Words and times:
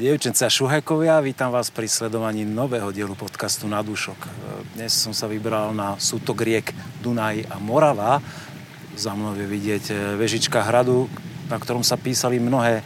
Dievčence 0.00 0.40
a 0.40 0.48
šuhekovia, 0.48 1.20
vítam 1.20 1.52
vás 1.52 1.68
pri 1.68 1.84
sledovaní 1.84 2.40
nového 2.48 2.88
dielu 2.88 3.12
podcastu 3.12 3.68
Na 3.68 3.84
dušok. 3.84 4.16
Dnes 4.72 4.96
som 4.96 5.12
sa 5.12 5.28
vybral 5.28 5.76
na 5.76 6.00
sútok 6.00 6.40
riek 6.40 6.72
Dunaj 7.04 7.44
a 7.44 7.60
Morava. 7.60 8.16
Za 8.96 9.12
mnou 9.12 9.36
je 9.36 9.44
vidieť 9.44 10.16
vežička 10.16 10.64
hradu, 10.64 11.04
na 11.52 11.60
ktorom 11.60 11.84
sa 11.84 12.00
písali 12.00 12.40
mnohé 12.40 12.80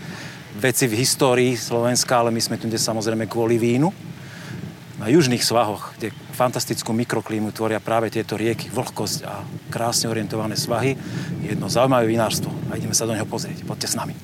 veci 0.58 0.90
v 0.90 0.98
histórii 0.98 1.54
Slovenska, 1.54 2.19
ale 2.19 2.35
my 2.35 2.42
sme 2.42 2.58
tu 2.58 2.67
dnes 2.67 2.82
samozrejme 2.82 3.31
kvôli 3.31 3.62
vínu. 3.62 3.94
Na 4.99 5.06
južných 5.06 5.46
svahoch, 5.46 5.94
kde 5.94 6.10
fantastickú 6.35 6.90
mikroklímu 6.99 7.54
tvoria 7.54 7.78
práve 7.78 8.10
tieto 8.10 8.35
rieky, 8.35 8.74
vlhkosť 8.74 9.19
a 9.22 9.46
krásne 9.71 10.10
orientované 10.10 10.58
svahy, 10.58 10.99
je 11.46 11.54
jedno 11.54 11.71
zaujímavé 11.71 12.10
vinárstvo 12.10 12.51
a 12.67 12.74
ideme 12.74 12.90
sa 12.90 13.06
do 13.06 13.15
neho 13.15 13.31
pozrieť. 13.31 13.62
Poďte 13.62 13.94
s 13.94 13.99
nami. 14.03 14.19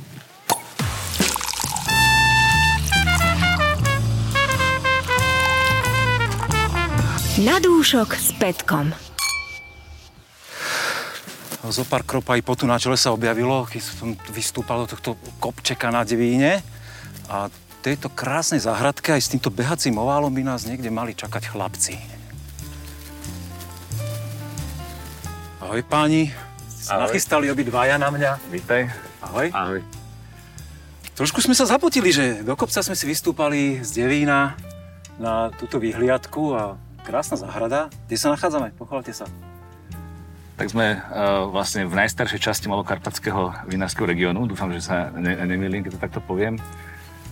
Na 7.40 7.56
dúšok 7.56 8.20
s 8.20 8.36
Petkom. 8.36 8.92
Zo 11.64 11.88
pár 11.88 12.04
krop 12.04 12.28
aj 12.28 12.44
potu 12.44 12.68
na 12.68 12.76
čele 12.76 13.00
sa 13.00 13.16
objavilo, 13.16 13.64
keď 13.64 13.80
som 13.80 14.12
vystúpal 14.28 14.84
do 14.84 14.92
tohto 14.92 15.16
kopčeka 15.40 15.88
na 15.88 16.04
Devíne. 16.04 16.60
A 17.32 17.48
tejto 17.80 18.12
krásnej 18.12 18.60
záhradke 18.60 19.16
aj 19.16 19.24
s 19.24 19.32
týmto 19.32 19.48
behacím 19.48 19.96
oválom 19.96 20.28
by 20.28 20.52
nás 20.52 20.68
niekde 20.68 20.92
mali 20.92 21.16
čakať 21.16 21.48
chlapci. 21.48 21.96
Ahoj 25.64 25.80
páni. 25.88 26.36
Sa 26.68 27.00
nachystali 27.00 27.48
obidvaja 27.48 27.96
na 27.96 28.12
mňa. 28.12 28.52
Vítaj. 28.52 28.92
Ahoj. 29.24 29.48
Ahoj. 29.56 29.80
Trošku 31.16 31.40
sme 31.40 31.56
sa 31.56 31.64
zapotili, 31.64 32.12
že 32.12 32.44
do 32.44 32.52
kopca 32.52 32.84
sme 32.84 32.92
si 32.92 33.08
vystúpali 33.08 33.80
z 33.80 34.04
Devína 34.04 34.60
na 35.16 35.48
túto 35.56 35.80
vyhliadku 35.80 36.52
a 36.52 36.76
krásna 37.10 37.34
záhrada. 37.34 37.90
Kde 38.06 38.14
sa 38.14 38.30
nachádzame? 38.30 38.70
Pochválte 38.78 39.10
sa. 39.10 39.26
Tak 40.54 40.70
sme 40.70 40.94
uh, 40.94 41.50
vlastne 41.50 41.82
v 41.82 41.98
najstaršej 41.98 42.38
časti 42.38 42.70
malokarpatského 42.70 43.66
vinárskeho 43.66 44.06
regiónu. 44.06 44.46
Dúfam, 44.46 44.70
že 44.70 44.86
sa 44.86 45.10
ne, 45.18 45.34
nemýlim, 45.34 45.82
keď 45.82 45.98
to 45.98 46.04
takto 46.06 46.20
poviem. 46.22 46.62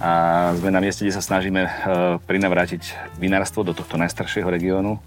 A 0.03 0.51
sme 0.59 0.75
na 0.75 0.83
mieste, 0.83 1.07
kde 1.07 1.15
sa 1.15 1.23
snažíme 1.23 1.63
uh, 1.63 1.71
prinavrátiť 2.27 3.15
vinárstvo 3.23 3.63
do 3.63 3.71
tohto 3.71 3.95
najstaršieho 3.95 4.51
regiónu. 4.51 4.99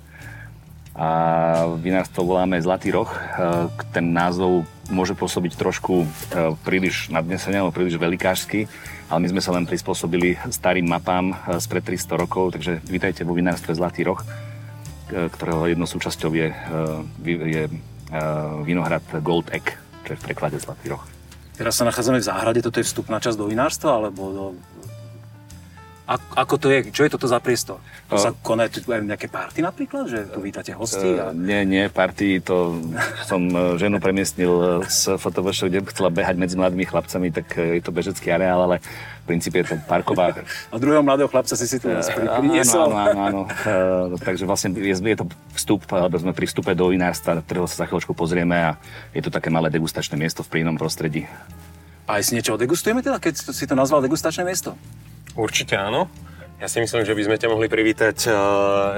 A 0.95 1.07
vinárstvo 1.75 2.23
voláme 2.23 2.55
Zlatý 2.63 2.95
roh. 2.95 3.11
Uh, 3.11 3.67
ten 3.91 4.15
názov 4.15 4.63
môže 4.87 5.15
pôsobiť 5.15 5.55
trošku 5.55 6.03
príliš 6.67 7.07
nadnesene 7.07 7.63
alebo 7.63 7.71
príliš 7.71 7.95
velikářsky, 7.95 8.67
ale 9.07 9.19
my 9.23 9.27
sme 9.31 9.39
sa 9.39 9.55
len 9.55 9.63
prispôsobili 9.63 10.35
starým 10.51 10.83
mapám 10.83 11.31
spred 11.63 11.79
300 11.79 12.19
rokov, 12.19 12.59
takže 12.59 12.83
vítajte 12.91 13.23
vo 13.23 13.31
vinárstve 13.31 13.71
Zlatý 13.71 14.03
roh 14.03 14.19
ktorého 15.11 15.67
jednou 15.67 15.87
súčasťou 15.87 16.31
je, 16.33 16.47
je 17.25 17.63
vinohrad 18.63 19.03
Gold 19.19 19.51
Egg, 19.51 19.75
čo 20.07 20.15
je 20.15 20.19
v 20.19 20.25
preklade 20.31 20.57
Zlatý 20.57 20.91
roh. 20.91 21.03
Teraz 21.55 21.77
sa 21.77 21.85
nachádzame 21.85 22.23
v 22.23 22.25
záhrade, 22.25 22.59
toto 22.63 22.81
je 22.81 22.87
vstupná 22.87 23.21
časť 23.21 23.37
do 23.37 23.45
vinárstva, 23.45 23.99
alebo 23.99 24.21
do... 24.31 24.45
Ako, 26.11 26.27
ako 26.35 26.55
to 26.59 26.67
je? 26.67 26.79
Čo 26.91 27.07
je 27.07 27.11
toto 27.15 27.23
za 27.23 27.39
priestor? 27.39 27.79
To 28.11 28.19
sa 28.19 28.35
aj 28.35 28.83
nejaké 29.07 29.31
party 29.31 29.63
napríklad? 29.63 30.11
Že 30.11 30.19
tu 30.35 30.39
vítate 30.43 30.75
hosti? 30.75 31.15
A... 31.15 31.31
Nie, 31.31 31.63
nie, 31.63 31.87
party, 31.87 32.43
to 32.43 32.83
som 33.23 33.47
e, 33.47 33.79
ženu 33.79 34.03
premiestnil 34.03 34.83
z 34.91 35.15
fotovošov, 35.15 35.71
kde 35.71 35.87
chcela 35.87 36.11
behať 36.11 36.35
medzi 36.35 36.59
mladými 36.59 36.83
chlapcami, 36.83 37.31
tak 37.31 37.55
e, 37.55 37.79
je 37.79 37.81
to 37.87 37.95
bežecký 37.95 38.27
areál, 38.27 38.67
ale 38.67 38.83
v 39.23 39.25
princípe 39.31 39.63
je 39.63 39.71
to 39.71 39.75
parková. 39.87 40.35
A 40.67 40.75
druhého 40.75 40.99
mladého 40.99 41.31
chlapca 41.31 41.55
si 41.55 41.63
si 41.63 41.79
tu 41.79 41.87
priniesol. 41.87 42.91
Áno, 42.91 42.99
áno, 42.99 43.19
áno. 43.23 43.41
E, 43.47 44.19
takže 44.19 44.43
vlastne 44.43 44.75
je, 44.75 44.91
je 44.91 45.15
to 45.15 45.31
vstup, 45.55 45.87
alebo 45.95 46.19
sme 46.19 46.35
pri 46.35 46.43
vstupe 46.43 46.75
do 46.75 46.91
vinárstva, 46.91 47.39
ktorého 47.39 47.71
sa 47.71 47.83
za 47.83 47.85
chvíľočku 47.87 48.11
pozrieme 48.11 48.59
a 48.59 48.69
je 49.15 49.23
to 49.23 49.31
také 49.31 49.47
malé 49.47 49.71
degustačné 49.71 50.19
miesto 50.19 50.43
v 50.43 50.59
príjemnom 50.59 50.75
prostredí. 50.75 51.23
A 52.03 52.19
aj 52.19 52.27
si 52.27 52.35
niečo 52.35 52.59
degustujeme 52.59 52.99
teda, 52.99 53.15
keď 53.23 53.55
si 53.55 53.63
to 53.63 53.79
nazval 53.79 54.03
degustačné 54.03 54.43
miesto? 54.43 54.75
Určite 55.35 55.79
áno. 55.79 56.11
Ja 56.61 56.69
si 56.69 56.77
myslím, 56.77 57.01
že 57.07 57.17
by 57.17 57.21
sme 57.25 57.35
ťa 57.41 57.49
mohli 57.49 57.65
privítať 57.65 58.29
uh, 58.29 58.33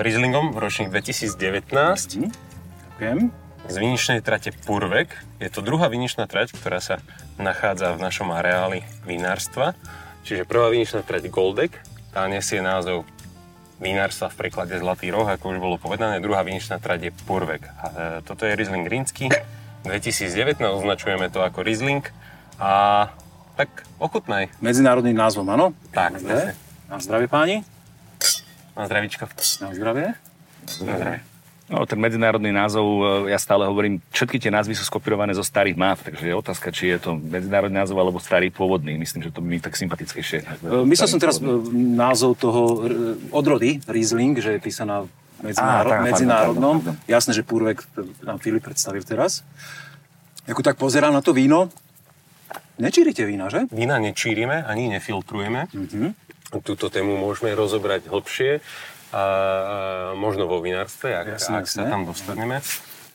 Rieslingom 0.03 0.51
v 0.51 0.57
ročník 0.59 0.89
2019. 0.91 1.37
Mhm. 2.19 2.29
Ďakujem. 2.99 3.19
Z 3.63 3.75
viničnej 3.79 4.19
trate 4.19 4.51
Purvek. 4.67 5.15
Je 5.39 5.47
to 5.47 5.63
druhá 5.63 5.87
viničná 5.87 6.27
trať, 6.27 6.51
ktorá 6.51 6.83
sa 6.83 6.99
nachádza 7.39 7.95
v 7.95 8.03
našom 8.03 8.27
areáli 8.35 8.83
vinárstva. 9.07 9.71
Čiže 10.27 10.43
prvá 10.43 10.67
viničná 10.67 10.99
trať 11.03 11.31
Goldek, 11.31 11.79
tá 12.11 12.27
nesie 12.27 12.59
názov 12.59 13.07
vinárstva 13.79 14.31
v 14.31 14.47
preklade 14.47 14.75
Zlatý 14.79 15.11
roh, 15.11 15.27
ako 15.27 15.55
už 15.55 15.59
bolo 15.59 15.75
povedané. 15.79 16.19
Druhá 16.19 16.43
viničná 16.43 16.79
trať 16.79 17.07
je 17.07 17.11
Purvek. 17.27 17.67
A, 17.67 18.19
e, 18.19 18.27
toto 18.27 18.47
je 18.47 18.55
Riesling 18.55 18.87
Rínsky. 18.87 19.27
2019 19.83 20.59
označujeme 20.59 21.27
to 21.27 21.43
ako 21.43 21.63
Riesling. 21.63 22.03
A 22.59 23.11
tak 23.53 23.69
ochutnaj. 24.01 24.49
Medzinárodným 24.59 25.17
názvom, 25.17 25.45
áno? 25.49 25.77
Tak, 25.93 26.17
presne. 26.17 26.57
Na 26.89 26.97
zdravie 26.97 27.27
páni. 27.29 27.55
Na 28.73 28.89
zdravíčko. 28.89 29.29
Na 29.61 29.69
zdravie. 29.73 30.07
Na 30.81 30.93
zdravie. 30.93 31.19
No, 31.71 31.87
ten 31.87 31.95
medzinárodný 31.97 32.51
názov, 32.51 32.85
e, 33.25 33.31
ja 33.33 33.39
stále 33.39 33.63
hovorím, 33.65 34.03
všetky 34.11 34.37
tie 34.37 34.51
názvy 34.51 34.75
sú 34.75 34.83
skopírované 34.83 35.31
zo 35.31 35.41
starých 35.41 35.79
map, 35.79 35.95
takže 36.03 36.27
je 36.27 36.35
otázka, 36.35 36.75
či 36.75 36.91
je 36.91 36.99
to 36.99 37.15
medzinárodný 37.15 37.79
názov 37.79 37.97
alebo 38.03 38.19
starý 38.19 38.51
pôvodný. 38.51 38.99
Myslím, 38.99 39.23
že 39.25 39.31
to 39.31 39.39
by 39.39 39.47
mi 39.47 39.59
tak 39.63 39.79
sympatickejšie. 39.79 40.43
E, 40.43 40.83
myslel 40.85 41.07
som 41.07 41.23
teraz 41.23 41.39
pôvodný. 41.39 41.97
názov 41.97 42.35
toho 42.35 42.83
odrody, 43.31 43.79
Riesling, 43.87 44.37
že 44.37 44.59
je 44.59 44.61
písaná 44.61 45.07
medzinárod, 45.39 45.91
Á, 45.97 46.03
medzinárodnom. 46.03 46.75
Pardon, 46.83 46.99
pardon. 46.99 47.09
Jasné, 47.09 47.31
že 47.31 47.43
Púrvek 47.47 47.79
nám 48.27 48.37
Filip 48.43 48.61
predstavil 48.61 49.01
teraz. 49.07 49.41
Ako 50.43 50.59
tak 50.59 50.75
pozerám 50.75 51.15
na 51.15 51.23
to 51.23 51.31
víno, 51.31 51.71
nečírite 52.77 53.23
vína, 53.25 53.49
že? 53.49 53.69
Vína 53.69 54.01
nečírime, 54.01 54.63
ani 54.65 54.89
nefiltrujeme. 54.91 55.69
Mm-hmm. 55.69 56.09
Túto 56.61 56.89
tému 56.93 57.17
môžeme 57.17 57.53
rozobrať 57.57 58.09
hlbšie 58.09 58.61
a, 59.13 60.13
možno 60.13 60.45
vo 60.45 60.61
vinárstve, 60.61 61.13
ak, 61.13 61.27
jasne, 61.37 61.61
ak 61.61 61.67
sa 61.69 61.89
tam 61.89 62.05
dostaneme. 62.05 62.61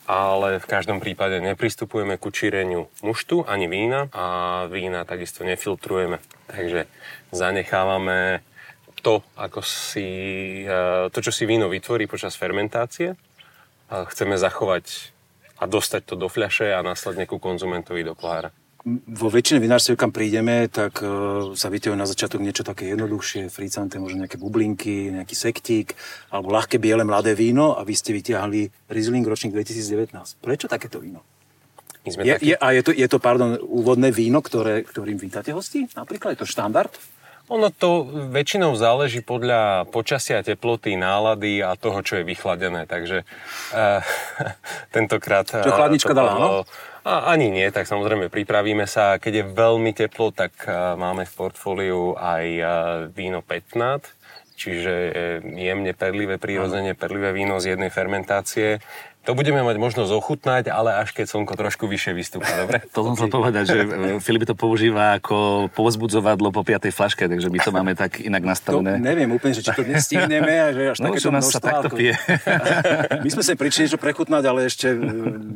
Ale 0.09 0.56
v 0.56 0.66
každom 0.66 1.04
prípade 1.04 1.37
nepristupujeme 1.37 2.16
ku 2.16 2.32
číreniu 2.32 2.88
muštu 3.04 3.44
ani 3.44 3.69
vína 3.69 4.09
a 4.16 4.65
vína 4.72 5.04
takisto 5.04 5.44
nefiltrujeme. 5.44 6.16
Takže 6.49 6.88
zanechávame 7.28 8.41
to, 9.05 9.20
ako 9.37 9.60
si, 9.60 10.09
e, 10.65 11.12
to, 11.12 11.19
čo 11.20 11.31
si 11.31 11.44
víno 11.44 11.69
vytvorí 11.69 12.09
počas 12.09 12.34
fermentácie. 12.34 13.15
Chceme 13.88 14.41
zachovať 14.41 15.12
a 15.60 15.65
dostať 15.69 16.03
to 16.09 16.15
do 16.16 16.28
fľaše 16.32 16.72
a 16.72 16.81
následne 16.81 17.28
ku 17.28 17.37
konzumentovi 17.37 18.03
do 18.03 18.16
pohára 18.16 18.50
vo 18.87 19.28
väčšine 19.28 19.59
vinárstiev, 19.59 19.99
kam 19.99 20.15
prídeme, 20.15 20.71
tak 20.71 21.03
uh, 21.03 21.53
sa 21.59 21.66
vytiahuje 21.66 21.99
na 21.99 22.06
začiatok 22.06 22.39
niečo 22.39 22.62
také 22.62 22.87
jednoduchšie, 22.94 23.50
fricante, 23.50 23.99
možno 23.99 24.22
nejaké 24.22 24.39
bublinky, 24.39 25.11
nejaký 25.11 25.34
sektík, 25.34 25.99
alebo 26.31 26.55
ľahké 26.55 26.78
biele 26.78 27.03
mladé 27.03 27.34
víno 27.34 27.75
a 27.75 27.83
vy 27.83 27.94
ste 27.99 28.15
vytiahli 28.15 28.71
Riesling 28.87 29.27
ročník 29.27 29.53
2019. 29.53 30.15
Prečo 30.38 30.71
takéto 30.71 31.03
víno? 31.03 31.27
My 32.06 32.09
sme 32.15 32.21
je, 32.22 32.34
také... 32.38 32.47
je, 32.47 32.55
a 32.55 32.67
je 32.72 32.83
to, 32.87 32.91
je 32.94 33.09
to, 33.11 33.19
pardon, 33.19 33.59
úvodné 33.59 34.15
víno, 34.15 34.38
ktoré, 34.41 34.87
ktorým 34.87 35.19
vítate 35.19 35.50
hosti? 35.50 35.91
Napríklad 35.99 36.38
je 36.38 36.47
to 36.47 36.49
štandard? 36.49 36.94
Ono 37.49 37.72
to 37.72 38.05
väčšinou 38.28 38.77
záleží 38.77 39.25
podľa 39.25 39.88
počasia, 39.88 40.44
teploty, 40.44 41.00
nálady 41.00 41.65
a 41.65 41.81
toho, 41.81 42.05
čo 42.05 42.21
je 42.21 42.25
vychladené. 42.28 42.84
Takže 42.84 43.25
uh, 43.25 44.05
tentokrát... 44.97 45.49
Čo 45.49 45.72
chladnička 45.72 46.12
dala, 46.12 46.37
no? 46.37 46.49
A 47.08 47.32
ani 47.32 47.48
nie, 47.48 47.64
tak 47.72 47.88
samozrejme 47.88 48.28
pripravíme 48.28 48.84
sa. 48.84 49.16
Keď 49.16 49.32
je 49.32 49.44
veľmi 49.56 49.96
teplo, 49.96 50.28
tak 50.28 50.52
uh, 50.69 50.92
máme 50.92 51.24
v 51.24 51.32
portfóliu 51.32 52.12
aj 52.20 52.44
uh, 52.60 52.69
víno 53.08 53.40
15, 53.40 54.12
čiže 54.52 54.93
jemne 55.56 55.96
perlivé, 55.96 56.37
prírodzene 56.37 56.93
perlivé 56.93 57.32
víno 57.32 57.56
z 57.64 57.72
jednej 57.78 57.88
fermentácie. 57.88 58.84
To 59.28 59.36
budeme 59.36 59.60
mať 59.60 59.76
možnosť 59.76 60.08
ochutnať, 60.08 60.72
ale 60.72 61.04
až 61.04 61.12
keď 61.12 61.28
slnko 61.28 61.52
trošku 61.52 61.84
vyššie 61.84 62.16
vystúpa, 62.16 62.48
dobre? 62.56 62.80
To 62.96 63.04
som 63.04 63.12
chcel 63.12 63.28
povedať, 63.28 63.64
že 63.69 63.78
e, 63.84 63.86
Filip 64.25 64.48
to 64.48 64.56
používa 64.56 65.20
ako 65.20 65.69
povzbudzovadlo 65.76 66.48
po 66.48 66.64
piatej 66.64 66.96
flaške, 66.96 67.28
takže 67.28 67.52
my 67.52 67.60
to 67.60 67.69
máme 67.69 67.92
tak 67.92 68.25
inak 68.25 68.40
nastavené. 68.40 68.96
To 68.96 69.04
neviem 69.04 69.28
úplne, 69.28 69.52
že 69.52 69.60
či 69.60 69.76
to 69.76 69.84
dnes 69.84 70.08
stihneme 70.08 70.48
a 70.48 70.72
že 70.72 70.82
až 70.96 70.98
no, 71.04 71.12
takéto 71.12 71.28
nás 71.28 71.44
sa 71.44 71.60
takto 71.60 71.92
pije. 71.92 72.16
My 73.25 73.28
sme 73.28 73.42
sa 73.44 73.52
prišli 73.52 73.84
niečo 73.84 74.00
prechutnať, 74.00 74.42
ale 74.48 74.64
ešte 74.64 74.96
e, 74.96 74.96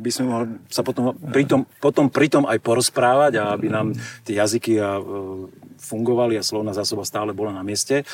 by 0.05 0.09
sme 0.13 0.23
mohli 0.29 0.47
sa 0.69 0.85
potom 0.85 1.17
pritom, 1.33 1.65
potom 1.81 2.13
pritom 2.13 2.45
aj 2.45 2.61
porozprávať 2.61 3.41
a 3.41 3.57
aby 3.57 3.73
nám 3.73 3.97
tie 4.21 4.37
jazyky 4.37 4.77
a, 4.77 5.01
e, 5.01 5.49
fungovali 5.81 6.37
a 6.37 6.45
slovná 6.45 6.77
zásoba 6.77 7.01
stále 7.09 7.33
bola 7.33 7.49
na 7.49 7.65
mieste. 7.65 8.05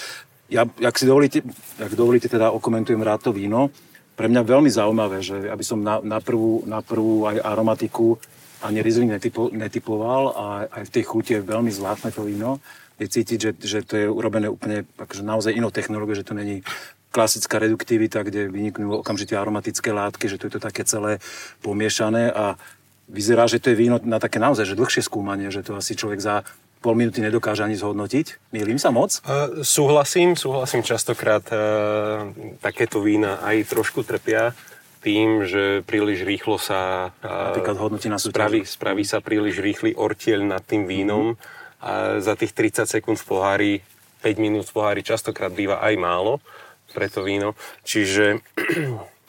Ja, 0.48 0.64
ak 0.64 0.96
si 0.96 1.04
dovolíte, 1.04 1.44
ak 1.84 2.00
dovolíte, 2.00 2.32
teda 2.32 2.56
okomentujem 2.56 3.04
rád 3.04 3.28
to 3.28 3.36
víno 3.36 3.76
pre 4.20 4.28
mňa 4.28 4.44
veľmi 4.44 4.68
zaujímavé, 4.68 5.24
že 5.24 5.48
aby 5.48 5.64
som 5.64 5.80
na, 5.80 6.04
na, 6.04 6.20
prvú, 6.20 6.68
na 6.68 6.84
prvú 6.84 7.24
aj 7.24 7.40
aromatiku 7.40 8.20
ani 8.60 8.84
Riesling 8.84 9.16
netypo, 9.16 9.48
netypoval 9.48 10.36
a 10.36 10.46
aj 10.68 10.84
v 10.92 10.94
tej 11.00 11.04
chuti 11.08 11.32
je 11.40 11.48
veľmi 11.48 11.72
zvláštne 11.72 12.12
to 12.12 12.28
víno. 12.28 12.60
Je 13.00 13.08
cítiť, 13.08 13.40
že, 13.40 13.52
že 13.56 13.80
to 13.88 13.96
je 13.96 14.12
urobené 14.12 14.52
úplne 14.52 14.84
akože 15.00 15.24
naozaj 15.24 15.56
inou 15.56 15.72
technológiou, 15.72 16.20
že 16.20 16.28
to 16.28 16.36
není 16.36 16.68
klasická 17.16 17.64
reduktivita, 17.64 18.28
kde 18.28 18.52
vyniknú 18.52 19.00
okamžite 19.00 19.40
aromatické 19.40 19.96
látky, 19.96 20.28
že 20.28 20.36
to 20.36 20.52
je 20.52 20.60
to 20.60 20.62
také 20.68 20.84
celé 20.84 21.24
pomiešané 21.64 22.28
a 22.36 22.60
vyzerá, 23.08 23.48
že 23.48 23.64
to 23.64 23.72
je 23.72 23.80
víno 23.80 24.04
na 24.04 24.20
také 24.20 24.38
naozaj 24.38 24.68
že 24.68 24.76
dlhšie 24.76 25.00
skúmanie, 25.00 25.48
že 25.48 25.64
to 25.64 25.80
asi 25.80 25.96
človek 25.96 26.20
za 26.20 26.44
pol 26.80 26.96
minúty 26.96 27.20
nedokáže 27.20 27.68
ani 27.68 27.76
zhodnotiť. 27.76 28.56
Mýlim 28.56 28.80
sa 28.80 28.90
moc? 28.90 29.20
Uh, 29.24 29.62
súhlasím, 29.62 30.40
súhlasím 30.40 30.84
častokrát. 30.84 31.44
Uh, 31.52 32.32
takéto 32.64 33.04
vína 33.04 33.40
aj 33.44 33.68
trošku 33.68 34.08
trpia 34.08 34.56
tým, 35.00 35.48
že 35.48 35.80
príliš 35.88 36.28
rýchlo 36.28 36.60
sa 36.60 37.12
Napríklad 37.24 37.80
hodnotí 37.80 38.12
na 38.12 38.20
spraví, 38.20 38.68
spraví 38.68 39.08
sa 39.08 39.24
príliš 39.24 39.64
rýchly 39.64 39.96
ortiel 39.96 40.44
nad 40.44 40.60
tým 40.60 40.92
vínom 40.92 41.36
mm-hmm. 41.36 41.84
a 41.84 42.20
za 42.20 42.36
tých 42.36 42.52
30 42.52 42.84
sekúnd 42.84 43.16
v 43.16 43.28
pohári, 43.28 43.74
5 44.20 44.44
minút 44.44 44.68
v 44.68 44.76
pohári 44.76 45.00
častokrát 45.00 45.56
býva 45.56 45.80
aj 45.80 45.96
málo 45.96 46.44
pre 46.92 47.08
to 47.08 47.24
víno. 47.24 47.56
Čiže 47.88 48.44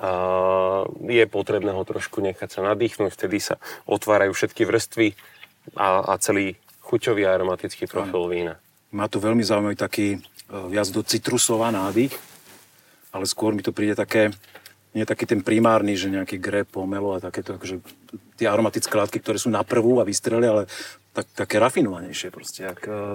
a 0.00 0.12
je 1.08 1.24
potrebné 1.28 1.72
ho 1.72 1.82
trošku 1.84 2.24
nechať 2.24 2.48
sa 2.48 2.60
nadýchnuť, 2.72 3.10
vtedy 3.12 3.36
sa 3.40 3.60
otvárajú 3.84 4.32
všetky 4.32 4.64
vrstvy 4.64 5.08
a, 5.76 6.04
a 6.04 6.14
celý 6.16 6.56
chuťový 6.90 7.22
aromatický 7.22 7.86
profil 7.86 8.26
vína. 8.26 8.54
Má 8.90 9.06
tu 9.06 9.22
veľmi 9.22 9.46
zaujímavý 9.46 9.78
taký 9.78 10.18
e, 10.18 10.18
viac 10.66 10.90
do 10.90 11.06
citrusová 11.06 11.70
nádych, 11.70 12.10
ale 13.14 13.24
skôr 13.30 13.54
mi 13.54 13.62
to 13.62 13.70
príde 13.70 13.94
také 13.94 14.34
nie 14.90 15.06
taký 15.06 15.22
ten 15.22 15.38
primárny, 15.38 15.94
že 15.94 16.10
nejaký 16.10 16.42
grep, 16.42 16.66
pomelo 16.66 17.14
a 17.14 17.22
takéto, 17.22 17.54
akože 17.54 17.78
tie 18.34 18.50
aromatické 18.50 18.90
látky, 18.90 19.22
ktoré 19.22 19.38
sú 19.38 19.46
na 19.46 19.62
prvú 19.62 20.02
a 20.02 20.08
vystreli, 20.08 20.50
ale 20.50 20.66
tak, 21.14 21.30
také 21.30 21.62
rafinovanejšie 21.62 22.34
proste. 22.34 22.66
Ak, 22.66 22.82
uh, 22.90 23.14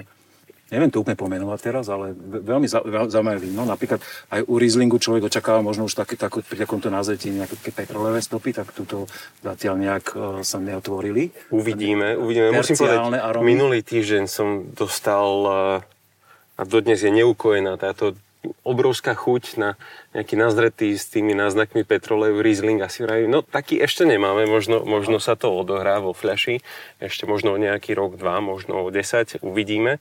neviem 0.74 0.90
to 0.90 1.06
úplne 1.06 1.18
pomenovať 1.18 1.60
teraz, 1.62 1.86
ale 1.94 2.18
veľmi 2.18 2.66
zaujímavé 3.12 3.38
víno. 3.38 3.70
Napríklad 3.70 4.02
aj 4.34 4.42
u 4.50 4.56
Rieslingu 4.58 4.98
človek 4.98 5.30
očakáva 5.30 5.62
možno 5.62 5.86
už 5.86 5.94
také, 5.94 6.18
tak, 6.18 6.42
pri 6.42 6.58
takomto 6.66 6.90
názretí 6.90 7.30
nejaké 7.30 7.58
petrolové 7.70 8.18
stopy, 8.22 8.50
tak 8.50 8.74
túto 8.74 9.06
zatiaľ 9.46 9.76
nejak 9.78 10.06
uh, 10.18 10.42
sa 10.42 10.58
neotvorili. 10.58 11.30
Uvidíme, 11.54 12.18
uvidíme. 12.18 12.50
Musím 12.50 12.82
povedať, 12.82 12.98
aromy. 13.22 13.46
minulý 13.46 13.80
týždeň 13.86 14.26
som 14.26 14.66
dostal 14.74 15.30
uh, 15.46 16.58
a 16.58 16.62
dodnes 16.66 16.98
je 16.98 17.12
neukojená 17.14 17.78
táto 17.78 18.18
obrovská 18.66 19.16
chuť 19.16 19.44
na 19.58 19.70
nejaký 20.14 20.36
nazretý 20.36 20.94
s 20.94 21.10
tými 21.10 21.34
náznakmi 21.34 21.88
petroleju, 21.88 22.44
Riesling 22.44 22.82
asi 22.84 23.06
vraví, 23.06 23.26
no 23.26 23.42
taký 23.42 23.80
ešte 23.82 24.04
nemáme, 24.04 24.46
možno, 24.46 24.84
možno 24.84 25.18
sa 25.18 25.40
to 25.40 25.54
odohrá 25.54 26.04
vo 26.04 26.12
fľaši, 26.12 26.62
ešte 27.00 27.24
možno 27.26 27.56
nejaký 27.56 27.96
rok, 27.96 28.20
dva, 28.20 28.40
možno 28.40 28.88
10, 28.88 29.42
uvidíme, 29.44 29.98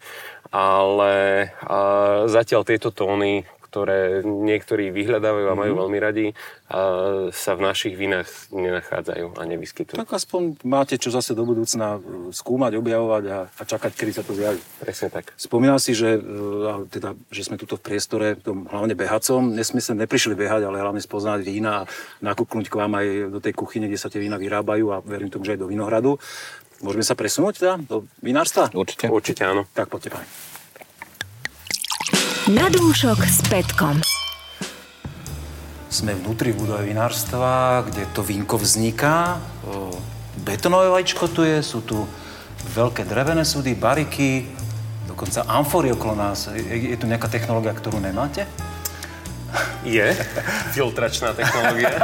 ale 0.55 1.51
a 1.65 1.79
zatiaľ 2.31 2.63
tieto 2.63 2.95
tóny 2.95 3.43
ktoré 3.75 4.23
niektorí 4.23 4.95
vyhľadávajú 4.95 5.47
a 5.51 5.59
majú 5.59 5.75
mm-hmm. 5.75 5.83
veľmi 5.83 5.99
radi, 5.99 6.27
a 6.71 6.79
sa 7.35 7.59
v 7.59 7.67
našich 7.67 7.99
vínach 7.99 8.31
nenachádzajú 8.55 9.35
a 9.35 9.43
nevyskytujú. 9.43 9.99
Tak 9.99 10.15
aspoň 10.15 10.63
máte 10.63 10.95
čo 10.95 11.11
zase 11.11 11.35
do 11.35 11.43
budúcna 11.43 11.99
e, 11.99 12.31
skúmať, 12.31 12.79
objavovať 12.79 13.25
a, 13.35 13.39
a 13.51 13.63
čakať, 13.67 13.93
kedy 13.99 14.13
sa 14.15 14.23
to 14.23 14.39
zjaví. 14.39 14.63
Presne 14.79 15.11
tak. 15.11 15.35
Spomínal 15.35 15.83
si, 15.83 15.91
že, 15.91 16.23
e, 16.23 16.87
teda, 16.87 17.19
že 17.35 17.43
sme 17.43 17.59
tuto 17.59 17.75
v 17.75 17.83
priestore, 17.83 18.39
tom, 18.39 18.71
hlavne 18.71 18.95
behacom, 18.95 19.43
nesme 19.51 19.83
sa 19.83 19.99
neprišli 19.99 20.39
behať, 20.39 20.71
ale 20.71 20.79
hlavne 20.79 21.03
spoznať 21.03 21.43
vína 21.43 21.83
a 21.83 21.87
nakúknúť 22.23 22.71
k 22.71 22.79
vám 22.79 22.95
aj 22.95 23.07
do 23.35 23.43
tej 23.43 23.59
kuchyne, 23.59 23.91
kde 23.91 23.99
sa 23.99 24.07
tie 24.07 24.23
vína 24.23 24.39
vyrábajú 24.39 24.95
a 24.95 25.03
verím 25.03 25.35
tomu, 25.35 25.43
že 25.43 25.59
aj 25.59 25.67
do 25.67 25.71
vinohradu. 25.75 26.15
Môžeme 26.79 27.03
sa 27.03 27.19
presunúť 27.19 27.59
teda 27.59 27.75
do 27.83 28.07
vinárstva? 28.23 28.71
Určite. 28.71 29.11
Určite 29.11 29.43
áno. 29.43 29.67
Tak 29.75 29.91
poďte, 29.91 30.15
pani. 30.15 30.54
Na 32.45 32.69
dúšok 32.69 33.25
s 33.25 33.41
Petkom. 33.49 34.05
Sme 35.89 36.13
vnútri 36.13 36.53
budovy 36.53 36.93
vinárstva, 36.93 37.81
kde 37.89 38.05
to 38.13 38.21
vínko 38.21 38.61
vzniká. 38.61 39.41
Betonové 40.45 40.93
vajíčko 40.93 41.33
tu 41.33 41.41
je, 41.41 41.65
sú 41.65 41.81
tu 41.81 42.05
veľké 42.77 43.09
drevené 43.09 43.49
súdy, 43.49 43.73
bariky, 43.73 44.45
dokonca 45.09 45.49
amfory 45.49 45.97
okolo 45.97 46.21
nás. 46.21 46.53
Je, 46.53 46.93
je 46.93 46.97
tu 47.01 47.09
nejaká 47.09 47.33
technológia, 47.33 47.73
ktorú 47.73 47.97
nemáte? 47.97 48.45
Je, 49.81 50.13
filtračná 50.77 51.33
technológia. 51.33 51.97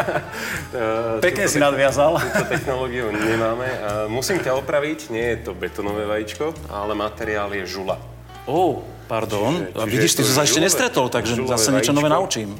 Pekne 1.20 1.52
si 1.52 1.60
nadviazal. 1.60 2.16
Túto 2.16 2.48
technológiu 2.48 3.12
nemáme. 3.12 3.68
Musím 4.08 4.40
ťa 4.40 4.56
opraviť, 4.56 5.12
nie 5.12 5.36
je 5.36 5.44
to 5.44 5.52
betonové 5.52 6.08
vajíčko, 6.08 6.56
ale 6.72 6.96
materiál 6.96 7.52
je 7.52 7.68
žula. 7.68 8.00
Oh, 8.50 8.82
pardon. 9.06 9.62
Čiže, 9.62 9.78
čiže 9.78 9.86
vidíš, 9.94 10.12
ty 10.18 10.22
sa 10.26 10.42
ešte 10.42 10.58
nestretol, 10.58 11.06
takže 11.06 11.38
zase 11.46 11.70
niečo 11.70 11.94
nové 11.94 12.10
naučím. 12.10 12.58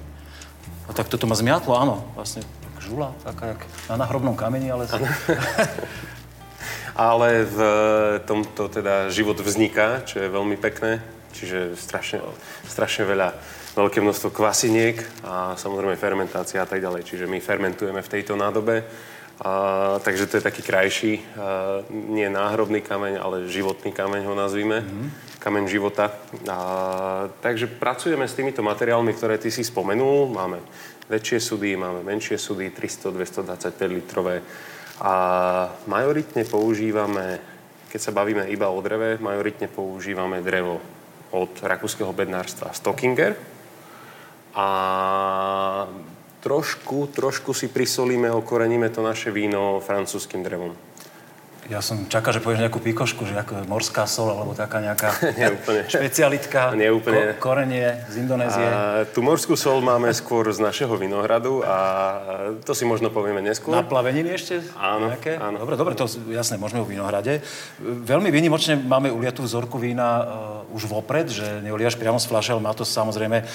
A 0.87 0.95
tak 0.95 1.11
toto 1.11 1.27
ma 1.27 1.35
zmiatlo, 1.35 1.75
áno. 1.75 2.07
Vlastne 2.15 2.47
žula, 2.79 3.11
taká 3.27 3.59
jak 3.59 3.61
na 3.91 3.99
nahrobnom 3.99 4.39
kameni, 4.39 4.71
ale... 4.71 4.87
ale 6.95 7.43
v 7.47 7.59
tomto 8.23 8.71
teda 8.71 9.11
život 9.11 9.39
vzniká, 9.39 10.07
čo 10.07 10.23
je 10.23 10.31
veľmi 10.31 10.55
pekné. 10.59 11.03
Čiže 11.31 11.79
strašne, 11.79 12.23
strašne 12.67 13.07
veľa, 13.07 13.35
veľké 13.79 14.03
množstvo 14.03 14.35
kvasiniek 14.35 14.99
a 15.23 15.55
samozrejme 15.55 15.95
fermentácia 15.95 16.63
a 16.63 16.67
tak 16.67 16.83
ďalej. 16.83 17.07
Čiže 17.07 17.31
my 17.31 17.39
fermentujeme 17.39 18.03
v 18.03 18.13
tejto 18.19 18.35
nádobe. 18.35 18.83
A, 19.41 19.97
takže 20.05 20.29
to 20.29 20.37
je 20.37 20.45
taký 20.45 20.63
krajší, 20.63 21.13
a, 21.17 21.81
nie 21.91 22.29
náhrobný 22.29 22.85
kameň, 22.85 23.17
ale 23.17 23.49
životný 23.49 23.93
kameň 23.93 24.23
ho 24.29 24.35
nazvíme. 24.37 24.79
Mm-hmm 24.85 25.31
kameň 25.41 25.65
života. 25.73 26.13
A, 26.47 26.59
takže 27.41 27.67
pracujeme 27.67 28.29
s 28.29 28.37
týmito 28.37 28.61
materiálmi, 28.61 29.17
ktoré 29.17 29.41
ty 29.41 29.49
si 29.49 29.65
spomenul. 29.65 30.29
Máme 30.29 30.61
väčšie 31.09 31.41
sudy, 31.41 31.75
máme 31.75 32.05
menšie 32.05 32.37
sudy, 32.37 32.69
300, 32.71 33.17
225 33.49 33.73
litrové. 33.89 34.45
A 35.01 35.15
majoritne 35.89 36.45
používame, 36.45 37.41
keď 37.89 38.01
sa 38.05 38.13
bavíme 38.13 38.45
iba 38.53 38.69
o 38.69 38.79
dreve, 38.85 39.17
majoritne 39.17 39.67
používame 39.73 40.45
drevo 40.45 40.79
od 41.33 41.51
rakúskeho 41.65 42.13
bednárstva 42.13 42.77
Stockinger. 42.77 43.33
A 44.53 44.69
trošku, 46.41 47.13
trošku 47.13 47.53
si 47.53 47.69
prisolíme, 47.69 48.33
okoreníme 48.33 48.89
to 48.89 49.05
naše 49.05 49.29
víno 49.31 49.81
francúzským 49.85 50.41
drevom. 50.41 50.73
Ja 51.71 51.79
som 51.79 52.03
čakal, 52.11 52.35
že 52.35 52.43
povieš 52.43 52.67
nejakú 52.67 52.83
pikošku, 52.83 53.31
že 53.31 53.39
ako 53.47 53.63
morská 53.71 54.03
sol, 54.03 54.35
alebo 54.35 54.59
taká 54.59 54.83
nejaká 54.83 55.15
špecialitka, 55.95 56.73
Nie 56.81 56.91
úplne. 56.91 57.39
Ko- 57.39 57.55
korenie 57.55 57.95
z 58.11 58.27
Indonézie. 58.27 58.67
A, 58.67 59.07
tú 59.07 59.23
morskú 59.23 59.55
sol 59.55 59.79
máme 59.79 60.11
skôr 60.11 60.51
z 60.51 60.59
našeho 60.59 60.91
vinohradu 60.99 61.63
a 61.63 61.77
to 62.67 62.75
si 62.75 62.83
možno 62.83 63.15
povieme 63.15 63.39
neskôr. 63.39 63.71
Na 63.71 63.87
plaveniny 63.87 64.35
ešte? 64.35 64.67
Áno, 64.75 65.15
nejaké? 65.15 65.39
áno. 65.39 65.63
Dobre, 65.63 65.79
dobre, 65.79 65.95
to 65.95 66.11
jasné, 66.35 66.59
môžeme 66.59 66.83
v 66.83 66.99
vinohrade. 66.99 67.39
Veľmi 67.87 68.35
výnimočne 68.35 68.75
máme 68.75 69.15
uliatú 69.15 69.47
vzorku 69.47 69.79
vína 69.79 70.27
uh, 70.67 70.75
už 70.75 70.91
vopred, 70.91 71.31
že 71.31 71.63
neuliaš 71.63 71.95
priamo 71.95 72.19
z 72.19 72.27
fľaše, 72.27 72.51
ale 72.59 72.67
má 72.67 72.75
to 72.75 72.83
samozrejme 72.83 73.47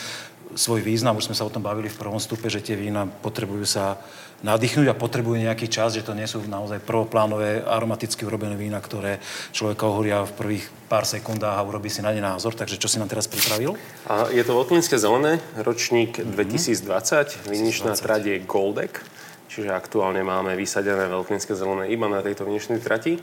svoj 0.55 0.81
význam. 0.81 1.19
Už 1.19 1.29
sme 1.29 1.37
sa 1.37 1.45
o 1.45 1.53
tom 1.53 1.61
bavili 1.61 1.91
v 1.91 1.99
prvom 1.99 2.17
stupe, 2.17 2.47
že 2.47 2.63
tie 2.63 2.79
vína 2.79 3.05
potrebujú 3.05 3.67
sa 3.67 3.99
nadýchnuť 4.43 4.87
a 4.91 4.97
potrebujú 4.97 5.39
nejaký 5.39 5.67
čas, 5.71 5.95
že 5.95 6.03
to 6.03 6.15
nie 6.15 6.27
sú 6.27 6.43
naozaj 6.43 6.83
prvoplánové 6.83 7.63
aromaticky 7.63 8.27
urobené 8.27 8.59
vína, 8.59 8.79
ktoré 8.83 9.23
človeka 9.55 9.87
ohoria 9.87 10.23
v 10.27 10.35
prvých 10.35 10.65
pár 10.91 11.07
sekundách 11.07 11.55
a 11.55 11.63
urobí 11.63 11.87
si 11.87 12.03
na 12.03 12.11
ne 12.11 12.19
názor. 12.19 12.55
Takže 12.55 12.79
čo 12.79 12.87
si 12.87 12.99
nám 12.99 13.11
teraz 13.11 13.27
pripravil? 13.31 13.75
A 14.07 14.31
je 14.31 14.43
to 14.43 14.55
Votlinské 14.55 14.99
zelené, 14.99 15.39
ročník 15.59 16.19
mm-hmm. 16.19 16.35
2020, 16.35 17.51
viničná 17.51 17.91
trať 17.95 18.21
je 18.31 18.35
Goldek, 18.43 19.03
čiže 19.47 19.71
aktuálne 19.71 20.23
máme 20.23 20.55
vysadené 20.59 21.07
Veľklinské 21.07 21.55
zelené 21.55 21.91
iba 21.91 22.07
na 22.11 22.19
tejto 22.19 22.43
viničnej 22.43 22.83
trati 22.83 23.19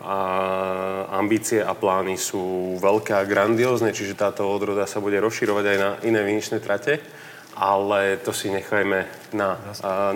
a 0.00 0.18
ambície 1.16 1.60
a 1.60 1.76
plány 1.76 2.16
sú 2.16 2.76
veľké 2.80 3.12
a 3.12 3.28
grandiózne, 3.28 3.92
čiže 3.92 4.16
táto 4.16 4.48
odroda 4.48 4.88
sa 4.88 4.98
bude 4.98 5.20
rozširovať 5.20 5.64
aj 5.64 5.76
na 5.76 5.90
iné 6.08 6.20
viničné 6.24 6.58
trate 6.60 7.00
ale 7.60 8.16
to 8.22 8.32
si 8.32 8.48
nechajme 8.48 9.04
na, 9.36 9.58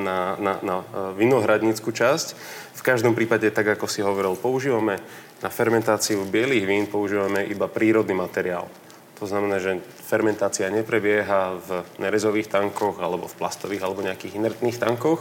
na, 0.01 0.19
na, 0.41 0.53
na 0.63 0.77
vinohradnícku 1.13 1.93
časť. 1.93 2.27
V 2.73 2.83
každom 2.83 3.13
prípade, 3.13 3.51
tak 3.53 3.75
ako 3.75 3.85
si 3.85 4.01
hovoril, 4.01 4.39
používame 4.39 4.97
na 5.45 5.53
fermentáciu 5.53 6.25
bielých 6.25 6.65
vín 6.65 6.85
používame 6.89 7.45
iba 7.45 7.69
prírodný 7.69 8.17
materiál. 8.17 8.65
To 9.21 9.29
znamená, 9.29 9.61
že 9.61 9.77
fermentácia 10.09 10.73
neprebieha 10.73 11.61
v 11.61 11.71
nerezových 12.01 12.49
tankoch 12.49 12.97
alebo 12.99 13.29
v 13.29 13.37
plastových 13.37 13.85
alebo 13.85 14.01
nejakých 14.01 14.41
inertných 14.41 14.81
tankoch, 14.81 15.21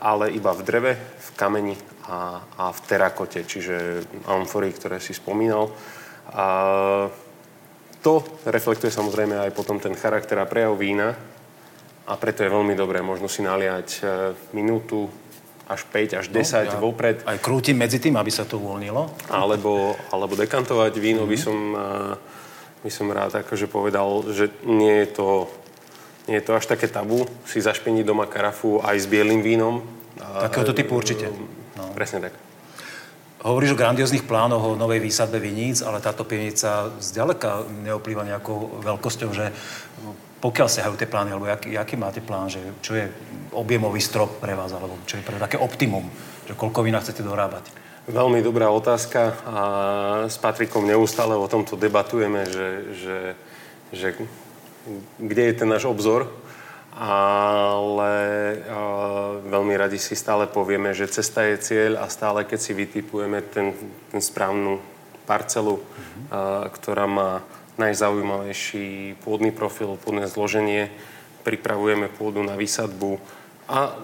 ale 0.00 0.32
iba 0.32 0.50
v 0.56 0.62
dreve, 0.64 0.92
v 0.96 1.28
kameni 1.36 1.76
a, 2.08 2.40
a 2.40 2.64
v 2.72 2.80
terakote, 2.88 3.44
čiže 3.44 4.02
amfory, 4.26 4.72
ktoré 4.72 4.98
si 4.98 5.12
spomínal. 5.12 5.70
A, 6.32 7.12
to 7.98 8.22
reflektuje 8.46 8.94
samozrejme 8.94 9.36
aj 9.36 9.50
potom 9.52 9.82
ten 9.82 9.92
charakter 9.92 10.38
a 10.38 10.46
prejav 10.46 10.78
vína 10.78 11.18
a 12.06 12.14
preto 12.14 12.46
je 12.46 12.54
veľmi 12.54 12.78
dobré 12.78 13.02
možno 13.02 13.26
si 13.26 13.42
naliať 13.42 13.88
e, 13.98 14.02
minútu 14.54 15.10
až 15.66 15.82
5, 15.82 16.22
až 16.22 16.26
10 16.30 16.32
no, 16.32 16.58
ja 16.64 16.78
vopred. 16.78 17.16
Aj 17.26 17.36
krútim 17.42 17.76
medzi 17.76 17.98
tým, 17.98 18.14
aby 18.16 18.30
sa 18.30 18.46
to 18.46 18.56
uvoľnilo? 18.56 19.28
Alebo, 19.34 19.98
alebo 20.14 20.38
dekantovať 20.38 20.94
víno 20.96 21.26
mm-hmm. 21.26 21.34
by 21.34 21.38
som 21.38 21.56
by 22.82 22.90
som 22.90 23.10
rád 23.10 23.42
akože 23.42 23.66
povedal, 23.66 24.22
že 24.30 24.50
nie 24.62 25.02
je 25.02 25.08
to, 25.18 25.28
nie 26.30 26.38
je 26.38 26.44
to 26.46 26.52
až 26.54 26.64
také 26.70 26.86
tabu 26.86 27.26
si 27.42 27.58
zašpeniť 27.58 28.04
doma 28.06 28.30
karafu 28.30 28.78
aj 28.78 28.96
s 29.02 29.06
bielým 29.10 29.42
vínom. 29.42 29.82
Takéhoto 30.18 30.74
typu 30.74 30.98
určite. 30.98 31.30
No. 31.78 31.94
Presne 31.94 32.26
tak. 32.26 32.34
Hovoríš 33.38 33.78
o 33.78 33.78
grandióznych 33.78 34.26
plánoch 34.26 34.74
o 34.74 34.74
novej 34.74 34.98
výsadbe 34.98 35.38
viníc, 35.38 35.78
ale 35.86 36.02
táto 36.02 36.26
pivnica 36.26 36.90
zďaleka 36.98 37.70
neoplýva 37.86 38.26
nejakou 38.26 38.82
veľkosťou, 38.82 39.30
že 39.30 39.54
pokiaľ 40.42 40.66
sa 40.66 40.86
hajú 40.86 40.98
tie 40.98 41.06
plány, 41.06 41.30
alebo 41.34 41.46
aký, 41.46 41.78
aký 41.78 41.94
máte 41.94 42.18
plán, 42.18 42.50
že 42.50 42.58
čo 42.82 42.98
je 42.98 43.06
objemový 43.54 44.02
strop 44.02 44.42
pre 44.42 44.58
vás, 44.58 44.74
alebo 44.74 44.98
čo 45.06 45.18
je 45.18 45.26
pre 45.26 45.38
také 45.38 45.54
optimum, 45.54 46.10
že 46.50 46.58
koľko 46.58 46.82
vína 46.82 46.98
chcete 46.98 47.22
dorábať? 47.22 47.70
Veľmi 48.10 48.42
dobrá 48.42 48.72
otázka 48.74 49.38
a 49.46 49.60
s 50.26 50.40
Patrikom 50.40 50.82
neustále 50.82 51.38
o 51.38 51.46
tomto 51.46 51.78
debatujeme, 51.78 52.42
že, 52.50 52.68
že, 52.96 53.18
že 53.94 54.08
kde 55.20 55.42
je 55.52 55.54
ten 55.54 55.68
náš 55.68 55.86
obzor, 55.86 56.26
ale 56.98 58.14
veľmi 59.46 59.74
radi 59.78 60.02
si 60.02 60.18
stále 60.18 60.50
povieme, 60.50 60.90
že 60.90 61.06
cesta 61.06 61.46
je 61.46 61.62
cieľ 61.62 62.02
a 62.02 62.10
stále 62.10 62.42
keď 62.42 62.58
si 62.58 62.72
vytipujeme 62.74 63.38
ten, 63.46 63.70
ten 64.10 64.18
správnu 64.18 64.82
parcelu, 65.22 65.78
mm-hmm. 65.78 66.26
ktorá 66.74 67.06
má 67.06 67.46
najzaujímavejší 67.78 69.14
pôdny 69.22 69.54
profil, 69.54 69.94
pôdne 70.02 70.26
zloženie, 70.26 70.90
pripravujeme 71.46 72.10
pôdu 72.10 72.42
na 72.42 72.58
výsadbu 72.58 73.22
a 73.70 73.94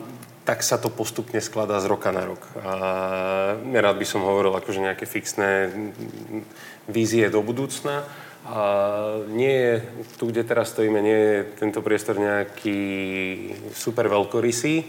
tak 0.45 0.61
sa 0.61 0.77
to 0.77 0.93
postupne 0.93 1.41
skladá 1.41 1.81
z 1.81 1.89
roka 1.89 2.13
na 2.13 2.23
rok. 2.29 2.45
A 2.61 2.73
nerád 3.65 3.97
by 3.97 4.07
som 4.07 4.23
hovoril 4.23 4.53
akože 4.53 4.85
nejaké 4.85 5.09
fixné 5.09 5.73
vízie 6.87 7.27
do 7.33 7.41
budúcna. 7.41 8.05
A 8.45 8.57
nie 9.33 9.57
je, 9.57 9.73
tu, 10.21 10.29
kde 10.29 10.45
teraz 10.45 10.77
stojíme, 10.77 11.01
nie 11.01 11.17
je 11.17 11.37
tento 11.57 11.81
priestor 11.81 12.21
nejaký 12.21 12.81
super 13.73 14.05
veľkorysý, 14.13 14.85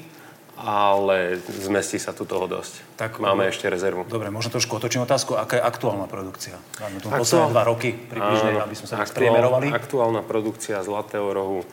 ale 0.60 1.40
zmestí 1.40 1.96
sa 2.00 2.12
tu 2.16 2.28
toho 2.28 2.48
dosť. 2.48 3.00
Tak, 3.00 3.20
Máme 3.20 3.48
ešte 3.48 3.68
rezervu. 3.68 4.08
Dobre, 4.08 4.32
možno 4.32 4.56
trošku 4.56 4.76
otočím 4.76 5.04
otázku. 5.04 5.36
Aká 5.40 5.60
je 5.60 5.64
aktuálna 5.64 6.08
produkcia? 6.08 6.56
Máme 6.84 7.00
tu 7.00 7.08
posledné 7.08 7.52
dva 7.52 7.64
roky 7.64 7.92
približne, 7.96 8.60
aby 8.60 8.76
sme 8.76 8.88
sa 8.92 9.04
aktuál, 9.04 9.64
Aktuálna 9.72 10.22
produkcia 10.24 10.80
Zlatého 10.84 11.28
rohu 11.32 11.64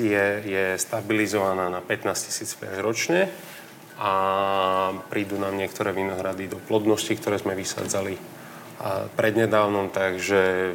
je, 0.00 0.24
je 0.44 0.64
stabilizovaná 0.76 1.72
na 1.72 1.80
15 1.80 2.28
tisíc 2.28 2.56
ročne 2.80 3.32
a 4.00 4.12
prídu 5.12 5.36
nám 5.36 5.56
niektoré 5.56 5.92
vinohrady 5.92 6.48
do 6.48 6.56
plodnosti, 6.60 7.12
ktoré 7.16 7.36
sme 7.40 7.52
vysádzali 7.52 8.39
prednedávnom, 9.16 9.92
takže 9.92 10.74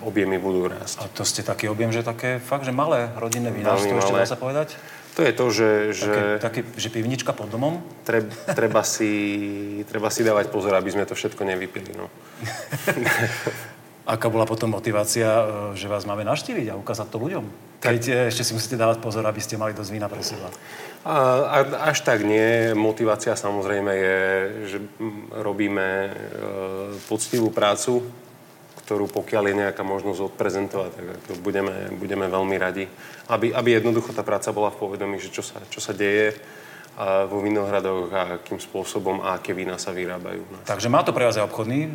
objemy 0.00 0.40
budú 0.40 0.68
rásť. 0.68 1.04
A 1.04 1.12
to 1.12 1.22
ste 1.28 1.44
taký 1.44 1.68
objem, 1.68 1.92
že 1.92 2.00
také 2.00 2.40
fakt, 2.40 2.64
že 2.64 2.72
malé 2.72 3.12
rodinné 3.20 3.52
vinárstvo, 3.52 4.00
ešte 4.00 4.16
dá 4.16 4.24
sa 4.24 4.40
povedať? 4.40 4.80
To 5.18 5.26
je 5.26 5.32
to, 5.34 5.46
že... 5.50 5.70
že 5.92 6.12
také, 6.38 6.62
že 6.78 6.88
pivnička 6.88 7.34
pod 7.34 7.50
domom? 7.50 7.82
Treb, 8.06 8.30
treba, 8.54 8.86
si, 8.86 9.82
treba 9.90 10.08
si 10.08 10.22
dávať 10.22 10.48
pozor, 10.48 10.72
aby 10.78 10.88
sme 10.88 11.04
to 11.04 11.18
všetko 11.18 11.42
nevypili. 11.44 11.92
No. 11.98 12.06
Aká 14.08 14.32
bola 14.32 14.48
potom 14.48 14.72
motivácia, 14.72 15.28
e, 15.28 15.44
že 15.76 15.88
vás 15.90 16.08
máme 16.08 16.24
naštíviť 16.24 16.72
a 16.72 16.78
ukázať 16.80 17.06
to 17.12 17.18
ľuďom? 17.20 17.44
Keď 17.84 18.00
e, 18.08 18.12
ešte 18.32 18.42
si 18.44 18.52
musíte 18.56 18.80
dávať 18.80 19.04
pozor, 19.04 19.24
aby 19.28 19.40
ste 19.40 19.60
mali 19.60 19.76
dosť 19.76 19.90
vína 19.92 20.08
pre 20.08 20.24
seba. 20.24 20.48
A, 21.04 21.16
a, 21.44 21.58
až 21.92 22.00
tak 22.04 22.24
nie. 22.24 22.72
Motivácia 22.72 23.36
samozrejme 23.36 23.92
je, 23.92 24.18
že 24.72 24.78
robíme 25.36 25.88
e, 25.88 26.10
poctivú 27.08 27.52
prácu, 27.52 28.04
ktorú 28.84 29.06
pokiaľ 29.06 29.44
je 29.46 29.54
nejaká 29.62 29.86
možnosť 29.86 30.34
odprezentovať, 30.34 30.90
tak 30.96 31.38
budeme, 31.46 31.94
budeme 31.94 32.26
veľmi 32.26 32.56
radi. 32.58 32.90
Aby, 33.30 33.54
aby 33.54 33.78
jednoducho 33.78 34.10
tá 34.10 34.26
práca 34.26 34.50
bola 34.50 34.74
v 34.74 34.82
povedomí, 34.82 35.22
že 35.22 35.30
čo 35.30 35.46
sa, 35.46 35.62
čo 35.70 35.78
sa 35.78 35.94
deje, 35.94 36.34
vo 37.00 37.40
vinohradoch 37.40 38.12
a 38.12 38.22
akým 38.36 38.60
spôsobom 38.60 39.24
a 39.24 39.40
aké 39.40 39.56
vína 39.56 39.80
sa 39.80 39.88
vyrábajú. 39.88 40.44
Takže 40.68 40.92
má 40.92 41.00
to 41.00 41.16
pre 41.16 41.24
vás 41.24 41.40
aj 41.40 41.48
obchodný 41.48 41.88
e, 41.88 41.90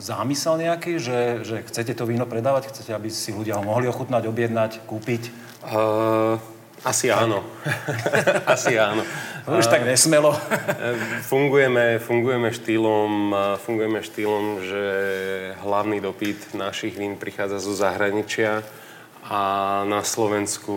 zámysel 0.00 0.56
nejaký, 0.56 0.96
že, 0.96 1.44
že 1.44 1.56
chcete 1.68 1.92
to 1.92 2.08
víno 2.08 2.24
predávať, 2.24 2.72
chcete, 2.72 2.96
aby 2.96 3.12
si 3.12 3.36
ľudia 3.36 3.60
ho 3.60 3.64
mohli 3.64 3.84
ochutnať, 3.84 4.24
objednať, 4.24 4.88
kúpiť? 4.88 5.28
Uh, 5.68 6.40
asi 6.90 7.12
áno. 7.12 7.44
asi 8.48 8.80
áno. 8.80 9.04
Už 9.46 9.68
tak 9.68 9.84
nesmelo. 9.84 10.32
fungujeme, 11.28 12.00
fungujeme, 12.00 12.50
štýlom, 12.50 13.36
fungujeme 13.62 14.00
štýlom, 14.02 14.44
že 14.64 14.84
hlavný 15.60 16.00
dopyt 16.00 16.56
našich 16.56 16.96
vín 16.96 17.20
prichádza 17.20 17.62
zo 17.62 17.76
zahraničia 17.76 18.64
a 19.26 19.40
na 19.86 20.02
Slovensku 20.02 20.74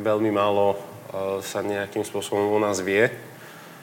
veľmi 0.00 0.30
málo 0.32 0.95
sa 1.42 1.60
nejakým 1.62 2.02
spôsobom 2.02 2.54
u 2.54 2.60
nás 2.60 2.82
vie. 2.82 3.10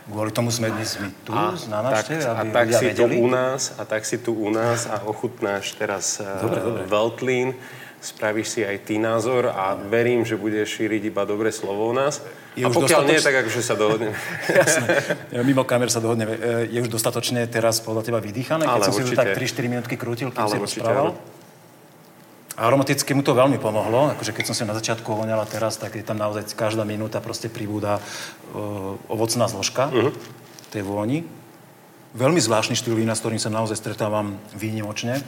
Kvôli 0.04 0.36
tomu 0.36 0.52
sme 0.52 0.68
dnes 0.68 1.00
my 1.00 1.10
tu 1.24 1.32
a, 1.32 1.56
na 1.72 1.80
návšteve, 1.80 2.28
aby 2.28 2.50
a 2.52 2.56
tak 2.60 2.68
si 2.76 2.86
vedeli. 2.92 3.16
tu 3.16 3.24
u 3.24 3.28
nás, 3.32 3.62
a 3.80 3.84
tak 3.88 4.02
si 4.04 4.18
tu 4.20 4.32
u 4.36 4.50
nás 4.52 4.84
a 4.84 5.00
ochutnáš 5.08 5.80
teraz 5.80 6.20
e, 6.20 6.28
dobre, 6.44 6.60
dobre. 6.60 6.82
Veltlín, 6.92 7.56
spravíš 8.04 8.48
si 8.52 8.62
aj 8.68 8.84
ty 8.84 9.00
názor 9.00 9.48
a 9.48 9.80
verím, 9.80 10.28
že 10.28 10.36
budeš 10.36 10.76
šíriť 10.76 11.08
iba 11.08 11.24
dobré 11.24 11.56
slovo 11.56 11.88
o 11.88 11.96
nás. 11.96 12.20
Je 12.52 12.68
a 12.68 12.70
pokiaľ 12.70 13.08
dostatoč... 13.08 13.16
nie, 13.16 13.20
tak 13.24 13.36
akože 13.48 13.62
sa 13.64 13.76
dohodneme. 13.80 14.16
Jasné. 14.60 14.88
Mimo 15.40 15.64
kamer 15.64 15.88
sa 15.88 16.04
dohodneme. 16.04 16.36
E, 16.36 16.68
je 16.68 16.80
už 16.84 16.92
dostatočne 16.92 17.48
teraz 17.48 17.80
podľa 17.80 18.04
teba 18.04 18.20
vydýchané? 18.20 18.68
Keď 18.68 18.76
Ale 18.76 18.84
som 18.84 18.92
určite. 19.00 19.08
si 19.08 19.16
to 19.16 19.24
tak 19.24 19.40
3-4 19.40 19.72
minútky 19.72 19.96
krútil, 19.96 20.36
kým 20.36 20.44
Ale 20.44 20.52
si 20.52 20.60
rozprával? 20.60 21.16
Určite, 21.16 21.33
Aromaticky 22.54 23.18
mu 23.18 23.26
to 23.26 23.34
veľmi 23.34 23.58
pomohlo, 23.58 24.14
akože 24.14 24.30
keď 24.30 24.46
som 24.46 24.56
sa 24.56 24.70
na 24.70 24.78
začiatku 24.78 25.10
hoňala 25.10 25.50
teraz, 25.50 25.82
tak 25.82 25.98
je 25.98 26.06
tam 26.06 26.22
naozaj 26.22 26.54
každá 26.54 26.86
minúta 26.86 27.18
proste 27.18 27.50
pribúda 27.50 27.98
uh, 27.98 28.94
ovocná 29.10 29.50
zložka 29.50 29.90
uh-huh. 29.90 30.14
tej 30.70 30.86
vôni. 30.86 31.26
Veľmi 32.14 32.38
zvláštny 32.38 32.78
štýl 32.78 32.94
vína, 32.94 33.18
s 33.18 33.26
ktorým 33.26 33.42
sa 33.42 33.50
naozaj 33.50 33.82
stretávam 33.82 34.38
výnimočne. 34.54 35.26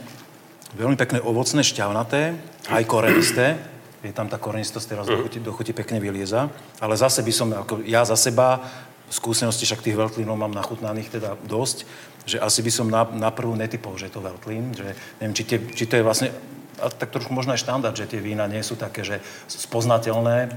Veľmi 0.78 0.94
pekné 0.94 1.18
ovocné, 1.18 1.66
šťavnaté, 1.66 2.38
aj 2.70 2.82
korenisté. 2.86 3.58
Je 4.06 4.14
tam 4.14 4.30
tá 4.30 4.38
korenistosť 4.38 4.86
teraz 4.86 5.10
uh-huh. 5.10 5.18
do, 5.18 5.26
chuti, 5.26 5.38
do 5.42 5.50
chuti 5.50 5.74
pekne 5.74 5.98
vylieza. 5.98 6.46
Ale 6.78 6.94
zase 6.94 7.26
by 7.26 7.32
som, 7.34 7.50
ako 7.50 7.82
ja 7.82 8.06
za 8.06 8.14
seba, 8.14 8.62
skúsenosti 9.10 9.66
však 9.66 9.82
tých 9.82 9.98
veľtlínov 9.98 10.38
mám 10.38 10.54
nachutnaných 10.54 11.18
teda 11.18 11.34
dosť, 11.46 11.86
že 12.26 12.38
asi 12.42 12.62
by 12.62 12.70
som 12.70 12.86
na, 12.86 13.06
na 13.14 13.30
prvú 13.30 13.54
netypol, 13.54 13.94
že 13.98 14.10
je 14.10 14.14
to 14.14 14.22
veľtlín, 14.22 14.74
že 14.74 14.94
neviem, 15.22 15.34
či, 15.34 15.42
tie, 15.46 15.58
či 15.62 15.86
to 15.86 15.94
je 15.98 16.06
vlastne 16.06 16.30
a 16.80 16.92
tak 16.92 17.12
trošku 17.12 17.32
možno 17.32 17.56
aj 17.56 17.62
štandard, 17.62 17.96
že 17.96 18.08
tie 18.08 18.20
vína 18.20 18.48
nie 18.50 18.60
sú 18.60 18.76
také, 18.76 19.04
že 19.04 19.22
spoznateľné, 19.48 20.52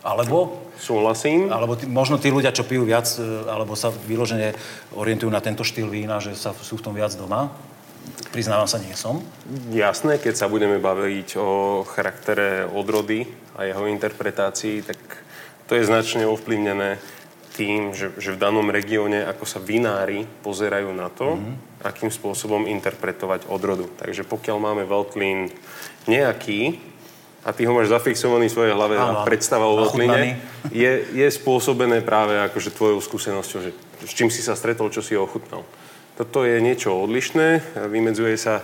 alebo... 0.00 0.64
Súhlasím. 0.80 1.52
Alebo 1.52 1.76
tí, 1.76 1.84
možno 1.84 2.16
tí 2.16 2.32
ľudia, 2.32 2.56
čo 2.56 2.64
pijú 2.64 2.88
viac, 2.88 3.04
e, 3.20 3.20
alebo 3.44 3.76
sa 3.76 3.92
vyložene 3.92 4.56
orientujú 4.96 5.28
na 5.28 5.44
tento 5.44 5.60
štýl 5.60 5.92
vína, 5.92 6.24
že 6.24 6.32
sa, 6.32 6.56
sú 6.56 6.80
v 6.80 6.84
tom 6.88 6.96
viac 6.96 7.12
doma. 7.12 7.52
Priznávam 8.32 8.64
sa, 8.64 8.80
nie 8.80 8.96
som. 8.96 9.20
Jasné, 9.68 10.16
keď 10.16 10.34
sa 10.40 10.48
budeme 10.48 10.80
baviť 10.80 11.36
o 11.36 11.82
charaktere 11.84 12.64
odrody 12.64 13.28
a 13.60 13.68
jeho 13.68 13.84
interpretácii, 13.92 14.80
tak 14.88 14.96
to 15.68 15.76
je 15.76 15.84
značne 15.84 16.24
ovplyvnené 16.24 16.96
tým, 17.54 17.92
že, 17.92 18.14
že 18.16 18.34
v 18.34 18.40
danom 18.40 18.70
regióne, 18.70 19.26
ako 19.26 19.44
sa 19.44 19.58
vinári 19.58 20.22
pozerajú 20.46 20.90
na 20.94 21.10
to, 21.10 21.34
mm-hmm. 21.34 21.82
akým 21.82 22.10
spôsobom 22.10 22.64
interpretovať 22.70 23.50
odrodu. 23.50 23.90
Takže 23.98 24.22
pokiaľ 24.22 24.56
máme 24.62 24.82
Veltlín 24.86 25.50
nejaký, 26.06 26.78
a 27.40 27.56
ty 27.56 27.64
ho 27.64 27.72
máš 27.72 27.88
zafixovaný 27.88 28.52
v 28.52 28.54
svojej 28.54 28.74
hlave 28.76 29.00
Áno, 29.00 29.24
a 29.24 29.24
predstava 29.24 29.64
o 29.64 29.80
Veltlíne, 29.80 30.36
je, 30.68 30.92
je 31.16 31.26
spôsobené 31.32 32.04
práve 32.04 32.36
akože 32.36 32.70
tvojou 32.76 33.00
skúsenosťou, 33.00 33.60
že 33.64 33.70
s 34.04 34.12
čím 34.12 34.28
si 34.28 34.44
sa 34.44 34.52
stretol, 34.52 34.92
čo 34.92 35.00
si 35.00 35.16
ho 35.16 35.24
ochutnal. 35.24 35.64
Toto 36.20 36.44
je 36.44 36.60
niečo 36.60 36.92
odlišné, 36.92 37.80
vymedzuje 37.88 38.36
sa 38.36 38.60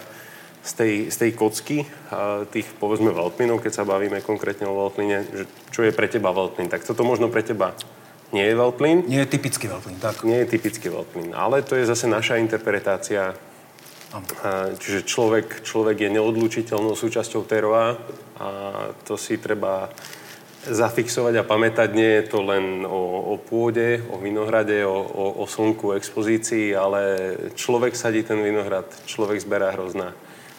z 0.61 0.73
tej, 0.77 0.93
z 1.09 1.17
tej 1.17 1.31
kocky 1.33 1.79
tých, 2.53 2.69
povedzme, 2.77 3.17
Veltlínov, 3.17 3.65
keď 3.65 3.73
sa 3.81 3.89
bavíme 3.89 4.21
konkrétne 4.21 4.69
o 4.69 4.77
Veltlíne, 4.77 5.25
že 5.25 5.45
čo 5.73 5.81
je 5.87 5.95
pre 5.97 6.11
teba 6.11 6.37
Veltlín. 6.37 6.69
Tak 6.69 6.85
toto 6.85 7.01
možno 7.01 7.33
pre 7.33 7.41
teba 7.41 7.73
nie 8.35 8.43
je 8.43 8.55
veľplín. 8.59 9.07
Nie 9.07 9.23
je 9.23 9.33
typický 9.39 9.71
veľplín, 9.71 10.03
tak. 10.03 10.27
Nie 10.27 10.43
je 10.43 10.59
typický 10.59 10.91
veľplín, 10.91 11.35
ale 11.35 11.63
to 11.63 11.79
je 11.79 11.87
zase 11.87 12.11
naša 12.11 12.43
interpretácia. 12.43 13.35
Čiže 14.81 15.05
človek, 15.05 15.67
človek 15.67 16.07
je 16.07 16.15
neodlučiteľnou 16.15 16.97
súčasťou 16.97 17.43
teroa 17.45 18.01
a 18.39 18.49
to 19.05 19.19
si 19.19 19.37
treba 19.37 19.91
zafixovať 20.67 21.35
a 21.43 21.47
pamätať. 21.47 21.89
Nie 21.95 22.11
je 22.23 22.25
to 22.33 22.39
len 22.43 22.83
o, 22.87 23.35
o 23.35 23.35
pôde, 23.39 24.03
o 24.11 24.19
vinohrade, 24.19 24.83
o, 24.83 24.95
o, 24.95 25.25
o 25.43 25.45
slnku, 25.47 25.95
expozícii, 25.95 26.75
ale 26.75 27.35
človek 27.55 27.95
sadí 27.95 28.27
ten 28.27 28.43
vinohrad, 28.43 28.89
človek 29.07 29.39
zberá 29.43 29.75
hrozná, 29.75 30.17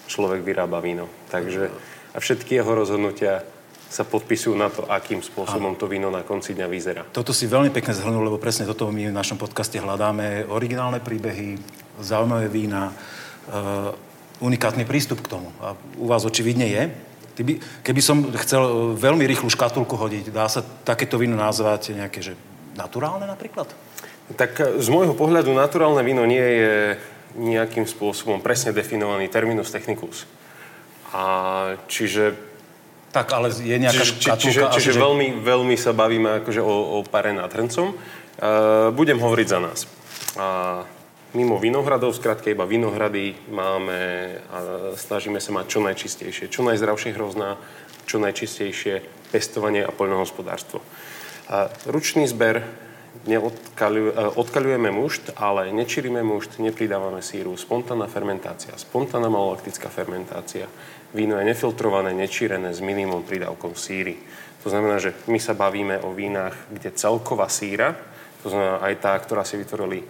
človek 0.08 0.44
vyrába 0.44 0.80
víno. 0.80 1.12
Takže 1.28 1.72
a 2.16 2.18
všetky 2.20 2.58
jeho 2.58 2.72
rozhodnutia 2.74 3.44
sa 3.88 4.03
podpisujú 4.03 4.56
na 4.56 4.67
to, 4.67 4.84
akým 4.88 5.24
spôsobom 5.24 5.79
to 5.79 5.88
víno 5.88 6.12
na 6.12 6.22
konci 6.27 6.51
dňa 6.51 6.67
vyzerá. 6.67 7.03
Toto 7.15 7.32
si 7.32 7.48
veľmi 7.48 7.72
pekne 7.72 7.96
zhrnul, 7.96 8.27
lebo 8.27 8.36
presne 8.36 8.67
toto 8.67 8.91
my 8.91 9.08
v 9.08 9.15
našom 9.15 9.39
podcaste 9.39 9.79
hľadáme. 9.79 10.44
Originálne 10.51 11.00
príbehy, 11.00 11.56
zaujímavé 12.03 12.51
vína, 12.51 12.91
uh, 12.91 13.96
unikátny 14.44 14.86
prístup 14.86 15.24
k 15.24 15.32
tomu. 15.39 15.50
A 15.63 15.74
u 15.98 16.06
vás 16.06 16.27
očividne 16.27 16.67
je. 16.67 16.84
By, 17.38 17.53
keby 17.86 18.01
som 18.01 18.25
chcel 18.34 18.65
e, 18.65 18.74
veľmi 18.98 19.22
rýchlu 19.29 19.46
škatulku 19.46 19.94
hodiť, 19.94 20.34
dá 20.34 20.50
sa 20.50 20.65
takéto 20.65 21.22
víno 21.22 21.38
nazvať 21.38 21.94
nejaké, 21.94 22.25
že 22.25 22.34
naturálne 22.74 23.29
napríklad? 23.29 23.70
Tak 24.34 24.51
e, 24.58 24.63
z 24.82 24.88
môjho 24.89 25.13
pohľadu 25.13 25.53
naturálne 25.53 26.01
víno 26.01 26.25
nie 26.25 26.41
je 26.41 26.98
nejakým 27.38 27.86
spôsobom 27.86 28.41
presne 28.41 28.74
definovaný 28.74 29.29
terminus 29.29 29.70
technicus. 29.70 30.25
A 31.13 31.77
čiže 31.86 32.34
tak, 33.12 33.32
ale 33.34 33.50
je 33.50 33.78
nejaká 33.80 34.04
čiže, 34.04 34.14
škatulka... 34.20 34.44
Čiže, 34.44 34.62
čiže 34.78 34.92
že... 34.96 35.00
veľmi, 35.00 35.28
veľmi 35.42 35.76
sa 35.80 35.96
bavíme 35.96 36.44
akože 36.44 36.62
o, 36.62 37.00
o 37.00 37.08
pare 37.08 37.32
nad 37.32 37.50
hrncom. 37.50 37.96
Uh, 37.96 38.94
budem 38.94 39.18
hovoriť 39.18 39.48
za 39.48 39.60
nás. 39.64 39.80
Uh, 40.38 40.86
mimo 41.34 41.58
vinohradov, 41.58 42.14
skrátka 42.14 42.52
iba 42.54 42.68
vinohrady 42.68 43.50
máme 43.50 44.00
a 44.52 44.58
snažíme 44.94 45.42
sa 45.42 45.56
mať 45.56 45.66
čo 45.66 45.80
najčistejšie, 45.82 46.46
čo 46.52 46.62
najzdravšie 46.68 47.16
hrozná, 47.18 47.58
čo 48.06 48.22
najčistejšie 48.22 49.02
pestovanie 49.34 49.82
a 49.82 49.92
poľnohospodárstvo. 49.92 50.84
Uh, 51.48 51.72
ručný 51.90 52.28
zber 52.30 52.88
odkaľujeme 54.38 54.94
mušt, 54.94 55.36
ale 55.36 55.74
nečiríme 55.74 56.22
mušt, 56.24 56.62
nepridávame 56.62 57.26
síru. 57.26 57.58
Spontánna 57.58 58.06
fermentácia, 58.08 58.78
spontánna 58.78 59.28
malolaktická 59.28 59.90
fermentácia, 59.90 60.70
víno 61.14 61.40
je 61.40 61.48
nefiltrované, 61.48 62.12
nečírené 62.16 62.74
s 62.74 62.84
minimum 62.84 63.24
prídavkom 63.24 63.76
síry. 63.76 64.18
To 64.64 64.72
znamená, 64.74 65.00
že 65.00 65.16
my 65.32 65.40
sa 65.40 65.56
bavíme 65.56 66.04
o 66.04 66.12
vínach, 66.12 66.68
kde 66.72 66.96
celková 66.96 67.48
síra, 67.48 67.96
to 68.44 68.52
znamená 68.52 68.84
aj 68.84 68.94
tá, 69.00 69.14
ktorá 69.20 69.44
si 69.44 69.60
vytvorili 69.60 70.04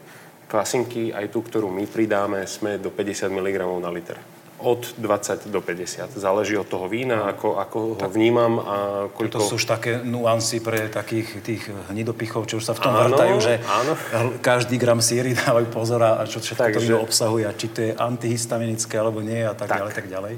klasinky, 0.47 1.11
aj 1.13 1.27
tú, 1.29 1.43
ktorú 1.43 1.67
my 1.67 1.85
pridáme, 1.85 2.47
sme 2.47 2.79
do 2.79 2.89
50 2.89 3.27
mg 3.27 3.57
na 3.81 3.91
liter 3.91 4.36
od 4.57 4.97
20 4.97 5.53
do 5.53 5.61
50. 5.61 6.17
Záleží 6.17 6.57
od 6.57 6.65
toho 6.65 6.89
vína, 6.89 7.29
ako, 7.29 7.61
ako 7.61 7.77
ho 8.01 8.09
vnímam 8.09 8.57
a 8.57 8.75
koľko... 9.13 9.37
To 9.37 9.45
sú 9.45 9.55
už 9.61 9.69
také 9.69 10.01
nuancy 10.01 10.57
pre 10.59 10.89
takých 10.89 11.45
tých 11.45 11.63
hnidopichov, 11.93 12.49
čo 12.49 12.57
už 12.57 12.65
sa 12.65 12.73
v 12.73 12.81
tom 12.81 12.93
áno, 12.93 13.13
vrtajú, 13.13 13.35
že 13.37 13.53
áno. 13.69 13.93
každý 14.41 14.81
gram 14.81 14.97
síry 14.97 15.37
dávajú 15.37 15.67
pozor 15.69 16.01
a 16.01 16.25
čo 16.25 16.41
všetko 16.41 16.73
Takže... 16.73 16.73
to 16.73 16.81
víno 16.81 16.97
obsahuje 17.05 17.43
a 17.45 17.53
či 17.53 17.67
to 17.69 17.79
je 17.85 17.91
antihistaminické 17.93 18.97
alebo 18.97 19.21
nie 19.21 19.45
a 19.45 19.53
tak, 19.53 19.69
tak. 19.69 19.77
ďalej, 19.85 19.93
tak 19.93 20.07
ďalej. 20.09 20.33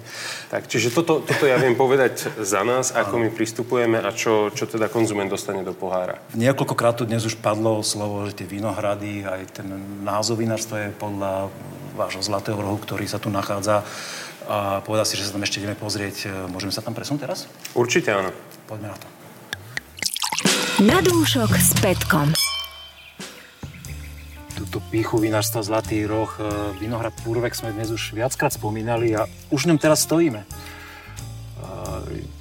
Tak, 0.52 0.62
čiže 0.68 0.88
toto, 0.92 1.24
toto 1.24 1.44
ja 1.48 1.56
viem 1.56 1.80
povedať 1.80 2.28
za 2.44 2.68
nás, 2.68 2.92
ako 2.92 3.24
my 3.24 3.30
pristupujeme 3.32 4.04
a 4.04 4.12
čo, 4.12 4.52
čo 4.52 4.68
teda 4.68 4.92
konzument 4.92 5.32
dostane 5.32 5.64
do 5.64 5.72
pohára. 5.72 6.20
Niekoľkokrát 6.36 7.00
tu 7.00 7.08
dnes 7.08 7.24
už 7.24 7.40
padlo 7.40 7.80
slovo, 7.88 8.28
že 8.28 8.36
tie 8.36 8.48
vinohrady, 8.48 9.24
aj 9.24 9.64
ten 9.64 9.68
názov 10.04 10.44
vinárstva 10.44 10.88
je 10.88 11.00
podľa 11.00 11.48
vášho 12.00 12.24
Zlatého 12.24 12.56
rohu, 12.56 12.80
ktorý 12.80 13.04
sa 13.12 13.20
tu 13.20 13.28
nachádza. 13.28 13.84
A 14.50 14.82
povedal 14.82 15.06
si, 15.06 15.13
že 15.13 15.29
sa 15.29 15.38
tam 15.38 15.46
ešte 15.46 15.62
ideme 15.62 15.77
pozrieť. 15.77 16.15
E, 16.25 16.50
môžeme 16.50 16.74
sa 16.74 16.82
tam 16.82 16.98
presunúť 16.98 17.22
teraz? 17.29 17.46
Určite 17.77 18.10
áno. 18.10 18.34
Poďme 18.65 18.89
na 18.89 18.98
to. 18.98 19.08
Na 20.82 20.98
dúšok 21.06 21.53
s 21.53 21.77
Petkom. 21.77 22.34
Tuto 24.58 24.82
píchu 24.89 25.22
vinárstva 25.22 25.62
Zlatý 25.62 26.01
roh, 26.10 26.34
e, 26.41 26.50
vinohrad 26.82 27.13
Púrvek 27.22 27.53
sme 27.53 27.77
dnes 27.77 27.94
už 27.94 28.18
viackrát 28.18 28.50
spomínali 28.50 29.13
a 29.13 29.29
už 29.53 29.70
v 29.70 29.70
ňom 29.70 29.79
teraz 29.79 30.10
stojíme. 30.10 30.41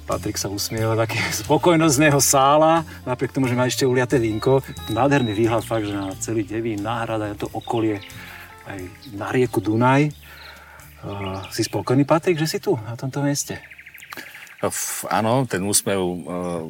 Patrik 0.09 0.41
sa 0.41 0.49
usmieva, 0.49 0.97
taký 0.97 1.21
spokojnosť 1.45 1.93
z 1.93 2.03
neho 2.09 2.17
sála, 2.17 2.81
napriek 3.05 3.29
tomu, 3.29 3.45
že 3.45 3.53
má 3.53 3.69
ešte 3.69 3.85
uliaté 3.85 4.17
vínko. 4.17 4.65
Nádherný 4.89 5.37
výhľad 5.37 5.61
fakt, 5.61 5.85
že 5.85 5.93
na 5.93 6.09
celý 6.17 6.41
Devín, 6.41 6.81
náhrada, 6.81 7.37
to 7.37 7.45
okolie 7.53 8.01
aj 8.65 8.89
na 9.13 9.29
rieku 9.29 9.61
Dunaj. 9.61 10.09
Uh, 10.99 11.39
si 11.47 11.63
spokojný, 11.63 12.03
Patrik, 12.03 12.35
že 12.35 12.43
si 12.43 12.59
tu, 12.59 12.75
na 12.83 12.99
tomto 12.99 13.23
mieste? 13.23 13.55
F, 14.59 15.07
áno, 15.07 15.47
ten 15.47 15.63
úsmev 15.63 15.95
uh, 15.95 16.17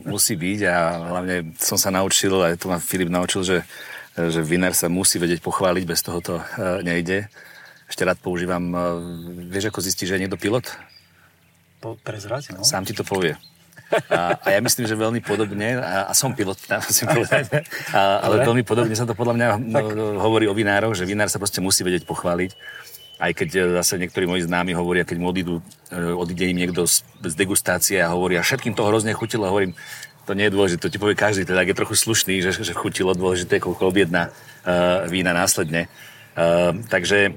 musí 0.05 0.37
byť 0.37 0.59
a 0.69 0.75
hlavne 1.17 1.57
som 1.57 1.81
sa 1.81 1.89
naučil, 1.89 2.37
aj 2.37 2.61
to 2.61 2.69
ma 2.69 2.77
Filip 2.77 3.09
naučil, 3.09 3.41
že, 3.41 3.65
že 4.13 4.45
vinár 4.45 4.77
sa 4.77 4.85
musí 4.85 5.17
vedieť 5.17 5.41
pochváliť, 5.41 5.83
bez 5.89 6.05
toho 6.05 6.21
to 6.21 6.37
uh, 6.37 6.77
nejde. 6.85 7.25
Ešte 7.89 8.05
rád 8.05 8.21
používam, 8.21 8.69
uh, 8.69 9.01
vieš, 9.49 9.73
ako 9.73 9.81
zistíš, 9.81 10.13
že 10.13 10.21
je 10.21 10.21
niekto 10.21 10.37
pilot? 10.37 10.69
Po, 11.81 11.97
prezrať, 11.97 12.53
no. 12.53 12.61
Sám 12.61 12.85
ti 12.85 12.93
to 12.93 13.01
povie. 13.01 13.33
A, 14.13 14.37
a 14.37 14.47
ja 14.53 14.61
myslím, 14.61 14.85
že 14.85 14.93
veľmi 14.93 15.25
podobne, 15.25 15.81
a, 15.81 16.05
a 16.05 16.13
som 16.13 16.37
pilot, 16.37 16.61
musím 16.69 17.09
povedať, 17.09 17.65
a, 17.89 18.21
ale 18.21 18.45
veľmi 18.45 18.61
podobne 18.61 18.93
sa 18.93 19.09
to 19.09 19.17
podľa 19.17 19.33
mňa. 19.33 19.47
No, 19.57 19.81
hovorí 20.21 20.45
o 20.45 20.53
vinároch, 20.53 20.93
že 20.93 21.09
vinár 21.09 21.33
sa 21.33 21.41
proste 21.41 21.57
musí 21.57 21.81
vedieť 21.81 22.05
pochváliť. 22.05 22.53
Aj 23.19 23.32
keď 23.36 23.49
e, 23.51 23.60
zase 23.84 23.99
niektorí 23.99 24.23
moji 24.25 24.47
známi 24.47 24.71
hovoria, 24.71 25.03
keď 25.03 25.17
mu 25.19 25.29
odídu, 25.29 25.60
e, 25.91 25.99
odíde 25.99 26.47
im 26.47 26.58
niekto 26.58 26.88
z, 26.88 27.03
z 27.19 27.34
degustácie 27.36 27.99
a 27.99 28.15
hovoria, 28.15 28.39
všetkým 28.39 28.73
to 28.73 28.88
hrozne 28.88 29.12
chutilo, 29.12 29.51
hovorím, 29.51 29.75
to 30.23 30.38
nie 30.38 30.47
je 30.47 30.55
dôležité, 30.55 30.79
to 30.79 30.93
ti 30.93 31.01
povie 31.01 31.17
každý, 31.19 31.43
teda 31.43 31.65
je 31.65 31.75
trochu 31.75 31.95
slušný, 31.99 32.39
že, 32.39 32.55
že 32.55 32.71
chutilo 32.77 33.17
dôležité, 33.17 33.58
koľko 33.58 33.89
objedná 33.89 34.29
uh, 34.29 35.10
vína 35.10 35.34
následne. 35.34 35.89
Uh, 36.38 36.86
takže 36.86 37.34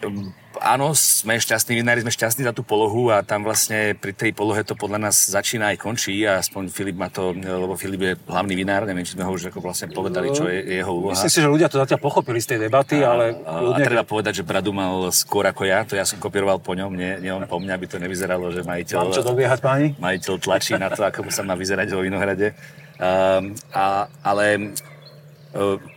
um, 0.00 0.32
áno, 0.60 0.92
sme 0.94 1.38
šťastní, 1.38 1.78
vinári 1.78 2.02
sme 2.02 2.12
šťastní 2.12 2.46
za 2.46 2.52
tú 2.52 2.66
polohu 2.66 3.10
a 3.14 3.24
tam 3.24 3.46
vlastne 3.46 3.94
pri 3.96 4.12
tej 4.12 4.30
polohe 4.36 4.60
to 4.62 4.74
podľa 4.74 5.08
nás 5.08 5.16
začína 5.30 5.74
aj 5.74 5.76
končí 5.80 6.22
a 6.26 6.42
aspoň 6.42 6.68
Filip 6.70 6.98
má 6.98 7.08
to, 7.08 7.32
lebo 7.34 7.74
Filip 7.78 8.00
je 8.02 8.12
hlavný 8.28 8.54
vinár, 8.58 8.84
neviem, 8.84 9.06
či 9.06 9.16
sme 9.16 9.24
ho 9.24 9.32
už 9.32 9.50
ako 9.50 9.62
vlastne 9.64 9.88
povedali, 9.90 10.30
čo 10.34 10.46
je 10.46 10.78
jeho 10.78 10.92
úloha. 10.92 11.16
Myslím 11.16 11.32
si, 11.32 11.40
že 11.40 11.48
ľudia 11.48 11.68
to 11.72 11.80
zatiaľ 11.80 12.00
pochopili 12.02 12.38
z 12.42 12.54
tej 12.54 12.58
debaty, 12.68 13.00
a, 13.00 13.14
ale... 13.14 13.24
A, 13.42 13.62
ľudia... 13.62 13.84
a 13.84 13.88
treba 13.88 14.04
povedať, 14.04 14.40
že 14.40 14.44
Bradu 14.44 14.70
mal 14.74 15.08
skôr 15.14 15.46
ako 15.48 15.62
ja, 15.64 15.86
to 15.86 15.96
ja 15.96 16.04
som 16.04 16.20
kopíroval 16.20 16.60
po 16.60 16.76
ňom, 16.76 16.92
nie, 16.92 17.22
nie 17.22 17.32
on 17.32 17.46
po 17.46 17.62
mňa, 17.62 17.72
aby 17.78 17.86
to 17.86 17.96
nevyzeralo, 18.02 18.50
že 18.50 18.66
majiteľ... 18.66 18.96
Mám 18.98 19.16
čo 19.16 19.24
dobiehať, 19.24 19.58
páni? 19.62 19.86
Majiteľ 19.96 20.34
tlačí 20.42 20.74
na 20.76 20.90
to, 20.92 21.06
ako 21.06 21.30
sa 21.30 21.46
má 21.46 21.54
vyzerať 21.54 21.94
vo 21.94 22.02
Vinohrade. 22.02 22.52
Um, 22.98 23.54
a, 23.70 24.10
ale 24.26 24.74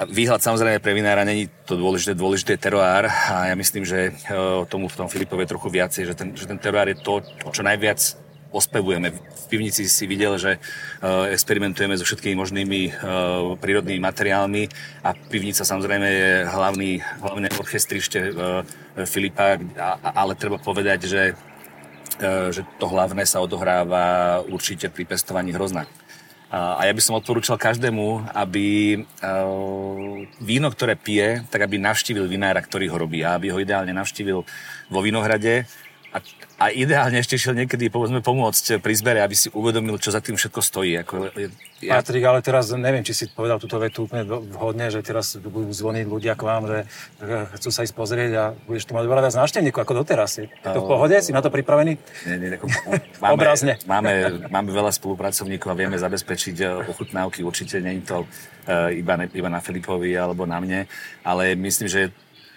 Výhľad 0.08 0.40
samozrejme 0.40 0.80
pre 0.80 0.96
vinára 0.96 1.28
není 1.28 1.52
to 1.68 1.76
dôležité, 1.76 2.16
dôležité 2.16 2.56
je 2.56 2.64
teroár 2.64 3.12
a 3.12 3.52
ja 3.52 3.56
myslím, 3.60 3.84
že 3.84 4.16
tomu 4.72 4.88
v 4.88 4.96
tom 4.96 5.12
Filipovi 5.12 5.44
je 5.44 5.52
trochu 5.52 5.68
viacej, 5.68 6.04
že 6.08 6.16
ten, 6.16 6.32
že 6.32 6.48
ten 6.48 6.56
teroár 6.56 6.88
je 6.88 6.96
to, 6.96 7.20
čo 7.52 7.60
najviac 7.60 8.00
ospevujeme. 8.52 9.12
V 9.12 9.46
pivnici 9.52 9.88
si 9.92 10.08
videl, 10.08 10.40
že 10.40 10.56
experimentujeme 11.04 12.00
so 12.00 12.08
všetkými 12.08 12.36
možnými 12.40 12.80
prírodnými 13.60 14.00
materiálmi 14.00 14.64
a 15.04 15.16
pivnica 15.16 15.68
samozrejme 15.68 16.08
je 16.08 16.32
hlavný, 16.48 16.92
hlavné 17.20 17.48
orchestrište 17.60 18.32
Filipa, 19.04 19.60
ale 20.04 20.40
treba 20.40 20.60
povedať, 20.64 21.12
že 21.12 21.24
že 22.52 22.62
to 22.78 22.86
hlavné 22.86 23.26
sa 23.26 23.42
odohráva 23.42 24.38
určite 24.46 24.94
pri 24.94 25.10
pestovaní 25.10 25.58
hrozna. 25.58 25.90
A 26.52 26.84
ja 26.84 26.92
by 26.92 27.00
som 27.00 27.16
odporúčal 27.16 27.56
každému, 27.56 28.28
aby 28.36 29.00
víno, 30.44 30.68
ktoré 30.68 31.00
pije, 31.00 31.48
tak 31.48 31.64
aby 31.64 31.80
navštívil 31.80 32.28
vinára, 32.28 32.60
ktorý 32.60 32.92
ho 32.92 33.00
robí 33.00 33.24
a 33.24 33.40
aby 33.40 33.56
ho 33.56 33.58
ideálne 33.64 33.96
navštívil 33.96 34.44
vo 34.92 35.00
vinohrade 35.00 35.64
a, 36.12 36.20
a 36.60 36.66
ideálne 36.76 37.24
ešte 37.24 37.40
šiel 37.40 37.56
niekedy 37.56 37.88
povedzme, 37.88 38.20
pomôcť 38.20 38.84
pri 38.84 38.94
zbere, 39.00 39.24
aby 39.24 39.32
si 39.32 39.48
uvedomil, 39.56 39.96
čo 39.96 40.12
za 40.12 40.20
tým 40.20 40.36
všetko 40.36 40.60
stojí. 40.60 41.00
Ako, 41.00 41.32
ja... 41.80 41.96
Patrik, 41.98 42.28
ale 42.28 42.44
teraz 42.44 42.68
neviem, 42.76 43.00
či 43.00 43.16
si 43.16 43.26
povedal 43.32 43.64
túto 43.64 43.80
vetu 43.80 44.06
úplne 44.06 44.28
vhodne, 44.28 44.92
že 44.92 45.00
teraz 45.00 45.40
budú 45.40 45.72
zvoniť 45.72 46.06
ľudia 46.06 46.36
k 46.36 46.44
vám, 46.44 46.64
že 46.68 46.78
chcú 47.56 47.70
sa 47.72 47.88
ísť 47.88 47.96
pozrieť 47.96 48.32
a 48.36 48.44
budeš 48.68 48.92
tu 48.92 48.94
mať 48.94 49.08
veľa 49.08 49.22
viac 49.24 49.36
návštevníkov 49.40 49.82
ako 49.88 49.94
doteraz. 50.04 50.44
Je 50.44 50.52
to 50.52 50.80
v 50.84 50.90
pohode? 50.92 51.16
Si 51.24 51.32
na 51.32 51.40
to 51.40 51.48
pripravený? 51.48 51.96
Nie, 52.28 52.36
nie, 52.36 52.50
ako, 52.60 52.68
máme, 53.24 53.32
Obrazne. 53.32 53.74
Máme, 53.88 54.12
máme 54.52 54.70
veľa 54.70 54.92
spolupracovníkov 54.92 55.72
a 55.72 55.80
vieme 55.80 55.96
zabezpečiť 55.96 56.56
e, 56.60 56.66
ochutnávky. 56.92 57.40
Určite 57.42 57.80
nie 57.80 58.04
je 58.04 58.04
to 58.04 58.18
uh, 58.28 58.92
iba, 58.92 59.16
iba 59.32 59.50
na 59.50 59.64
Filipovi 59.64 60.12
alebo 60.14 60.44
na 60.44 60.60
mne, 60.60 60.92
ale 61.24 61.56
myslím, 61.56 61.88
že 61.88 62.12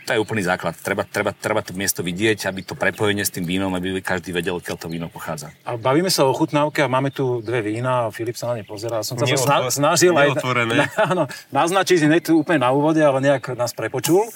to 0.05 0.13
je 0.13 0.21
úplný 0.21 0.45
základ. 0.45 0.77
Treba, 0.77 1.09
treba, 1.09 1.33
treba 1.33 1.65
to 1.65 1.73
miesto 1.73 2.05
vidieť, 2.05 2.45
aby 2.53 2.61
to 2.61 2.77
prepojenie 2.77 3.25
s 3.25 3.33
tým 3.33 3.49
vínom, 3.49 3.73
aby 3.73 4.05
každý 4.05 4.37
vedel, 4.37 4.61
odkiaľ 4.61 4.77
to 4.77 4.89
víno 4.93 5.09
pochádza. 5.09 5.49
A 5.65 5.81
bavíme 5.81 6.13
sa 6.13 6.29
o 6.29 6.33
chutnávke 6.37 6.85
a 6.85 6.89
máme 6.93 7.09
tu 7.09 7.41
dve 7.41 7.65
vína 7.65 8.09
a 8.09 8.13
Filip 8.13 8.37
sa 8.37 8.53
na 8.53 8.61
ne 8.61 8.65
pozerá. 8.69 9.01
Som 9.01 9.17
sa 9.17 9.25
sna- 9.25 9.73
snažil 9.73 10.13
aj 10.13 10.37
na, 10.69 10.87
áno, 11.11 11.25
naznačiť 11.49 12.05
hneď 12.05 12.21
tu 12.29 12.33
úplne 12.37 12.61
na 12.61 12.71
úvode, 12.77 13.01
ale 13.01 13.25
nejak 13.25 13.57
nás 13.57 13.73
prepočul. 13.73 14.29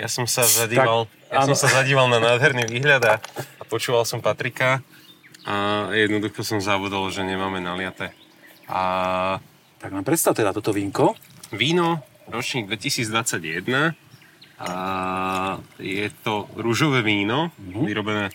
Ja 0.00 0.08
som 0.08 0.24
sa 0.24 0.48
zadíval, 0.48 1.04
tak, 1.28 1.36
ja 1.36 1.38
som 1.44 1.56
sa 1.56 1.68
zadíval 1.68 2.08
na 2.08 2.24
nádherný 2.24 2.64
výhľad 2.72 3.04
a, 3.04 3.14
a 3.60 3.62
počúval 3.68 4.08
som 4.08 4.24
Patrika 4.24 4.80
a 5.44 5.88
jednoducho 5.92 6.40
som 6.40 6.56
zavodol, 6.56 7.12
že 7.12 7.20
nemáme 7.20 7.60
naliate. 7.60 8.16
A... 8.64 9.36
Tak 9.80 9.92
nám 9.92 10.04
predstav 10.04 10.32
teda 10.32 10.56
toto 10.56 10.72
vínko. 10.72 11.12
Víno, 11.52 12.00
ročník 12.28 12.68
2021, 12.68 13.92
a 14.60 14.72
je 15.80 16.12
to 16.20 16.44
rúžové 16.52 17.00
víno, 17.00 17.48
mm-hmm. 17.56 17.84
vyrobené 17.88 18.26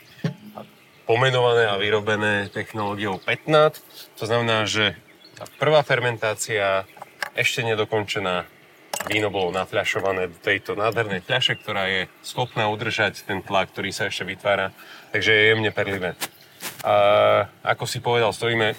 pomenované 1.06 1.70
a 1.70 1.78
vyrobené 1.78 2.50
technológiou 2.50 3.22
15. 3.22 4.18
To 4.18 4.24
znamená, 4.26 4.66
že 4.66 4.98
tá 5.38 5.46
prvá 5.62 5.86
fermentácia 5.86 6.90
ešte 7.38 7.62
nedokončená 7.62 8.50
víno 9.06 9.30
bolo 9.30 9.54
nafľašované 9.54 10.34
do 10.34 10.38
tejto 10.42 10.74
nádhernej 10.74 11.22
fľaše, 11.22 11.62
ktorá 11.62 11.86
je 11.86 12.02
schopná 12.26 12.66
udržať 12.74 13.22
ten 13.22 13.46
tlak, 13.46 13.70
ktorý 13.70 13.94
sa 13.94 14.10
ešte 14.10 14.26
vytvára, 14.26 14.74
takže 15.14 15.30
je 15.30 15.44
jemne 15.54 15.70
perlivé. 15.70 16.18
A 16.82 16.96
ako 17.62 17.86
si 17.86 18.02
povedal, 18.02 18.34
stojíme 18.34 18.74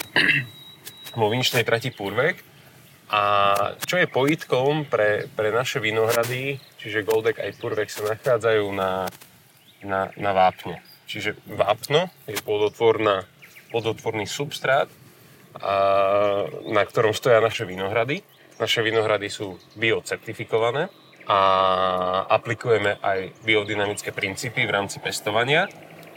vo 1.20 1.30
viničnej 1.30 1.62
trati 1.62 1.94
Purvek 1.94 2.55
a 3.06 3.22
čo 3.86 4.02
je 4.02 4.10
pojitkom 4.10 4.90
pre, 4.90 5.30
pre 5.38 5.54
naše 5.54 5.78
vinohrady, 5.78 6.58
čiže 6.82 7.06
Goldek 7.06 7.38
aj 7.38 7.54
Purvek 7.62 7.86
sa 7.86 8.02
nachádzajú 8.02 8.66
na, 8.74 9.06
na, 9.86 10.10
na 10.18 10.30
vápne. 10.34 10.82
Čiže 11.06 11.38
vápno 11.46 12.10
je 12.26 12.34
plodotvorná, 12.42 13.22
plodotvorný 13.70 14.26
substrát, 14.26 14.90
a, 15.54 16.50
na 16.66 16.82
ktorom 16.82 17.14
stoja 17.14 17.38
naše 17.38 17.62
vinohrady. 17.62 18.26
Naše 18.58 18.82
vinohrady 18.82 19.30
sú 19.30 19.54
biocertifikované 19.78 20.90
a 21.30 21.38
aplikujeme 22.26 22.98
aj 22.98 23.38
biodynamické 23.46 24.10
princípy 24.10 24.66
v 24.66 24.74
rámci 24.74 24.98
pestovania. 24.98 25.70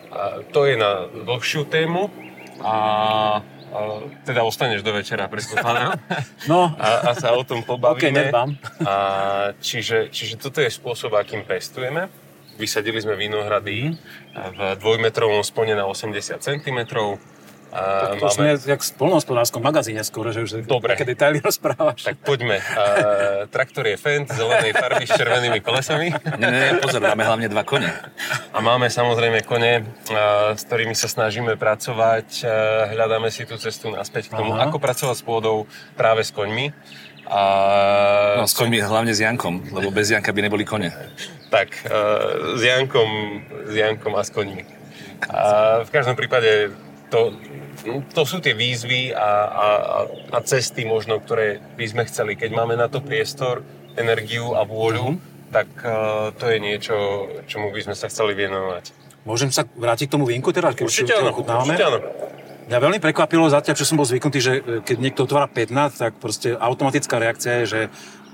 A 0.10 0.42
to 0.50 0.66
je 0.66 0.74
na 0.74 1.06
dlhšiu 1.06 1.70
tému 1.70 2.10
a 2.66 2.76
a 3.70 3.80
teda 4.26 4.44
ostaneš 4.44 4.82
do 4.82 4.94
večera, 4.94 5.28
predpokladám. 5.28 6.00
No. 6.52 6.74
A, 6.80 7.10
a 7.10 7.12
sa 7.14 7.36
o 7.36 7.44
tom 7.44 7.62
pobavíme. 7.62 8.32
Okay, 8.32 8.58
a 8.88 8.96
čiže, 9.62 10.10
čiže 10.10 10.42
toto 10.42 10.64
je 10.64 10.72
spôsob, 10.72 11.14
akým 11.14 11.46
pestujeme. 11.46 12.10
Vysadili 12.60 13.00
sme 13.00 13.16
vinohrady 13.16 13.96
v 14.36 14.60
dvojmetrovom 14.80 15.46
spone 15.46 15.78
na 15.78 15.88
80 15.88 16.42
cm 16.42 16.80
a 17.70 18.18
tak 18.18 18.18
to 18.18 18.26
máme... 18.26 18.58
sme 18.58 18.66
jak 18.66 18.82
v 18.82 18.92
polnohospodárskom 18.98 19.62
magazíne 19.62 20.02
skoro, 20.02 20.34
že 20.34 20.42
už 20.42 20.66
Dobre. 20.66 20.98
také 20.98 21.06
detaily 21.06 21.38
rozprávaš. 21.38 22.02
Tak 22.02 22.18
poďme. 22.26 22.58
Uh, 22.58 23.46
traktor 23.54 23.86
je 23.86 23.98
Fendt, 23.98 24.34
zelenej 24.34 24.74
farby 24.74 25.06
s 25.06 25.14
červenými 25.14 25.62
kolesami. 25.62 26.10
Nie, 26.42 26.50
nie, 26.50 26.70
pozor, 26.82 27.06
máme 27.06 27.22
hlavne 27.22 27.46
dva 27.46 27.62
kone. 27.62 27.94
A 28.54 28.58
máme 28.58 28.90
samozrejme 28.90 29.46
kone, 29.46 29.86
uh, 29.86 30.58
s 30.58 30.66
ktorými 30.66 30.98
sa 30.98 31.06
snažíme 31.06 31.54
pracovať. 31.62 32.42
Uh, 32.42 32.50
hľadáme 32.90 33.30
si 33.30 33.46
tú 33.46 33.54
cestu 33.62 33.94
naspäť 33.94 34.34
k 34.34 34.42
tomu, 34.42 34.58
Aha. 34.58 34.66
ako 34.66 34.82
pracovať 34.82 35.16
s 35.22 35.24
pôdou 35.24 35.70
práve 35.94 36.26
s 36.26 36.34
koňmi. 36.34 36.74
A... 37.30 37.42
No, 38.42 38.50
s 38.50 38.58
koňmi 38.58 38.82
hlavne 38.82 39.14
s 39.14 39.22
Jankom, 39.22 39.70
lebo 39.70 39.94
bez 39.94 40.10
Janka 40.10 40.34
by 40.34 40.42
neboli 40.42 40.66
kone. 40.66 40.90
Tak, 41.54 41.86
uh, 41.86 42.58
s 42.58 42.62
Jankom, 42.66 43.10
s 43.70 43.74
Jankom 43.78 44.18
a 44.18 44.26
s 44.26 44.34
koňmi. 44.34 44.66
A 45.30 45.42
v 45.86 45.90
každom 45.94 46.18
prípade 46.18 46.74
to, 47.10 47.34
to 48.14 48.24
sú 48.24 48.38
tie 48.40 48.54
výzvy 48.54 49.14
a, 49.14 49.30
a, 49.50 49.68
a 50.34 50.40
cesty 50.46 50.86
možno, 50.86 51.18
ktoré 51.18 51.62
by 51.78 51.86
sme 51.86 52.04
chceli. 52.06 52.38
Keď 52.38 52.50
máme 52.54 52.78
na 52.78 52.88
to 52.88 53.02
priestor, 53.02 53.66
energiu 53.98 54.56
a 54.56 54.64
vôľu, 54.64 55.18
mm-hmm. 55.18 55.52
tak 55.52 55.70
uh, 55.84 56.30
to 56.38 56.46
je 56.48 56.58
niečo, 56.62 56.96
čomu 57.50 57.74
by 57.74 57.82
sme 57.84 57.96
sa 57.98 58.08
chceli 58.08 58.38
venovať. 58.38 58.96
Môžem 59.28 59.52
sa 59.52 59.68
vrátiť 59.68 60.08
k 60.08 60.14
tomu 60.16 60.26
vínku 60.30 60.56
teda? 60.56 60.72
Keď 60.72 60.86
určite 60.86 61.14
áno, 61.18 61.36
určite 61.36 61.84
áno. 61.84 62.00
Mňa 62.70 62.78
veľmi 62.78 63.00
prekvapilo 63.02 63.50
zatiaľ, 63.50 63.76
čo 63.76 63.86
som 63.86 63.98
bol 63.98 64.06
zvyknutý, 64.06 64.40
že 64.40 64.54
e, 64.62 64.86
keď 64.86 64.98
niekto 65.02 65.26
otvára 65.26 65.50
15, 65.50 65.74
tak 66.06 66.14
proste 66.22 66.54
automatická 66.54 67.18
reakcia 67.18 67.54
je, 67.62 67.66
že 67.66 67.82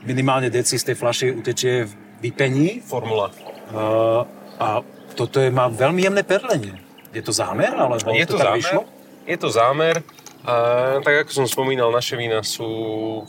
minimálne 0.04 0.52
deci 0.52 0.76
z 0.76 0.92
tej 0.92 0.96
flaši 1.00 1.26
utečie 1.32 1.88
v 1.88 1.92
vypení. 2.22 2.84
Formula. 2.84 3.32
Uh, 3.74 4.28
a 4.62 4.86
toto 5.18 5.42
je, 5.42 5.50
má 5.50 5.72
veľmi 5.72 6.06
jemné 6.06 6.22
perlenie. 6.22 6.85
Je 7.16 7.24
to 7.24 7.32
zámer? 7.32 7.72
Alebo 7.72 7.96
je 8.12 8.28
to, 8.28 8.36
to 8.36 8.44
zámer. 8.44 8.60
Vyšlo? 8.60 8.82
Je 9.24 9.38
to 9.40 9.48
zámer. 9.48 10.04
A, 10.46 11.02
tak 11.02 11.26
ako 11.26 11.32
som 11.42 11.46
spomínal, 11.50 11.90
naše 11.90 12.14
vína 12.14 12.46
sú 12.46 12.70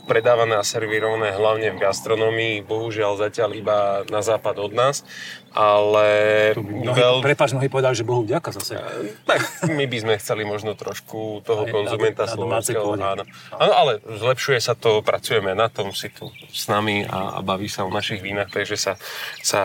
predávané 0.05 0.53
a 0.53 0.61
servírované 0.61 1.33
hlavne 1.33 1.73
v 1.73 1.81
gastronomii, 1.81 2.61
bohužiaľ 2.61 3.17
zatiaľ 3.17 3.57
iba 3.57 3.77
na 4.13 4.21
západ 4.21 4.53
od 4.61 4.69
nás, 4.77 5.01
ale... 5.49 6.05
Mnohí, 6.53 6.93
veľ... 6.93 7.25
Prepač, 7.25 7.57
mnohí 7.57 7.73
povedali, 7.73 7.97
že 7.97 8.05
Bohu 8.05 8.21
vďaka 8.21 8.53
zase. 8.53 8.77
Tak 9.25 9.65
my 9.65 9.89
by 9.89 9.97
sme 9.97 10.13
chceli 10.21 10.45
možno 10.45 10.77
trošku 10.77 11.41
toho 11.41 11.65
Aj, 11.65 11.73
konzumenta 11.73 12.29
na, 12.29 12.37
slovenského. 12.37 12.85
áno. 13.01 13.25
áno, 13.57 13.73
ale 13.73 13.97
zlepšuje 14.05 14.61
sa 14.61 14.77
to, 14.77 15.01
pracujeme 15.01 15.57
na 15.57 15.73
tom, 15.73 15.97
si 15.97 16.13
tu 16.13 16.29
s 16.53 16.69
nami 16.69 17.01
a, 17.01 17.33
a 17.33 17.39
baví 17.41 17.65
sa 17.65 17.81
o 17.81 17.89
našich 17.89 18.21
vínach, 18.21 18.53
takže 18.53 18.77
sa, 18.77 18.93
sa 19.41 19.61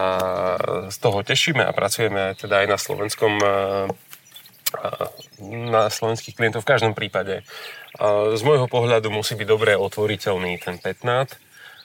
z 0.89 0.97
toho 0.97 1.21
tešíme 1.21 1.61
a 1.61 1.77
pracujeme 1.77 2.33
teda 2.33 2.65
aj 2.65 2.67
na 2.73 2.79
slovenskom 2.81 3.33
na 5.43 5.89
slovenských 5.89 6.37
klientov 6.37 6.63
v 6.65 6.71
každom 6.73 6.93
prípade. 6.93 7.45
Z 8.35 8.43
môjho 8.43 8.67
pohľadu 8.67 9.13
musí 9.13 9.37
byť 9.37 9.49
dobre 9.49 9.73
otvoriteľný 9.77 10.59
ten 10.61 10.81
petnát. 10.81 11.29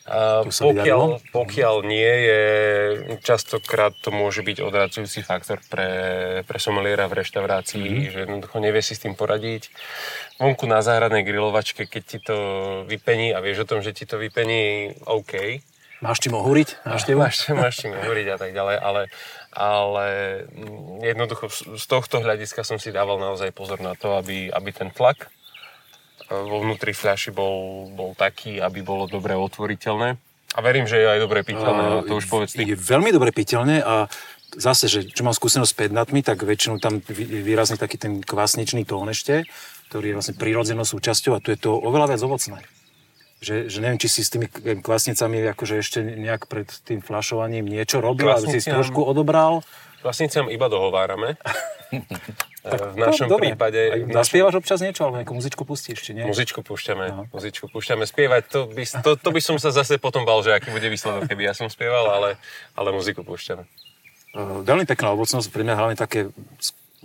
Pokiaľ, 0.08 1.36
pokiaľ 1.36 1.76
nie 1.84 2.14
je, 2.32 2.44
častokrát 3.28 3.92
to 4.00 4.08
môže 4.08 4.40
byť 4.40 4.64
odradzujúci 4.64 5.20
faktor 5.20 5.60
pre, 5.68 5.90
pre 6.48 6.58
someliera 6.64 7.12
v 7.12 7.20
reštaurácii, 7.20 7.84
mm-hmm. 7.84 8.12
že 8.16 8.18
jednoducho 8.24 8.58
nevie 8.64 8.80
si 8.80 8.96
s 8.96 9.04
tým 9.04 9.20
poradiť. 9.20 9.68
Vonku 10.40 10.64
na 10.64 10.80
záhradnej 10.80 11.28
grilovačke, 11.28 11.92
keď 11.92 12.04
ti 12.08 12.24
to 12.24 12.38
vypení 12.88 13.36
a 13.36 13.44
vieš 13.44 13.68
o 13.68 13.70
tom, 13.76 13.84
že 13.84 13.92
ti 13.92 14.08
to 14.08 14.16
vypení, 14.16 14.96
OK. 15.04 15.60
Máš 15.98 16.22
čím 16.22 16.38
ohúriť? 16.38 16.86
Máš, 16.86 17.10
máš, 17.10 17.36
máš 17.58 17.76
čím 17.82 17.98
ohúriť 17.98 18.28
a 18.34 18.38
tak 18.38 18.54
ďalej, 18.54 18.78
ale 18.78 19.02
ale 19.58 20.06
jednoducho 21.02 21.50
z 21.50 21.86
tohto 21.90 22.22
hľadiska 22.22 22.62
som 22.62 22.78
si 22.78 22.94
dával 22.94 23.18
naozaj 23.18 23.50
pozor 23.58 23.82
na 23.82 23.98
to, 23.98 24.14
aby, 24.14 24.54
aby 24.54 24.70
ten 24.70 24.94
tlak 24.94 25.26
e, 25.26 25.28
vo 26.30 26.62
vnútri 26.62 26.94
fľaši 26.94 27.34
bol, 27.34 27.90
bol 27.90 28.14
taký, 28.14 28.62
aby 28.62 28.86
bolo 28.86 29.10
dobre 29.10 29.34
otvoriteľné. 29.34 30.22
A 30.54 30.60
verím, 30.62 30.86
že 30.86 31.02
je 31.02 31.10
aj 31.10 31.20
dobre 31.22 31.42
piteľné, 31.44 31.84
uh, 31.90 32.06
to 32.08 32.18
už 32.18 32.30
povedz 32.30 32.56
ty. 32.56 32.64
Je 32.66 32.78
veľmi 32.78 33.12
dobre 33.12 33.36
piteľné 33.36 33.84
a 33.84 34.08
zase, 34.56 34.88
že 34.88 35.00
čo 35.10 35.28
mám 35.28 35.36
skúsenosť 35.36 35.70
s 35.74 35.80
pednatmi, 35.86 36.24
tak 36.24 36.40
väčšinou 36.40 36.80
tam 36.80 37.04
výrazne 37.12 37.76
taký 37.76 38.00
ten 38.00 38.24
kvasničný 38.24 38.88
tón 38.88 39.12
ešte, 39.12 39.44
ktorý 39.92 40.14
je 40.14 40.16
vlastne 40.18 40.36
prírodzenou 40.40 40.88
súčasťou 40.88 41.36
a 41.36 41.44
tu 41.44 41.52
je 41.52 41.60
to 41.60 41.76
oveľa 41.76 42.16
viac 42.16 42.22
ovocné 42.24 42.77
že, 43.38 43.70
že 43.70 43.78
neviem, 43.86 44.02
či 44.02 44.10
si 44.10 44.22
s 44.26 44.34
tými 44.34 44.50
kvasnicami 44.82 45.46
akože 45.54 45.76
ešte 45.78 46.02
nejak 46.02 46.50
pred 46.50 46.66
tým 46.86 47.06
flašovaním 47.06 47.70
niečo 47.70 48.02
robil, 48.02 48.34
aby 48.34 48.58
si 48.58 48.66
trošku 48.66 49.06
odobral. 49.06 49.62
Kvasniciam 50.02 50.50
iba 50.50 50.66
dohovárame. 50.70 51.38
v 52.68 52.98
našom 53.00 53.32
to, 53.32 53.38
prípade... 53.40 54.10
Zaspievaš 54.12 54.60
občas 54.60 54.84
niečo, 54.84 55.08
alebo 55.08 55.22
nejakú 55.22 55.34
muzičku 55.38 55.64
pustíš, 55.64 56.04
či 56.04 56.12
nie? 56.18 56.26
Muzičku 56.28 56.60
púšťame, 56.66 57.06
Aha. 57.08 57.24
muzičku 57.32 57.72
púšťame. 57.72 58.04
Spievať, 58.04 58.44
to 58.52 58.60
by, 58.68 58.84
to, 58.84 59.12
to 59.16 59.30
by 59.32 59.42
som 59.42 59.56
sa 59.62 59.72
zase 59.72 60.02
potom 60.02 60.28
bal, 60.28 60.44
že 60.44 60.58
aký 60.58 60.74
bude 60.74 60.86
výsledok, 60.90 61.30
keby 61.32 61.48
ja 61.48 61.54
som 61.56 61.72
spieval, 61.72 62.10
ale, 62.12 62.30
ale 62.76 62.90
muziku 62.92 63.24
púšťame. 63.24 63.64
Uh, 64.36 64.62
veľmi 64.68 64.84
pekná 64.84 65.16
ovocnosť, 65.16 65.48
pre 65.50 65.64
mňa 65.64 65.76
hlavne 65.80 65.98
také 65.98 66.30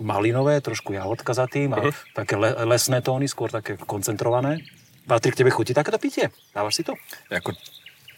malinové, 0.01 0.59
trošku 0.59 0.91
jahodka 0.91 1.31
za 1.31 1.47
tým 1.47 1.71
a 1.73 1.79
uh-huh. 1.79 1.93
také 2.11 2.35
le, 2.35 2.51
lesné 2.67 2.99
tóny, 2.99 3.29
skôr 3.31 3.47
také 3.47 3.79
koncentrované. 3.79 4.59
Patrik, 5.03 5.35
tebe 5.35 5.51
chutí 5.51 5.75
takéto 5.75 5.99
pitie? 5.99 6.31
Dávaš 6.55 6.79
si 6.79 6.83
to? 6.87 6.95
Ako, 7.27 7.51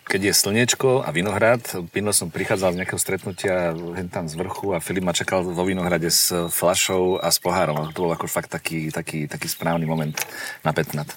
keď 0.06 0.30
je 0.30 0.34
slnečko 0.38 1.02
a 1.02 1.10
vinohrad, 1.10 1.66
Pino 1.90 2.14
som 2.14 2.30
prichádzal 2.30 2.78
z 2.78 2.80
nejakého 2.82 3.02
stretnutia 3.02 3.74
tam 4.14 4.30
z 4.30 4.38
vrchu 4.38 4.78
a 4.78 4.78
Filip 4.78 5.02
ma 5.02 5.10
čakal 5.10 5.42
vo 5.42 5.64
vinohrade 5.66 6.14
s 6.14 6.30
flašou 6.54 7.18
a 7.18 7.34
s 7.34 7.42
pohárom. 7.42 7.90
To 7.98 8.06
bol 8.06 8.14
ako 8.14 8.30
fakt 8.30 8.54
taký, 8.54 8.94
taký, 8.94 9.26
taký 9.26 9.50
správny 9.50 9.90
moment 9.90 10.14
na 10.62 10.78
petnat. 10.78 11.10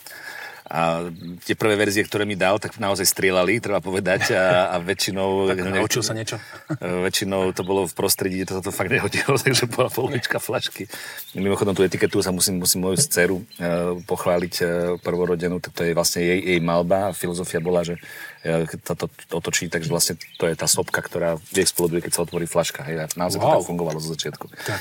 A 0.69 1.09
tie 1.49 1.57
prvé 1.57 1.81
verzie, 1.81 2.05
ktoré 2.05 2.29
mi 2.29 2.37
dal, 2.37 2.61
tak 2.61 2.77
naozaj 2.77 3.09
strieľali, 3.09 3.57
treba 3.57 3.81
povedať. 3.81 4.37
A, 4.37 4.69
a 4.69 4.77
väčšinou... 4.85 5.29
tak 5.51 5.65
naučil 5.65 6.05
sa 6.05 6.13
niečo. 6.13 6.37
väčšinou 7.09 7.57
to 7.57 7.65
bolo 7.65 7.89
v 7.89 7.97
prostredí, 7.97 8.45
kde 8.45 8.61
to, 8.61 8.69
to 8.69 8.73
fakt 8.73 8.93
nehodilo, 8.93 9.41
takže 9.45 9.65
bola 9.65 9.89
polnička 9.89 10.37
flašky. 10.37 10.85
Mimochodom, 11.33 11.73
tú 11.73 11.81
etiketu 11.81 12.21
sa 12.21 12.37
musím, 12.37 12.61
musím 12.61 12.85
moju 12.85 13.01
dceru 13.01 13.41
uh, 13.41 13.97
pochváliť 14.05 14.55
uh, 14.61 14.69
prvorodenú, 15.01 15.57
tak 15.65 15.73
to 15.73 15.83
je 15.89 15.97
vlastne 15.97 16.21
jej, 16.21 16.37
jej 16.37 16.61
malba. 16.61 17.17
Filozofia 17.17 17.65
bola, 17.65 17.81
že 17.81 17.97
uh, 18.45 18.69
to, 18.85 18.93
to 18.93 19.07
otočí, 19.33 19.73
takže 19.73 19.89
vlastne 19.89 20.15
to 20.37 20.45
je 20.45 20.53
tá 20.53 20.69
sopka, 20.69 21.01
ktorá 21.01 21.41
exploduje, 21.57 22.05
keď 22.05 22.13
sa 22.13 22.21
otvorí 22.29 22.45
flaška. 22.45 22.85
Hej, 22.85 23.09
naozaj 23.17 23.41
wow. 23.41 23.57
to 23.57 23.65
tak 23.65 23.69
fungovalo 23.73 23.99
zo 24.05 24.13
začiatku. 24.13 24.53
Tak, 24.69 24.81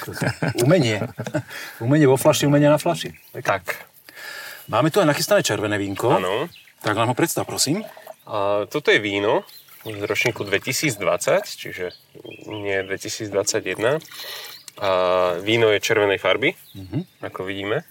umenie. 0.60 1.00
umenie 1.80 2.12
vo 2.12 2.19
flaši, 2.19 2.43
umenie 2.43 2.67
na 2.67 2.76
flaši. 2.76 3.15
Tak. 3.32 3.95
Máme 4.68 4.92
tu 4.92 5.00
aj 5.00 5.08
nachystané 5.08 5.48
červené 5.48 5.80
vínko. 5.80 6.20
Áno. 6.20 6.52
Tak 6.84 7.00
nám 7.00 7.16
ho 7.16 7.16
predstav, 7.16 7.48
prosím. 7.48 7.88
A, 8.28 8.68
toto 8.68 8.92
je 8.92 9.00
víno 9.00 9.48
z 9.88 10.04
ročníku 10.04 10.44
2020, 10.44 11.00
čiže 11.48 11.96
nie 12.52 12.84
2021. 12.84 14.04
A 14.84 14.90
víno 15.40 15.72
je 15.72 15.80
červenej 15.80 16.20
farby, 16.20 16.52
mm-hmm. 16.52 17.24
ako 17.24 17.48
vidíme. 17.48 17.88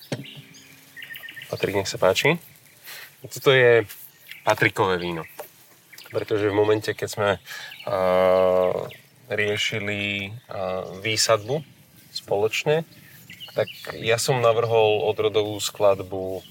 Patrik, 1.49 1.81
nech 1.81 1.89
sa 1.89 1.97
páči. 1.97 2.37
Toto 3.25 3.57
je 3.57 3.89
Patrikové 4.45 5.01
víno. 5.01 5.25
Pretože 6.13 6.53
v 6.53 6.59
momente, 6.61 6.93
keď 6.93 7.09
sme 7.09 7.31
uh, 7.41 8.85
riešili 9.33 10.29
uh, 10.29 10.93
výsadbu 11.01 11.65
spoločne, 12.13 12.85
tak 13.57 13.67
ja 13.97 14.21
som 14.21 14.45
navrhol 14.45 15.09
odrodovú 15.09 15.57
skladbu 15.57 16.45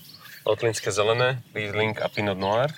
Lotlinské 0.45 0.93
zelené, 0.93 1.41
Riesling 1.57 1.97
a 1.97 2.07
Pinot 2.07 2.37
Noir. 2.37 2.69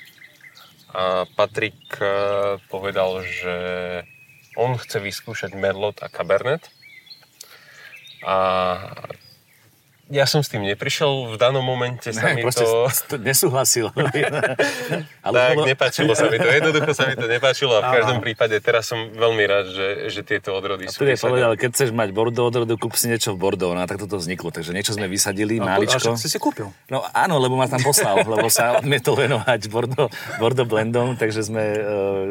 A 0.96 1.28
Patrik 1.36 1.76
eh, 2.00 2.56
povedal, 2.72 3.28
že 3.28 3.56
on 4.56 4.80
chce 4.80 5.04
vyskúšať 5.04 5.52
Merlot 5.52 6.00
a 6.00 6.08
Cabernet. 6.08 6.72
A 8.24 8.38
ja 10.08 10.24
som 10.24 10.40
s 10.40 10.48
tým 10.48 10.64
neprišiel, 10.64 11.36
v 11.36 11.36
danom 11.36 11.60
momente 11.60 12.16
sa 12.16 12.32
ne, 12.32 12.40
mi 12.40 12.44
to... 12.56 13.20
nesúhlasil. 13.20 13.92
Ale 15.28 15.36
tak, 15.36 15.56
bolo... 15.60 15.68
nepáčilo 15.68 16.12
sa 16.16 16.32
mi 16.32 16.40
to, 16.40 16.48
jednoducho 16.48 16.92
sa 16.96 17.12
mi 17.12 17.16
to 17.20 17.28
nepáčilo 17.28 17.76
a 17.76 17.92
v 17.92 17.92
každom 18.00 18.20
prípade 18.24 18.56
teraz 18.64 18.88
som 18.88 19.12
veľmi 19.12 19.44
rád, 19.44 19.68
že, 19.68 19.88
že 20.08 20.22
tieto 20.24 20.56
odrody 20.56 20.88
a 20.88 20.96
sú 20.96 21.04
vysadené. 21.04 21.20
povedal, 21.20 21.52
keď 21.60 21.70
chceš 21.76 21.90
mať 21.92 22.10
Bordeaux 22.16 22.48
odrodu, 22.48 22.74
kúp 22.80 22.96
si 22.96 23.12
niečo 23.12 23.36
v 23.36 23.38
Bordeaux, 23.44 23.76
no 23.76 23.84
a 23.84 23.88
tak 23.88 24.00
toto 24.00 24.16
vzniklo, 24.16 24.48
takže 24.56 24.72
niečo 24.72 24.96
sme 24.96 25.12
vysadili, 25.12 25.60
a, 25.60 25.76
máličko. 25.76 26.16
A 26.16 26.16
si 26.16 26.32
si 26.32 26.40
kúpil? 26.40 26.72
No 26.88 27.04
áno, 27.12 27.36
lebo 27.44 27.60
ma 27.60 27.68
tam 27.68 27.84
poslal, 27.84 28.24
lebo 28.24 28.48
sa 28.48 28.72
odmietol 28.80 29.20
venovať 29.20 29.68
Bordeaux, 29.68 30.08
Bordeaux 30.40 30.68
blendom, 30.68 31.20
takže 31.20 31.52
sme 31.52 31.64
uh, 31.76 31.84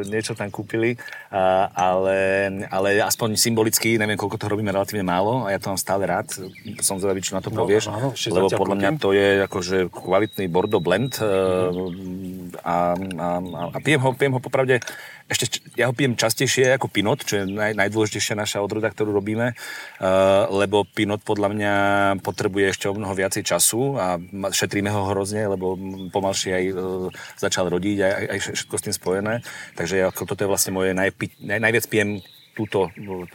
niečo 0.09 0.33
tam 0.33 0.49
kúpili, 0.49 0.97
uh, 1.29 1.69
ale, 1.77 2.49
ale 2.73 3.05
aspoň 3.05 3.37
symbolicky, 3.37 4.01
neviem, 4.01 4.17
koľko 4.17 4.41
to 4.41 4.49
robíme 4.49 4.73
relatívne 4.73 5.05
málo 5.05 5.45
a 5.45 5.53
ja 5.53 5.61
to 5.61 5.69
mám 5.69 5.81
stále 5.81 6.09
rád, 6.09 6.33
som 6.81 6.97
zvedavý, 6.97 7.21
čo 7.21 7.37
na 7.37 7.45
to 7.45 7.53
no, 7.53 7.66
povieš, 7.67 7.85
áno, 7.91 8.09
lebo 8.15 8.47
podľa 8.55 8.77
mňa 8.79 8.91
to 9.03 9.11
je 9.11 9.29
akože 9.51 9.77
kvalitný 9.91 10.47
Bordeaux 10.47 10.81
blend 10.81 11.19
mm-hmm. 11.19 12.63
a, 12.63 12.95
a, 12.95 13.29
a 13.75 13.79
pijem, 13.83 14.01
ho, 14.01 14.15
pijem 14.15 14.33
ho 14.39 14.41
popravde 14.41 14.79
ešte 15.27 15.59
ja 15.75 15.91
ho 15.91 15.95
pijem 15.95 16.15
častejšie 16.15 16.79
ako 16.79 16.87
Pinot, 16.87 17.27
čo 17.27 17.43
je 17.43 17.45
naj, 17.51 17.75
najdôležitejšia 17.75 18.39
naša 18.39 18.63
odroda, 18.63 18.87
ktorú 18.87 19.11
robíme, 19.11 19.59
uh, 19.59 20.47
lebo 20.55 20.87
Pinot 20.87 21.27
podľa 21.27 21.51
mňa 21.51 21.75
potrebuje 22.23 22.71
ešte 22.71 22.87
o 22.87 22.95
mnoho 22.95 23.11
viacej 23.11 23.43
času 23.43 23.99
a 23.99 24.23
šetríme 24.55 24.87
ho 24.87 25.11
hrozne, 25.11 25.51
lebo 25.51 25.75
pomalšie 26.15 26.51
aj 26.55 26.65
uh, 26.71 27.11
začal 27.35 27.67
rodiť, 27.67 27.97
aj, 28.07 28.25
aj 28.31 28.39
všetko 28.55 28.75
s 28.79 28.85
tým 28.87 28.95
spojené. 28.95 29.35
Takže 29.75 30.07
ako 30.15 30.31
toto 30.31 30.47
je 30.47 30.51
vlastne 30.51 30.71
moje 30.71 30.95
najpi, 30.95 31.43
naj, 31.43 31.59
najviac 31.59 31.85
pijem 31.91 32.23
túto 32.55 32.89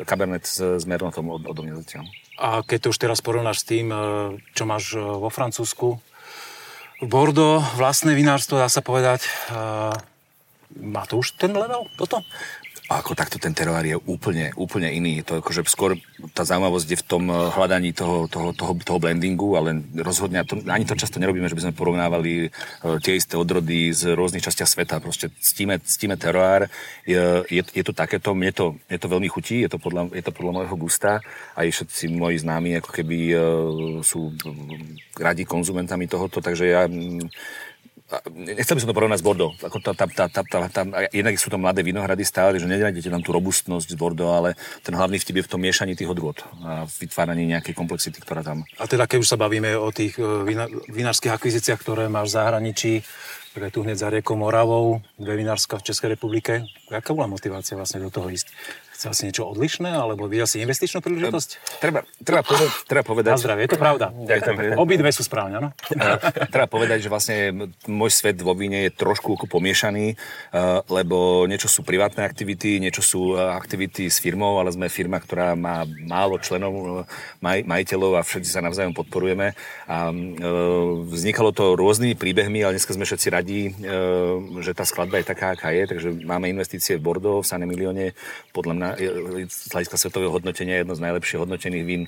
kabernet 0.07 0.47
s, 0.47 0.81
s 0.81 0.83
Merlotom 0.87 1.27
od, 1.27 1.43
od 1.45 1.57
mňa 1.59 1.75
zatiaľ. 1.83 2.07
A 2.41 2.65
keď 2.65 2.77
to 2.81 2.91
už 2.91 2.97
teraz 2.97 3.21
porovnáš 3.21 3.61
s 3.61 3.69
tým, 3.69 3.93
e, 3.93 3.97
čo 4.57 4.65
máš 4.65 4.97
e, 4.97 4.99
vo 4.99 5.29
Francúzsku, 5.29 6.01
Bordeaux, 7.05 7.61
vlastné 7.77 8.17
vinárstvo, 8.17 8.57
dá 8.57 8.65
sa 8.65 8.81
povedať, 8.81 9.29
e, 9.29 9.31
má 10.81 11.05
to 11.05 11.21
už 11.21 11.37
ten 11.37 11.53
level, 11.53 11.85
toto? 12.01 12.25
Ako 12.91 13.15
takto 13.15 13.39
ten 13.39 13.55
teroár 13.55 13.87
je 13.87 13.95
úplne, 13.95 14.51
úplne 14.59 14.91
iný. 14.91 15.23
To 15.23 15.39
akože 15.39 15.63
skôr 15.63 15.95
tá 16.35 16.43
zaujímavosť 16.43 16.87
je 16.91 16.99
v 16.99 17.07
tom 17.07 17.23
eh, 17.31 17.35
hľadaní 17.55 17.95
toho, 17.95 18.27
toho, 18.27 18.51
toho, 18.51 18.75
toho 18.83 18.99
blendingu, 18.99 19.55
ale 19.55 19.79
rozhodne, 19.95 20.43
to, 20.43 20.59
ani 20.67 20.83
to 20.83 20.99
často 20.99 21.15
nerobíme, 21.23 21.47
že 21.47 21.55
by 21.55 21.63
sme 21.71 21.79
porovnávali 21.79 22.51
uh, 22.51 22.99
tie 22.99 23.15
isté 23.15 23.39
odrody 23.39 23.95
z 23.95 24.11
rôznych 24.11 24.43
častiach 24.43 24.67
sveta. 24.67 24.99
Proste 24.99 25.31
ctíme, 25.39 25.79
ctíme 25.79 26.19
teroár. 26.19 26.67
Je, 27.07 27.47
je, 27.47 27.63
je 27.63 27.83
to 27.87 27.95
takéto, 27.95 28.35
mne 28.35 28.51
to, 28.51 28.75
mne 28.91 28.99
to 28.99 29.07
veľmi 29.07 29.29
chutí, 29.31 29.63
je 29.63 29.71
to 29.71 29.79
podľa, 29.79 30.11
je 30.11 30.23
to 30.27 30.35
podľa 30.35 30.51
môjho 30.59 30.75
gusta. 30.75 31.23
Aj 31.55 31.63
všetci 31.63 32.11
moji 32.11 32.43
známi 32.43 32.75
ako 32.83 32.91
keby 32.91 33.17
uh, 33.31 33.41
sú 34.03 34.35
radi 35.15 35.47
konzumentami 35.47 36.11
tohoto, 36.11 36.43
takže 36.43 36.65
ja 36.67 36.83
nechcel 38.31 38.75
by 38.75 38.81
som 38.83 38.89
to 38.91 38.97
porovnať 38.97 39.19
s 39.19 39.25
Bordeaux. 39.25 39.53
Ako 39.63 39.79
tá, 39.79 39.95
tá, 39.95 40.05
tá, 40.07 40.25
tá, 40.27 40.41
tá, 40.43 40.59
tá, 40.67 40.81
jednak 41.15 41.39
sú 41.39 41.47
to 41.47 41.55
mladé 41.55 41.81
vinohrady 41.81 42.27
stále, 42.27 42.59
že 42.59 42.67
nenájdete 42.67 43.07
tam 43.07 43.23
tú 43.23 43.31
robustnosť 43.31 43.87
z 43.87 43.97
Bordeaux, 43.97 44.35
ale 44.35 44.59
ten 44.83 44.91
hlavný 44.91 45.17
vtip 45.17 45.41
je 45.41 45.45
v 45.47 45.51
tom 45.51 45.61
miešaní 45.63 45.95
tých 45.95 46.11
odvod 46.11 46.43
a 46.63 46.83
vytváraní 46.87 47.47
nejakej 47.47 47.73
komplexity, 47.75 48.19
ktorá 48.19 48.43
tam... 48.43 48.67
A 48.79 48.85
teda 48.85 49.07
keď 49.07 49.23
už 49.23 49.31
sa 49.31 49.39
bavíme 49.39 49.71
o 49.79 49.89
tých 49.95 50.19
e, 50.19 50.23
vina, 50.43 50.67
vinárskych 50.91 51.31
akvizíciách, 51.31 51.79
ktoré 51.79 52.11
máš 52.11 52.33
v 52.33 52.37
zahraničí, 52.37 52.93
je 53.51 53.67
tu 53.67 53.83
hneď 53.83 53.97
za 53.99 54.07
riekou 54.07 54.39
Moravou, 54.39 55.03
dve 55.19 55.35
vinárska 55.35 55.75
v 55.75 55.91
Českej 55.91 56.15
republike. 56.15 56.63
Aká 56.87 57.11
bola 57.11 57.27
motivácia 57.27 57.75
vlastne 57.75 57.99
do 57.99 58.07
toho 58.07 58.31
ísť? 58.31 58.47
Chcel 59.01 59.17
si 59.17 59.23
niečo 59.33 59.49
odlišné, 59.49 59.97
alebo 59.97 60.29
videl 60.29 60.45
si 60.45 60.61
investičnú 60.61 61.01
príležitosť? 61.01 61.81
Treba, 61.81 62.05
treba, 62.21 62.45
povedať, 62.45 62.69
treba 62.85 63.01
povedať... 63.01 63.33
Na 63.33 63.41
zdravie, 63.41 63.65
je 63.65 63.73
to 63.73 63.81
pravda. 63.81 64.13
Ďakujem. 64.13 64.77
Obidve 64.77 65.09
sú 65.09 65.25
správne, 65.25 65.57
áno? 65.57 65.69
treba 66.53 66.69
povedať, 66.69 67.01
že 67.01 67.09
vlastne 67.09 67.65
môj 67.89 68.13
svet 68.13 68.37
vo 68.45 68.53
víne 68.53 68.85
je 68.85 68.93
trošku 68.93 69.41
pomiešaný, 69.49 70.13
lebo 70.85 71.49
niečo 71.49 71.65
sú 71.65 71.81
privátne 71.81 72.21
aktivity, 72.21 72.77
niečo 72.77 73.01
sú 73.01 73.33
aktivity 73.41 74.05
s 74.05 74.21
firmou, 74.21 74.61
ale 74.61 74.69
sme 74.69 74.85
firma, 74.85 75.17
ktorá 75.17 75.57
má 75.57 75.81
málo 76.05 76.37
členov, 76.37 77.01
maj, 77.41 77.65
majiteľov 77.65 78.21
a 78.21 78.21
všetci 78.21 78.53
sa 78.53 78.61
navzájom 78.61 78.93
podporujeme. 78.93 79.57
A 79.89 80.13
vznikalo 81.09 81.49
to 81.57 81.73
rôznymi 81.73 82.13
príbehmi, 82.13 82.61
ale 82.61 82.77
dneska 82.77 82.93
sme 82.93 83.09
všetci 83.09 83.27
radí, 83.33 83.73
že 84.61 84.77
tá 84.77 84.85
skladba 84.85 85.17
je 85.17 85.25
taká, 85.25 85.57
aká 85.57 85.73
je, 85.73 85.89
takže 85.89 86.21
máme 86.21 86.53
investície 86.53 87.01
v 87.01 87.05
Bordeaux, 87.09 87.41
v 87.41 87.49
San 87.49 87.65
Emilione, 87.65 88.13
podľa 88.53 88.73
mňa 88.77 88.89
z 88.97 89.69
hľadiska 89.71 89.97
svetového 89.97 90.31
hodnotenia 90.31 90.81
jedno 90.81 90.95
z 90.95 91.03
najlepších 91.03 91.41
hodnotených 91.41 91.85
vín 91.85 92.03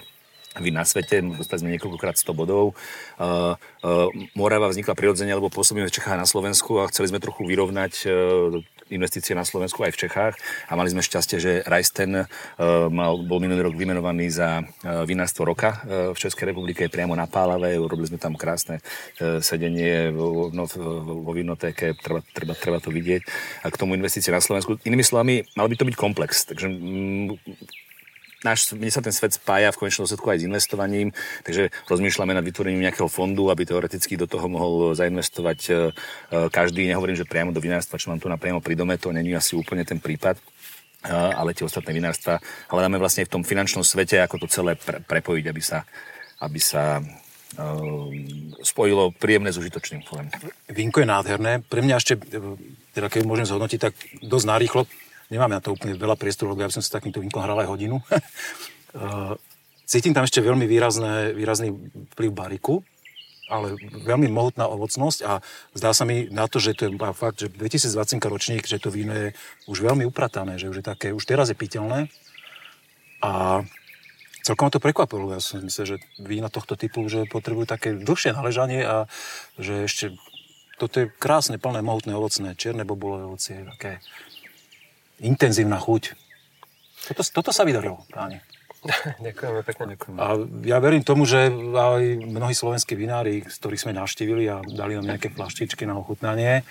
vín 0.62 0.78
na 0.78 0.86
svete, 0.86 1.18
dostali 1.34 1.66
sme 1.66 1.74
niekoľkokrát 1.74 2.14
100 2.14 2.30
bodov. 2.38 2.78
Uh, 3.18 3.58
uh, 3.82 4.06
Morava 4.38 4.70
vznikla 4.70 4.94
prirodzene, 4.94 5.34
lebo 5.34 5.50
pôsobíme 5.50 5.90
v 5.90 5.96
Čechách 5.96 6.14
na 6.20 6.30
Slovensku 6.30 6.78
a 6.78 6.90
chceli 6.94 7.10
sme 7.10 7.18
trochu 7.18 7.42
vyrovnať 7.50 7.94
uh, 8.06 8.62
investície 8.94 9.34
na 9.34 9.42
Slovensku 9.44 9.82
aj 9.82 9.98
v 9.98 10.02
Čechách 10.06 10.34
a 10.70 10.74
mali 10.78 10.94
sme 10.94 11.02
šťastie, 11.02 11.38
že 11.42 11.52
Rajsten 11.66 12.24
uh, 12.24 12.28
mal, 12.94 13.18
bol 13.26 13.42
minulý 13.42 13.66
rok 13.66 13.76
vymenovaný 13.76 14.30
za 14.30 14.62
uh, 14.62 15.04
vinárstvo 15.04 15.50
roka 15.50 15.82
uh, 15.84 16.14
v 16.14 16.18
Českej 16.18 16.54
republike 16.54 16.86
priamo 16.88 17.18
na 17.18 17.26
Pálave. 17.26 17.76
Urobili 17.76 18.14
sme 18.14 18.22
tam 18.22 18.38
krásne 18.38 18.80
sedenie 19.20 20.14
vo, 20.14 20.54
no, 20.54 20.68
vo 20.68 21.32
vinotéke, 21.34 21.98
treba, 21.98 22.22
treba, 22.34 22.54
treba 22.54 22.78
to 22.78 22.94
vidieť. 22.94 23.22
A 23.66 23.72
k 23.74 23.80
tomu 23.80 23.98
investície 23.98 24.30
na 24.30 24.44
Slovensku. 24.44 24.78
Inými 24.86 25.02
slovami, 25.02 25.44
mal 25.58 25.66
by 25.66 25.76
to 25.76 25.88
byť 25.88 25.96
komplex. 25.98 26.46
Takže 26.46 26.68
mm, 26.70 27.28
náš, 28.44 28.76
mne 28.76 28.92
sa 28.92 29.00
ten 29.00 29.16
svet 29.16 29.36
spája 29.36 29.72
v 29.72 29.80
konečnom 29.84 30.04
dôsledku 30.06 30.28
aj 30.30 30.44
s 30.44 30.48
investovaním, 30.48 31.10
takže 31.48 31.72
rozmýšľame 31.88 32.36
nad 32.36 32.44
vytvorením 32.44 32.84
nejakého 32.88 33.08
fondu, 33.08 33.48
aby 33.50 33.64
teoreticky 33.64 34.20
do 34.20 34.28
toho 34.28 34.46
mohol 34.52 34.92
zainvestovať 34.94 35.60
e, 35.68 35.72
e, 35.72 35.76
každý. 36.52 36.86
Nehovorím, 36.88 37.18
že 37.18 37.28
priamo 37.28 37.56
do 37.56 37.64
vinárstva, 37.64 38.00
čo 38.00 38.12
mám 38.12 38.20
tu 38.20 38.28
napriamo 38.28 38.60
pri 38.60 38.76
dome, 38.76 39.00
to 39.00 39.16
není 39.16 39.32
asi 39.34 39.56
úplne 39.56 39.88
ten 39.88 39.98
prípad 39.98 40.38
e, 40.38 40.44
ale 41.12 41.56
tie 41.56 41.64
ostatné 41.64 41.96
vinárstva 41.96 42.44
hľadáme 42.68 43.00
vlastne 43.00 43.24
v 43.24 43.34
tom 43.40 43.44
finančnom 43.48 43.82
svete, 43.82 44.20
ako 44.20 44.44
to 44.44 44.48
celé 44.52 44.76
pre, 44.76 45.00
prepojiť, 45.00 45.46
aby 45.48 45.62
sa, 45.64 45.88
aby 46.44 46.60
sa 46.60 47.00
spojilo 48.66 49.14
príjemné 49.14 49.54
s 49.54 49.62
užitočným. 49.62 50.02
Vínko 50.74 51.06
je 51.06 51.08
nádherné. 51.08 51.62
Pre 51.62 51.86
mňa 51.86 52.02
ešte, 52.02 52.18
teda 52.98 53.14
keď 53.14 53.30
môžem 53.30 53.46
zhodnotiť, 53.46 53.78
tak 53.78 53.94
dosť 54.26 54.46
narýchlo 54.50 54.90
Nemám 55.34 55.50
na 55.50 55.58
to 55.58 55.74
úplne 55.74 55.98
veľa 55.98 56.14
priestoru, 56.14 56.54
lebo 56.54 56.62
ja 56.62 56.70
by 56.70 56.78
som 56.78 56.86
si 56.86 56.94
takýmto 56.94 57.18
vínkom 57.18 57.42
hral 57.42 57.58
aj 57.66 57.70
hodinu. 57.74 57.98
Eh, 58.94 59.34
cítim 59.90 60.14
tam 60.14 60.22
ešte 60.22 60.38
veľmi 60.38 60.70
výrazné, 60.70 61.34
výrazný 61.34 61.74
vplyv 62.14 62.30
bariku, 62.30 62.86
ale 63.50 63.74
veľmi 64.06 64.30
mohutná 64.30 64.70
ovocnosť 64.70 65.20
a 65.26 65.42
zdá 65.74 65.92
sa 65.98 66.06
mi 66.06 66.30
na 66.30 66.46
to, 66.46 66.62
že 66.62 66.78
to 66.78 66.86
je 66.86 66.94
fakt, 67.18 67.42
že 67.42 67.50
2020 67.50 68.22
ročník, 68.22 68.70
že 68.70 68.78
to 68.78 68.94
víno 68.94 69.18
je 69.18 69.28
už 69.66 69.82
veľmi 69.82 70.06
upratané, 70.06 70.62
že 70.62 70.70
už 70.70 70.80
je 70.80 70.86
také, 70.86 71.10
už 71.10 71.26
teraz 71.26 71.50
je 71.50 71.58
piteľné 71.58 72.06
a 73.26 73.66
celkom 74.46 74.70
to 74.70 74.78
prekvapilo. 74.78 75.34
Ja 75.34 75.42
si 75.42 75.58
myslím, 75.58 75.86
že 75.90 75.98
vína 76.22 76.54
tohto 76.54 76.78
typu 76.78 77.02
že 77.10 77.26
potrebujú 77.26 77.66
také 77.66 77.98
dlhšie 77.98 78.38
naležanie 78.38 78.86
a 78.86 79.10
že 79.58 79.90
ešte 79.90 80.06
toto 80.78 81.06
je 81.06 81.08
krásne, 81.08 81.62
plné, 81.62 81.80
mohutné, 81.86 82.12
ovocné, 82.18 82.58
čierne 82.60 82.84
bobulové 82.84 83.30
ovocie, 83.30 83.64
také 83.78 84.04
intenzívna 85.20 85.78
chuť. 85.78 86.16
Toto, 87.12 87.22
toto 87.44 87.52
sa 87.52 87.68
vydarilo, 87.68 88.08
páni. 88.10 88.40
Ďakujeme 89.28 89.62
pekne. 89.64 89.84
Ďakujeme. 89.96 90.18
A 90.20 90.26
ja 90.68 90.78
verím 90.84 91.04
tomu, 91.04 91.24
že 91.24 91.48
aj 91.72 92.04
mnohí 92.20 92.56
slovenskí 92.56 92.96
vinári, 93.00 93.44
z 93.48 93.56
ktorých 93.60 93.84
sme 93.88 93.94
navštívili 93.96 94.44
a 94.52 94.60
dali 94.60 95.00
nám 95.00 95.16
nejaké 95.16 95.32
flaštičky 95.32 95.88
na 95.88 95.96
ochutnanie, 95.96 96.68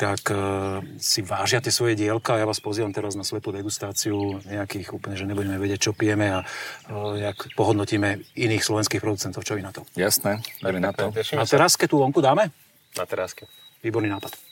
tak 0.00 0.32
uh, 0.32 0.80
si 0.96 1.20
vážia 1.20 1.60
tie 1.60 1.68
svoje 1.68 1.92
dielka. 1.92 2.40
Ja 2.40 2.48
vás 2.48 2.56
pozývam 2.56 2.88
teraz 2.88 3.20
na 3.20 3.24
slepú 3.24 3.52
degustáciu 3.52 4.40
nejakých 4.48 4.96
úplne, 4.96 5.12
že 5.12 5.28
nebudeme 5.28 5.60
vedieť, 5.60 5.92
čo 5.92 5.92
pijeme 5.92 6.32
a 6.32 6.38
uh, 6.40 7.20
jak 7.20 7.52
pohodnotíme 7.52 8.24
iných 8.32 8.64
slovenských 8.64 9.04
producentov. 9.04 9.44
Čo 9.44 9.60
vy 9.60 9.62
na 9.64 9.76
to? 9.76 9.84
Jasné, 10.00 10.40
dáme 10.64 10.80
na 10.80 10.96
to. 10.96 11.12
Na 11.36 11.44
teráske 11.44 11.84
tú 11.84 12.00
vonku 12.00 12.24
dáme? 12.24 12.48
Na 12.96 13.04
teráske. 13.04 13.44
Výborný 13.84 14.08
nápad. 14.08 14.49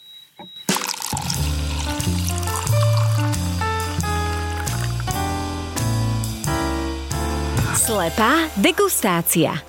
Slepá 7.79 8.51
degustácia. 8.59 9.55
V 9.55 9.63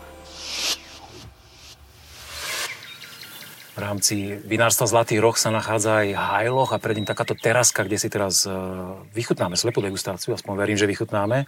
rámci 3.78 4.34
vinárstva 4.50 4.89
Zlatý 4.89 5.22
roh 5.22 5.38
sa 5.38 5.54
nachádza 5.54 6.02
aj 6.02 6.17
Hajloch 6.17 6.74
a 6.74 6.82
pred 6.82 6.98
ním 6.98 7.06
takáto 7.06 7.38
teraska, 7.38 7.86
kde 7.86 8.02
si 8.02 8.10
teraz 8.10 8.50
uh, 8.50 8.98
vychutnáme 9.13 9.54
slepú 9.54 9.86
degustáciu, 9.86 10.34
aspoň 10.34 10.54
verím, 10.58 10.82
že 10.82 10.89
vychutnáme. 10.89 11.45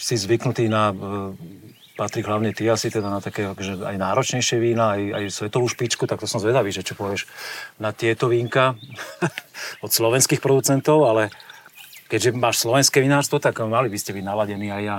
si 0.00 0.16
zvyknutý 0.16 0.72
na 0.72 0.96
patrí 2.00 2.24
hlavne 2.24 2.56
ty 2.56 2.64
asi 2.64 2.88
teda 2.88 3.12
na 3.12 3.20
také 3.20 3.44
že 3.60 3.76
aj 3.84 4.00
náročnejšie 4.00 4.56
vína, 4.64 4.96
aj, 4.96 5.02
aj 5.12 5.24
svetovú 5.28 5.68
špičku, 5.68 6.08
tak 6.08 6.18
to 6.18 6.26
som 6.26 6.40
zvedavý, 6.40 6.72
že 6.72 6.82
čo 6.82 6.96
povieš 6.96 7.28
na 7.78 7.92
tieto 7.92 8.32
vínka 8.32 8.80
od 9.84 9.92
slovenských 9.92 10.40
producentov, 10.40 11.04
ale 11.04 11.28
keďže 12.14 12.30
máš 12.38 12.62
slovenské 12.62 13.02
vinárstvo, 13.02 13.42
tak 13.42 13.58
mali 13.66 13.90
by 13.90 13.98
ste 13.98 14.14
byť 14.14 14.22
naladení 14.22 14.70
aj 14.70 14.84
na 14.86 14.98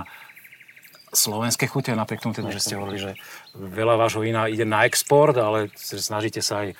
slovenské 1.15 1.71
chute, 1.71 1.95
napriek 1.95 2.19
tomu 2.19 2.36
teda, 2.36 2.51
že 2.51 2.60
ste 2.60 2.75
hovorili, 2.75 2.99
že 2.99 3.12
veľa 3.56 3.95
vášho 3.95 4.19
vína 4.19 4.51
ide 4.51 4.67
na 4.67 4.84
export, 4.84 5.32
ale 5.39 5.71
snažíte 5.80 6.43
sa 6.43 6.67
aj 6.67 6.75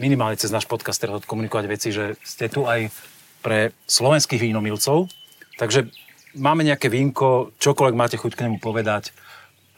minimálne 0.00 0.40
cez 0.40 0.48
náš 0.48 0.64
podcast 0.64 0.96
teraz 0.96 1.20
odkomunikovať 1.20 1.64
veci, 1.68 1.92
že 1.92 2.16
ste 2.24 2.48
tu 2.48 2.64
aj 2.64 2.88
pre 3.44 3.76
slovenských 3.84 4.40
vínomilcov, 4.40 5.12
takže 5.60 5.92
máme 6.40 6.64
nejaké 6.64 6.88
vínko, 6.88 7.52
čokoľvek 7.60 7.96
máte 8.00 8.16
chuť 8.16 8.32
k 8.32 8.48
nemu 8.48 8.56
povedať, 8.56 9.12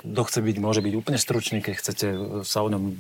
kto 0.07 0.23
chce 0.23 0.39
byť, 0.39 0.57
môže 0.63 0.87
byť 0.87 0.95
úplne 0.95 1.19
stručný, 1.19 1.59
keď 1.67 1.75
chcete 1.83 2.07
sa 2.47 2.63
o 2.63 2.71
ňom 2.71 2.95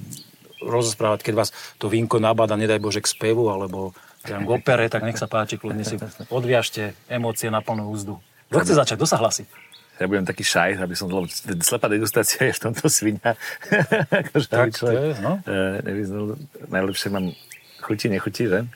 rozprávať, 0.58 1.22
keď 1.22 1.34
vás 1.38 1.50
to 1.78 1.86
vínko 1.86 2.18
nabáda, 2.18 2.58
nedaj 2.58 2.82
Bože, 2.82 2.98
k 2.98 3.10
spevu, 3.10 3.46
alebo 3.46 3.94
k 4.22 4.48
opere, 4.48 4.86
tak 4.86 5.02
nech 5.02 5.18
sa 5.18 5.26
páči, 5.26 5.58
kľudne 5.58 5.82
si 5.82 5.98
odviažte 6.30 6.94
emócie 7.10 7.50
na 7.50 7.58
plnú 7.58 7.90
úzdu. 7.90 8.22
Kto 8.48 8.58
chce 8.62 8.74
začať? 8.78 8.96
Kto 9.00 9.08
sa 9.08 9.18
hlasí? 9.18 9.44
Ja 10.00 10.08
budem 10.08 10.26
taký 10.26 10.42
šaj, 10.42 10.82
aby 10.82 10.94
som, 10.96 11.06
lebo 11.12 11.28
slepá 11.62 11.86
degustácia 11.86 12.48
je 12.48 12.54
v 12.56 12.62
tomto 12.64 12.88
svinia. 12.88 13.36
akože 14.24 14.46
tak, 14.48 14.74
človek, 14.74 14.80
to 14.80 14.88
je, 14.88 15.12
no. 15.20 15.32
E, 15.46 16.70
najlepšie 16.72 17.08
mám 17.12 17.30
chutí, 17.84 18.08
nechutí, 18.08 18.48
že? 18.48 18.66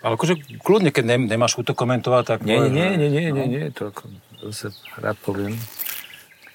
Ale 0.00 0.16
akože 0.16 0.38
kľudne, 0.62 0.90
keď 0.90 1.28
nemáš 1.28 1.56
chuť 1.58 1.72
to 1.72 1.74
komentovať, 1.74 2.24
tak... 2.26 2.38
Nie, 2.42 2.66
nie, 2.66 2.98
nie, 2.98 3.08
nie, 3.08 3.26
nie, 3.30 3.46
nie, 3.46 3.64
to, 3.72 3.90
ako, 3.92 4.10
to 4.42 4.52
sa 4.52 4.68
rád 5.00 5.16
poviem. 5.22 5.56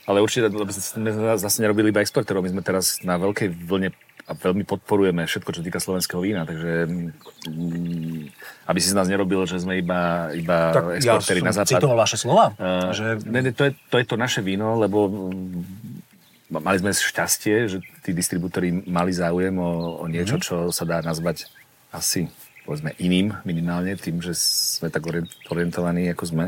Ale 0.10 0.20
určite, 0.20 0.50
lebo 0.50 0.68
sme 0.74 1.38
zase 1.38 1.62
nerobili 1.62 1.94
iba 1.94 2.02
exportérov, 2.02 2.42
my 2.42 2.52
sme 2.58 2.64
teraz 2.66 3.00
na 3.06 3.22
veľkej 3.22 3.54
vlne 3.54 3.94
a 4.32 4.34
veľmi 4.34 4.64
podporujeme 4.64 5.28
všetko, 5.28 5.52
čo 5.52 5.60
týka 5.60 5.84
slovenského 5.84 6.24
vína, 6.24 6.48
takže 6.48 6.88
mm, 6.88 8.24
aby 8.72 8.80
si 8.80 8.88
z 8.88 8.96
nás 8.96 9.12
nerobil, 9.12 9.44
že 9.44 9.60
sme 9.60 9.84
iba, 9.84 10.32
iba 10.32 10.72
tak 10.72 11.04
exportéri 11.04 11.44
ja 11.44 11.48
na 11.52 11.54
západ. 11.54 11.72
citoval 11.76 12.00
vaše 12.00 12.16
slova. 12.16 12.56
Uh, 12.56 12.96
že... 12.96 13.20
ne, 13.28 13.44
ne, 13.44 13.52
to, 13.52 13.68
je, 13.68 13.72
to 13.92 14.00
je 14.00 14.06
to 14.08 14.16
naše 14.16 14.40
víno, 14.40 14.80
lebo 14.80 15.12
mm, 15.12 16.64
mali 16.64 16.78
sme 16.80 16.96
šťastie, 16.96 17.56
že 17.68 17.78
tí 18.00 18.16
distribútori 18.16 18.72
mali 18.88 19.12
záujem 19.12 19.52
o, 19.60 20.00
o 20.00 20.06
niečo, 20.08 20.40
mm. 20.40 20.44
čo 20.48 20.56
sa 20.72 20.88
dá 20.88 21.04
nazvať 21.04 21.52
asi 21.92 22.32
povedzme 22.64 22.96
iným 23.04 23.36
minimálne, 23.44 24.00
tým, 24.00 24.24
že 24.24 24.32
sme 24.38 24.88
tak 24.88 25.04
orientovaní, 25.52 26.08
ako 26.08 26.24
sme, 26.24 26.46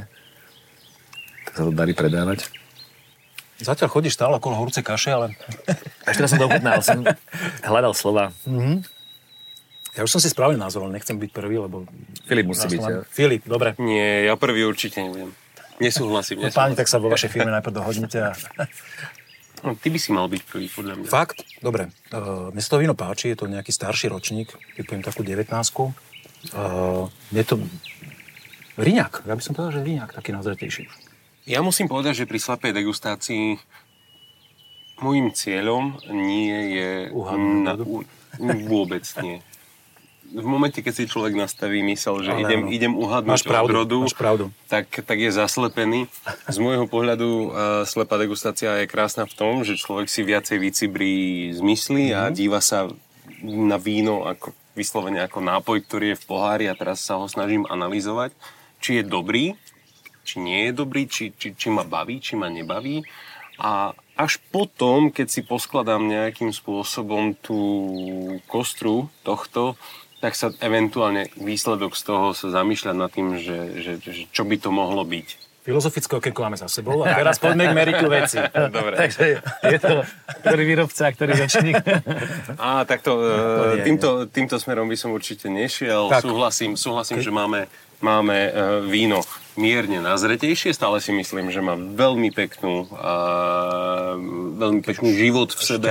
tak 1.43 1.53
sa 1.59 1.63
to 1.67 1.75
darí 1.75 1.91
predávať. 1.91 2.47
Zatiaľ 3.63 3.89
chodíš 3.89 4.19
stále 4.19 4.35
okolo 4.35 4.59
horúce 4.59 4.83
kaše, 4.83 5.15
ale... 5.15 5.27
Ešte 6.03 6.19
teraz 6.19 6.29
som 6.35 6.39
to 6.43 6.47
ochutnal, 6.51 6.83
som 6.83 6.99
hľadal 7.63 7.95
slova. 7.95 8.35
Mm-hmm. 8.43 8.77
Ja 9.93 10.01
už 10.03 10.11
som 10.11 10.21
si 10.21 10.27
spravil 10.27 10.57
názor, 10.57 10.83
ale 10.83 10.97
nechcem 10.97 11.15
byť 11.15 11.31
prvý, 11.31 11.61
lebo... 11.61 11.87
Filip 12.25 12.49
musí 12.49 12.65
byť. 12.65 12.81
Ja. 12.81 13.05
Filip, 13.07 13.45
dobre. 13.45 13.77
Nie, 13.79 14.27
ja 14.27 14.33
prvý 14.35 14.65
určite 14.67 14.99
nebudem. 14.99 15.31
Nesúhlasím, 15.77 16.41
nesúhlasím. 16.41 16.53
No, 16.53 16.57
páni, 16.57 16.73
tak 16.75 16.89
sa 16.89 16.97
vo 16.97 17.07
vašej 17.13 17.29
firme 17.31 17.53
najprv 17.53 17.73
dohodnite 17.73 18.19
a... 18.19 18.31
No, 19.63 19.79
ty 19.79 19.87
by 19.87 19.99
si 20.01 20.11
mal 20.11 20.27
byť 20.27 20.41
prvý, 20.43 20.67
podľa 20.67 20.93
mňa. 20.99 21.07
Fakt? 21.07 21.39
Dobre. 21.63 21.87
Uh, 22.11 22.51
mne 22.51 22.59
sa 22.59 22.75
to 22.75 22.83
víno 22.83 22.99
páči, 22.99 23.31
je 23.31 23.39
to 23.39 23.47
nejaký 23.47 23.71
starší 23.71 24.11
ročník, 24.11 24.51
typujem 24.75 24.99
takú 24.99 25.23
19 25.23 25.47
uh, 25.47 27.07
Je 27.31 27.43
to 27.47 27.63
Riňak, 28.75 29.23
ja 29.23 29.33
by 29.37 29.41
som 29.45 29.53
povedal, 29.53 29.79
že 29.79 29.85
Riňak 29.85 30.11
taký 30.17 30.33
nazretejší. 30.33 30.89
Ja 31.43 31.59
musím 31.59 31.91
povedať, 31.91 32.23
že 32.23 32.29
pri 32.29 32.39
slepej 32.39 32.71
degustácii 32.71 33.59
môjim 35.03 35.31
cieľom 35.35 35.99
nie 36.11 36.79
je... 36.79 36.91
Na, 37.63 37.75
u, 37.75 38.07
vôbec 38.71 39.03
nie 39.19 39.43
v 40.33 40.47
momente, 40.49 40.81
keď 40.81 40.93
si 40.97 41.03
človek 41.05 41.37
nastaví 41.37 41.85
mysel, 41.85 42.25
že 42.25 42.33
Ale, 42.33 42.41
idem, 42.41 42.61
idem 42.73 42.93
uhadnúť 42.97 43.45
pravdu, 43.45 43.69
odrodu, 43.69 43.97
pravdu. 44.17 44.45
Tak, 44.65 44.89
tak 45.05 45.17
je 45.21 45.29
zaslepený. 45.29 46.09
Z 46.49 46.57
môjho 46.57 46.89
pohľadu 46.89 47.29
uh, 47.29 47.45
slepá 47.85 48.17
degustácia 48.17 48.81
je 48.81 48.89
krásna 48.89 49.29
v 49.29 49.33
tom, 49.37 49.61
že 49.61 49.77
človek 49.77 50.09
si 50.09 50.25
viacej 50.25 50.57
vycibrí 50.57 51.15
zmysly 51.53 52.09
mm-hmm. 52.09 52.17
a 52.17 52.21
mhm. 52.29 52.33
díva 52.33 52.59
sa 52.65 52.89
na 53.45 53.77
víno 53.77 54.25
ako 54.25 54.57
vyslovene 54.73 55.21
ako 55.21 55.39
nápoj, 55.45 55.77
ktorý 55.85 56.05
je 56.15 56.19
v 56.19 56.25
pohári 56.25 56.65
a 56.65 56.73
teraz 56.73 57.05
sa 57.05 57.21
ho 57.21 57.29
snažím 57.29 57.69
analyzovať, 57.69 58.33
či 58.81 58.99
je 58.99 59.03
dobrý, 59.05 59.53
či 60.23 60.39
nie 60.39 60.69
je 60.69 60.71
dobrý, 60.73 61.05
či, 61.05 61.35
či, 61.35 61.53
či 61.53 61.67
ma 61.69 61.83
baví, 61.83 62.17
či 62.23 62.39
ma 62.39 62.47
nebaví. 62.47 63.03
A 63.61 63.93
až 64.17 64.41
potom, 64.49 65.13
keď 65.13 65.27
si 65.29 65.41
poskladám 65.45 66.09
nejakým 66.09 66.49
spôsobom 66.49 67.37
tú 67.37 67.59
kostru 68.49 69.11
tohto, 69.21 69.77
tak 70.23 70.39
sa 70.39 70.55
eventuálne 70.63 71.27
výsledok 71.35 71.99
z 71.99 72.03
toho 72.07 72.25
sa 72.31 72.47
zamýšľať 72.47 72.95
nad 72.95 73.11
tým, 73.11 73.35
že, 73.37 73.83
že, 73.83 73.91
že 73.99 74.23
čo 74.31 74.47
by 74.47 74.55
to 74.55 74.71
mohlo 74.71 75.03
byť. 75.03 75.43
Filozofické 75.63 76.19
okienko 76.19 76.43
máme 76.43 76.59
za 76.59 76.67
sebou 76.67 77.07
a 77.07 77.15
teraz 77.19 77.39
poďme 77.39 77.71
k 77.71 77.75
meritu 77.75 78.07
veci. 78.11 78.39
Dobre. 78.51 78.99
Takže 78.99 79.23
je 79.67 79.79
to 79.79 80.03
ktorý 80.43 80.63
výrobca, 80.67 81.07
ktorý 81.07 81.31
rečník. 81.39 81.79
Á, 82.59 82.83
tak 82.89 82.99
to, 82.99 83.15
e, 83.19 83.83
týmto, 83.87 84.27
týmto 84.27 84.59
smerom 84.59 84.91
by 84.91 84.97
som 84.99 85.15
určite 85.15 85.47
nešiel. 85.47 86.11
Tak. 86.11 86.27
Súhlasím, 86.27 86.75
súhlasím 86.75 87.23
okay. 87.23 87.27
že 87.27 87.31
máme, 87.31 87.59
máme 88.03 88.37
e, 88.37 88.51
víno 88.85 89.23
mierne 89.55 90.01
nazretejšie. 90.01 90.73
Stále 90.73 90.97
si 90.99 91.13
myslím, 91.13 91.53
že 91.53 91.61
má 91.61 91.77
veľmi 91.77 92.33
peknú, 92.33 92.89
uh, 92.89 94.17
veľmi 94.57 94.81
pekný 94.81 95.13
život 95.13 95.53
v 95.53 95.61
sebe. 95.61 95.87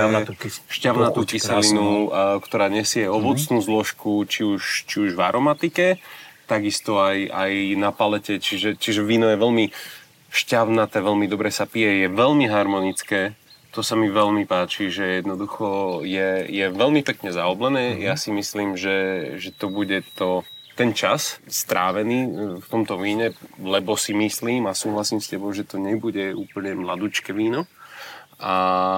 Šťavnatú, 0.67 1.23
kyselinu, 1.23 2.11
uh, 2.11 2.39
ktorá 2.43 2.67
nesie 2.67 3.07
mhm. 3.07 3.13
ovocnú 3.13 3.59
mm-hmm. 3.59 3.67
zložku, 3.67 4.11
či 4.27 4.41
už, 4.43 4.87
či 4.87 4.95
už 5.07 5.09
v 5.15 5.21
aromatike, 5.23 5.87
takisto 6.47 6.99
aj, 6.99 7.31
aj 7.31 7.51
na 7.79 7.95
palete. 7.95 8.39
Čiže, 8.39 8.75
čiže 8.75 9.01
víno 9.03 9.31
je 9.31 9.39
veľmi 9.39 9.65
šťavnaté, 10.33 10.99
veľmi 10.99 11.25
dobre 11.29 11.53
sa 11.53 11.69
pije, 11.69 12.07
je 12.07 12.09
veľmi 12.11 12.49
harmonické. 12.49 13.37
To 13.73 13.81
sa 13.81 13.97
mi 13.97 14.05
veľmi 14.05 14.45
páči, 14.45 14.93
že 14.93 15.23
jednoducho 15.23 16.01
je, 16.05 16.45
je 16.45 16.65
veľmi 16.69 17.01
pekne 17.01 17.33
zaoblené. 17.33 17.95
Mm-hmm. 17.95 18.05
Ja 18.05 18.15
si 18.19 18.29
myslím, 18.29 18.77
že, 18.77 18.97
že 19.41 19.49
to 19.49 19.71
bude 19.71 20.05
to 20.13 20.45
ten 20.73 20.91
čas 20.93 21.37
strávený 21.45 22.19
e, 22.25 22.29
v 22.61 22.67
tomto 22.67 22.97
víne, 22.97 23.37
lebo 23.61 23.93
si 23.93 24.13
myslím 24.17 24.65
a 24.69 24.73
súhlasím 24.73 25.21
s 25.21 25.29
tebou, 25.29 25.53
že 25.53 25.65
to 25.65 25.77
nebude 25.77 26.33
úplne 26.33 26.73
mladúčke 26.77 27.33
víno. 27.33 27.69
A, 28.43 28.55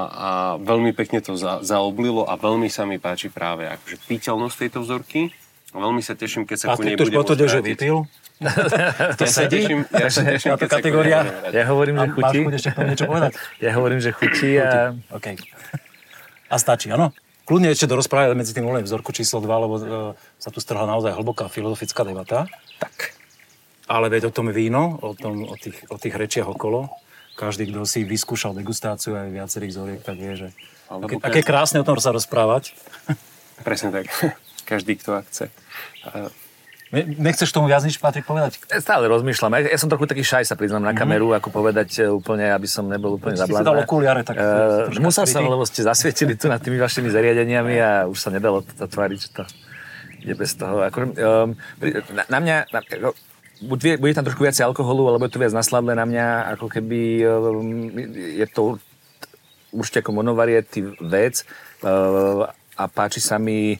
a 0.09 0.29
veľmi 0.57 0.95
pekne 0.95 1.21
to 1.21 1.37
za, 1.37 1.61
zaoblilo 1.61 2.25
a 2.25 2.33
veľmi 2.39 2.65
sa 2.71 2.87
mi 2.87 2.97
páči 2.97 3.29
práve 3.29 3.69
akože 3.69 4.01
píteľnosť 4.07 4.55
tejto 4.57 4.79
vzorky. 4.81 5.29
A 5.75 5.77
veľmi 5.83 5.99
sa 5.99 6.15
teším, 6.15 6.47
keď 6.47 6.57
sa 6.57 6.65
a 6.71 6.79
ku 6.79 6.87
nej 6.87 6.95
budem 6.95 7.19
potode, 7.19 7.45
že 7.51 7.59
vypil? 7.59 8.07
to 9.19 9.23
ja 9.27 9.31
sa 9.31 9.47
teším, 9.47 9.83
ja 9.91 10.07
sa 10.07 10.23
teším, 10.23 10.55
keď 10.55 10.69
kategória. 10.71 11.19
Ja 11.51 11.67
hovorím, 11.67 11.99
že 11.99 12.07
chutí. 12.15 12.39
Máš 12.47 12.55
ešte 12.63 12.69
niečo 12.79 13.05
povedať? 13.11 13.31
Ja 13.59 13.71
hovorím, 13.75 13.99
že 13.99 14.11
chutí 14.15 14.49
a... 14.59 14.95
Okay. 15.11 15.35
A 16.47 16.55
stačí, 16.55 16.87
áno? 16.91 17.11
Kľudne 17.45 17.69
ešte 17.69 17.85
dorozprávať 17.85 18.33
medzi 18.33 18.57
tým 18.57 18.65
voľným 18.65 18.89
vzorku 18.89 19.13
číslo 19.13 19.37
2, 19.37 19.45
lebo 19.45 19.75
uh, 19.77 19.83
sa 20.41 20.49
tu 20.49 20.57
strhla 20.57 20.89
naozaj 20.89 21.13
hlboká 21.13 21.45
filozofická 21.45 22.01
debata. 22.01 22.49
Tak. 22.81 23.13
Ale 23.85 24.09
veď 24.09 24.29
o 24.29 24.31
tom 24.33 24.49
víno, 24.49 24.97
o, 24.97 25.13
tom, 25.13 25.45
o, 25.45 25.53
tých, 25.53 25.77
o 25.93 25.97
tých 26.01 26.17
rečiach 26.17 26.49
okolo, 26.49 26.89
každý, 27.37 27.69
kto 27.69 27.85
si 27.85 28.01
vyskúšal 28.01 28.57
degustáciu 28.57 29.13
aj 29.13 29.29
viacerých 29.29 29.75
zoriek, 29.77 30.01
tak 30.01 30.17
vie, 30.17 30.33
že 30.33 30.49
aké, 30.89 31.21
aké 31.21 31.41
krásne 31.45 31.83
o 31.83 31.85
tom 31.85 32.01
sa 32.01 32.09
rozprávať. 32.09 32.73
Presne 33.61 33.93
tak. 33.93 34.09
Každý, 34.69 34.97
kto 34.97 35.21
chce. 35.29 35.53
Nechceš 37.03 37.51
tomu 37.51 37.67
viac 37.67 37.83
nič, 37.83 37.99
Patrik, 37.99 38.23
povedať? 38.23 38.55
Stále 38.79 39.11
rozmýšľam. 39.11 39.51
Ja, 39.59 39.75
ja 39.75 39.79
som 39.81 39.91
trochu 39.91 40.07
taký 40.07 40.23
šaj, 40.23 40.47
sa 40.47 40.55
priznám 40.55 40.87
na 40.87 40.93
mhm. 40.95 40.99
kameru, 41.03 41.27
mm-hmm. 41.29 41.39
ako 41.43 41.49
povedať 41.51 41.89
e, 41.99 42.07
úplne, 42.07 42.47
aby 42.55 42.67
som 42.71 42.87
nebol 42.87 43.19
úplne 43.19 43.35
zablázna. 43.35 43.67
Si 43.67 43.67
dal 43.67 43.79
okuliare, 43.83 44.21
tak... 44.23 44.39
Uh, 44.39 44.87
musel 45.03 45.27
som, 45.27 45.43
lebo 45.43 45.67
ste 45.67 45.83
zasvietili 45.83 46.39
tu 46.39 46.47
nad 46.47 46.63
tými 46.63 46.79
vašimi 46.79 47.11
zariadeniami 47.11 47.75
a 47.83 47.91
už 48.07 48.15
sa 48.15 48.31
nedalo 48.31 48.63
to 48.63 48.87
tváriť, 48.87 49.19
že 49.19 49.29
to 49.35 49.43
ide 50.23 50.35
bez 50.39 50.55
toho. 50.55 50.79
Ako, 50.87 51.11
um, 51.11 51.49
na, 52.15 52.23
na 52.31 52.37
mňa... 52.39 52.55
Na, 52.71 52.79
buď 53.55 53.99
bude 53.99 54.15
tam 54.15 54.27
trošku 54.27 54.43
viacej 54.43 54.67
alkoholu, 54.67 55.11
alebo 55.11 55.27
je 55.27 55.33
to 55.35 55.41
viac 55.43 55.55
nasladlé 55.55 55.95
na 55.95 56.05
mňa, 56.07 56.27
ako 56.55 56.67
keby 56.71 57.23
um, 57.27 57.91
je 58.15 58.47
to 58.51 58.79
určite 59.75 60.03
ako 60.03 60.15
monovariety 60.15 60.95
vec 61.03 61.43
uh, 61.83 62.47
a 62.75 62.83
páči 62.87 63.19
sa 63.19 63.35
mi 63.35 63.79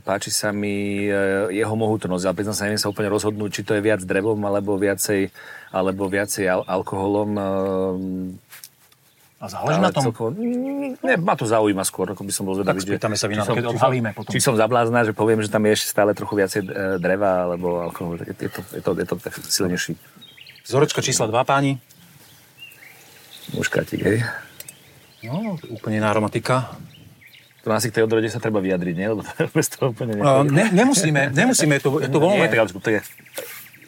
páči 0.00 0.30
sa 0.32 0.50
mi 0.50 1.06
eh, 1.06 1.50
jeho 1.52 1.74
mohutnosť, 1.76 2.24
ale 2.24 2.36
priznám 2.36 2.56
sa, 2.56 2.64
neviem 2.66 2.82
sa 2.82 2.90
úplne 2.90 3.12
rozhodnúť, 3.12 3.50
či 3.50 3.62
to 3.62 3.76
je 3.76 3.82
viac 3.84 4.00
drevom, 4.02 4.38
alebo 4.44 4.76
viacej, 4.80 5.28
alebo 5.70 6.08
viacej 6.08 6.44
al- 6.48 6.66
alkoholom. 6.66 7.30
Ehm, 7.36 8.40
a 9.44 9.50
záleží 9.52 9.76
na 9.76 9.92
tom? 9.92 10.08
Celko, 10.08 10.32
ne, 10.32 11.14
ma 11.20 11.36
to 11.36 11.44
zaujíma 11.44 11.84
skôr, 11.84 12.08
ako 12.16 12.24
by 12.24 12.32
som 12.32 12.48
bol 12.48 12.56
zvedavý. 12.56 12.80
Tak 12.80 12.96
spýtame 12.96 13.16
sa 13.18 13.28
vy 13.28 13.36
na 13.36 13.44
to, 13.44 13.52
keď 13.52 13.76
odhalíme 13.76 14.10
potom. 14.16 14.32
Či 14.32 14.40
som 14.40 14.56
zablázna, 14.56 15.04
že 15.04 15.12
poviem, 15.12 15.44
že 15.44 15.52
tam 15.52 15.68
je 15.68 15.76
ešte 15.76 15.92
stále 15.92 16.16
trochu 16.16 16.40
viacej 16.40 16.60
eh, 16.64 16.96
dreva 16.96 17.50
alebo 17.50 17.84
alkohol, 17.84 18.16
tak 18.16 18.32
je 18.32 18.48
to, 18.48 18.60
je 18.72 18.80
to, 18.80 18.90
je 18.96 19.06
to, 19.06 19.14
je 19.20 19.30
to 19.30 19.50
silnejší. 19.52 19.92
Vzorečko 20.64 21.04
číslo 21.04 21.28
2, 21.28 21.44
páni. 21.44 21.76
Muškátik, 23.52 24.00
hej. 24.00 24.24
No, 25.28 25.60
úplne 25.68 26.00
iná 26.00 26.08
aromatika. 26.08 26.72
To 27.64 27.72
asi 27.72 27.88
k 27.88 28.00
tej 28.00 28.04
odrode 28.04 28.28
sa 28.28 28.36
treba 28.36 28.60
vyjadriť, 28.60 28.94
nie? 28.94 29.08
Lebo 29.08 29.24
to 29.24 29.48
bez 29.48 29.72
toho 29.72 29.96
úplne 29.96 30.20
no, 30.20 30.44
ne, 30.44 30.68
nemusíme, 30.68 31.32
nemusíme, 31.32 31.80
to, 31.80 31.96
to 31.96 32.18
voľné. 32.20 32.44
Nie, 32.44 32.52
tak, 32.52 32.76
to 32.76 32.90
je, 32.92 33.00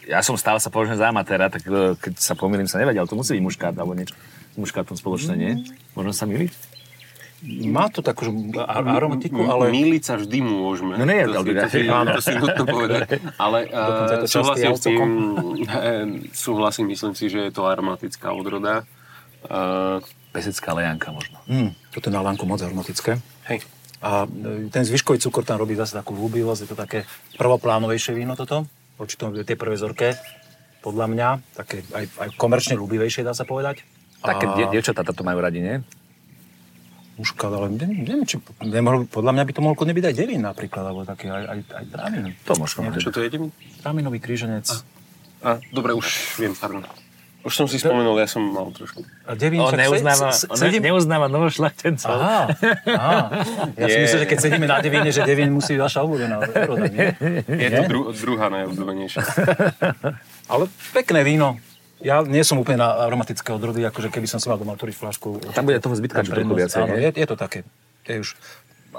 ja 0.08 0.24
som 0.24 0.38
stále 0.40 0.56
sa 0.62 0.72
považujem 0.72 0.96
za 0.96 1.12
amatéra, 1.12 1.52
tak 1.52 1.66
e, 1.68 1.92
keď 2.00 2.14
sa 2.16 2.32
pomýlim, 2.32 2.64
sa 2.64 2.80
nevedel, 2.80 3.04
to 3.04 3.18
musí 3.18 3.36
byť 3.36 3.44
muškát 3.44 3.74
alebo 3.76 3.92
niečo 3.92 4.16
s 4.16 4.56
muškátom 4.56 4.96
spoločné, 4.96 5.34
nie? 5.36 5.52
Možno 5.92 6.16
sa 6.16 6.24
myliť? 6.24 6.76
Má 7.68 7.92
to 7.92 8.00
takú 8.00 8.32
aromatiku, 8.64 9.44
ale... 9.44 9.68
Míliť 9.68 10.02
sa 10.02 10.14
vždy 10.16 10.40
môžeme. 10.40 10.96
No 10.96 11.04
nie, 11.04 11.20
to, 11.28 11.44
si, 11.44 11.52
to, 11.52 11.68
si, 11.68 11.80
to 11.84 12.22
si 12.24 12.32
nutno 12.40 12.64
povedať. 12.64 13.20
Ale 13.36 13.68
uh, 13.68 14.24
súhlasím 14.24 14.72
s 14.72 14.80
tým, 14.80 15.00
súhlasím, 16.48 16.86
myslím 16.96 17.12
si, 17.12 17.28
že 17.28 17.44
je 17.44 17.52
to 17.52 17.68
aromatická 17.68 18.32
odroda. 18.32 18.88
Uh, 19.44 20.00
Pesecká 20.36 20.76
lejanka 20.76 21.08
možno. 21.16 21.40
Mm, 21.48 21.72
toto 21.96 22.12
je 22.12 22.12
na 22.12 22.20
lánku 22.20 22.44
moc 22.44 22.60
aromatické. 22.60 23.16
Hej. 23.48 23.64
A 24.04 24.28
e, 24.28 24.68
ten 24.68 24.84
zvyškový 24.84 25.16
cukor 25.16 25.48
tam 25.48 25.56
robí 25.56 25.72
zase 25.72 25.96
takú 25.96 26.12
ľúbivosť, 26.12 26.60
je 26.60 26.68
to 26.68 26.76
také 26.76 27.08
prvoplánovejšie 27.40 28.12
víno 28.12 28.36
toto, 28.36 28.68
voči 29.00 29.16
tomu 29.16 29.32
tej 29.40 29.56
prvej 29.56 29.80
zorke, 29.80 30.12
podľa 30.84 31.06
mňa, 31.08 31.28
také 31.56 31.80
aj, 31.88 32.04
aj 32.20 32.28
komerčne 32.36 32.76
ľúbivejšie, 32.76 33.24
dá 33.24 33.32
sa 33.32 33.48
povedať. 33.48 33.80
Také 34.20 34.44
a... 34.44 34.68
dievčatá 34.68 35.00
to 35.08 35.24
majú 35.24 35.40
radi, 35.40 35.64
nie? 35.64 35.76
Muška, 37.16 37.48
ale 37.48 37.72
neviem, 37.72 38.04
neviem 38.04 38.26
či, 38.28 38.36
nemohol, 38.60 39.08
podľa 39.08 39.40
mňa 39.40 39.44
by 39.48 39.52
to 39.56 39.64
mohol 39.64 39.72
kľudne 39.72 39.96
byť 39.96 40.04
aj 40.04 40.14
devín 40.20 40.44
napríklad, 40.44 40.84
alebo 40.84 41.08
taký 41.08 41.32
aj, 41.32 41.44
aj, 41.48 41.58
aj 41.72 41.84
trámin. 41.88 42.36
To 42.44 42.52
možno. 42.60 42.92
Čo 42.92 43.08
to 43.08 43.24
je 43.24 43.32
devín? 43.32 43.48
Tráminový 43.80 44.20
kríženec. 44.20 44.68
A, 44.68 44.76
a, 45.40 45.50
dobre, 45.72 45.96
už 45.96 46.36
viem, 46.36 46.52
pardon. 46.52 46.84
Už 47.46 47.54
som 47.54 47.70
si 47.70 47.78
spomenul, 47.78 48.18
ja 48.18 48.26
som 48.26 48.42
mal 48.42 48.74
trošku. 48.74 49.06
A 49.22 49.38
Devín 49.38 49.62
on 49.62 49.70
neuznáva, 49.70 50.34
se, 50.34 50.50
se, 50.50 50.58
sedím... 50.58 50.82
neuznáva 50.82 51.30
novošľachtencov. 51.30 52.10
Aha, 52.10 52.50
aha. 52.90 53.22
Ja 53.78 53.86
si 53.86 53.98
myslím, 54.02 54.18
že 54.18 54.26
keď 54.26 54.38
sedíme 54.42 54.66
na 54.66 54.82
Devíne, 54.82 55.14
že 55.14 55.22
Devín 55.22 55.54
musí 55.54 55.78
byť 55.78 55.82
vaša 55.86 56.02
obľúbená? 56.02 56.42
Je 57.46 57.68
to 57.70 57.82
dru, 57.86 58.00
druhá 58.10 58.50
najobľúbenejšia. 58.50 59.22
Ale 60.52 60.66
pekné 60.90 61.22
víno. 61.22 61.62
Ja 62.02 62.26
nie 62.26 62.42
som 62.42 62.58
úplne 62.58 62.82
na 62.82 63.06
aromatické 63.06 63.54
odrody, 63.54 63.86
akože 63.86 64.10
keby 64.10 64.26
som 64.26 64.42
si 64.42 64.50
mal 64.50 64.58
doma 64.58 64.74
otvoriť 64.74 64.96
flašku. 64.98 65.54
Tam 65.54 65.70
bude 65.70 65.78
toho 65.78 65.94
zbytka 65.94 66.26
trošku 66.26 66.50
viacej, 66.50 66.80
Áno, 66.82 66.98
je, 66.98 67.14
je, 67.14 67.26
to 67.30 67.38
také. 67.38 67.62
Je 68.10 68.26
už 68.26 68.34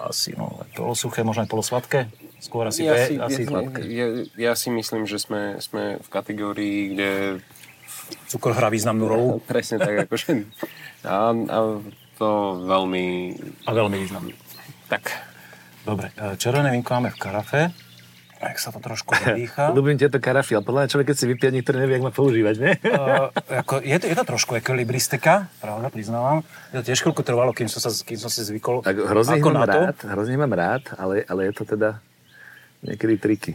asi 0.07 0.31
no, 0.39 0.63
polosuché, 0.71 1.27
možno 1.27 1.43
aj 1.43 1.51
polosladké. 1.51 1.99
Skôr 2.39 2.69
asi, 2.69 2.85
ja 2.85 2.95
si, 3.09 3.19
asi 3.19 3.43
ja, 3.43 3.49
sladké. 3.49 3.81
Ja, 3.91 4.07
ja, 4.39 4.53
si 4.53 4.69
myslím, 4.69 5.03
že 5.03 5.19
sme, 5.19 5.57
sme 5.59 5.97
v 5.99 6.07
kategórii, 6.09 6.93
kde 6.93 7.09
cukor 8.28 8.53
hrá 8.55 8.68
významnú 8.68 9.05
rolu. 9.08 9.30
Presne 9.51 9.80
tak, 9.82 10.08
akože. 10.08 10.45
A, 11.08 11.32
a 11.34 11.58
to 12.18 12.28
veľmi... 12.66 13.05
A 13.68 13.72
veľmi 13.72 13.97
významný. 14.01 14.34
Tak. 14.88 15.03
Dobre, 15.88 16.12
e, 16.20 16.36
červené 16.36 16.74
vínko 16.76 16.99
máme 16.99 17.12
v 17.16 17.20
karafe. 17.20 17.62
Ak 18.38 18.62
sa 18.62 18.70
to 18.70 18.78
trošku 18.78 19.18
vydýcha. 19.24 19.74
Ľúbim 19.74 19.97
tieto 19.97 20.22
karafy, 20.22 20.58
ale 20.58 20.64
podľa 20.66 20.80
mňa 20.86 20.91
človek, 20.93 21.08
keď 21.10 21.18
si 21.18 21.26
vypije, 21.26 21.49
niektorý 21.58 21.78
nevie, 21.82 21.97
ak 21.97 22.05
má 22.05 22.14
používať, 22.14 22.55
nie? 22.62 22.74
Uh, 22.86 23.34
ako, 23.64 23.82
je, 23.82 23.97
to, 23.97 24.05
je 24.05 24.16
to 24.16 24.26
trošku 24.30 24.51
ekvilibristika, 24.62 25.49
pravda, 25.58 25.89
priznávam. 25.89 26.45
Je 26.70 26.82
to 26.82 26.84
tiež 26.93 27.01
chvíľku 27.01 27.26
trvalo, 27.26 27.49
kým 27.55 27.66
som, 27.66 27.82
sa, 27.82 27.89
kým 27.89 28.20
som 28.22 28.30
si 28.30 28.45
zvykol. 28.45 28.86
Tak 28.86 28.93
hrozne 28.93 29.41
mám 29.41 29.66
rád, 29.66 29.97
hrozne 30.05 30.38
mám 30.38 30.53
rád, 30.53 30.86
ale, 31.01 31.26
ale 31.26 31.49
je 31.49 31.53
to 31.58 31.64
teda 31.66 31.97
niekedy 32.86 33.18
triky. 33.18 33.53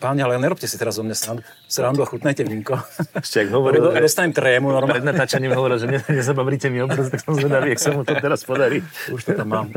Páni, 0.00 0.24
ale 0.24 0.40
nerobte 0.40 0.64
si 0.64 0.80
teraz 0.80 0.96
o 0.96 1.04
mňa 1.04 1.12
srandu, 1.12 1.44
srandu 1.68 2.00
a 2.00 2.08
chutnajte 2.08 2.40
vínko. 2.48 2.72
Ešte 3.20 3.44
ak 3.44 3.48
hovoril... 3.52 3.92
Dostanem 4.08 4.32
trému 4.32 4.72
normálne. 4.72 5.04
Pred 5.04 5.12
natáčaním 5.12 5.52
hovoril, 5.52 5.76
že 5.76 5.92
nezabavríte 6.08 6.72
mi 6.72 6.80
obraz, 6.80 7.12
tak 7.12 7.20
som 7.20 7.36
zvedavý, 7.36 7.76
ak 7.76 7.80
sa 7.84 7.92
mu 7.92 8.00
to 8.08 8.16
teraz 8.16 8.40
podarí. 8.48 8.80
Už 9.12 9.28
to 9.28 9.36
tam 9.36 9.52
mám. 9.52 9.68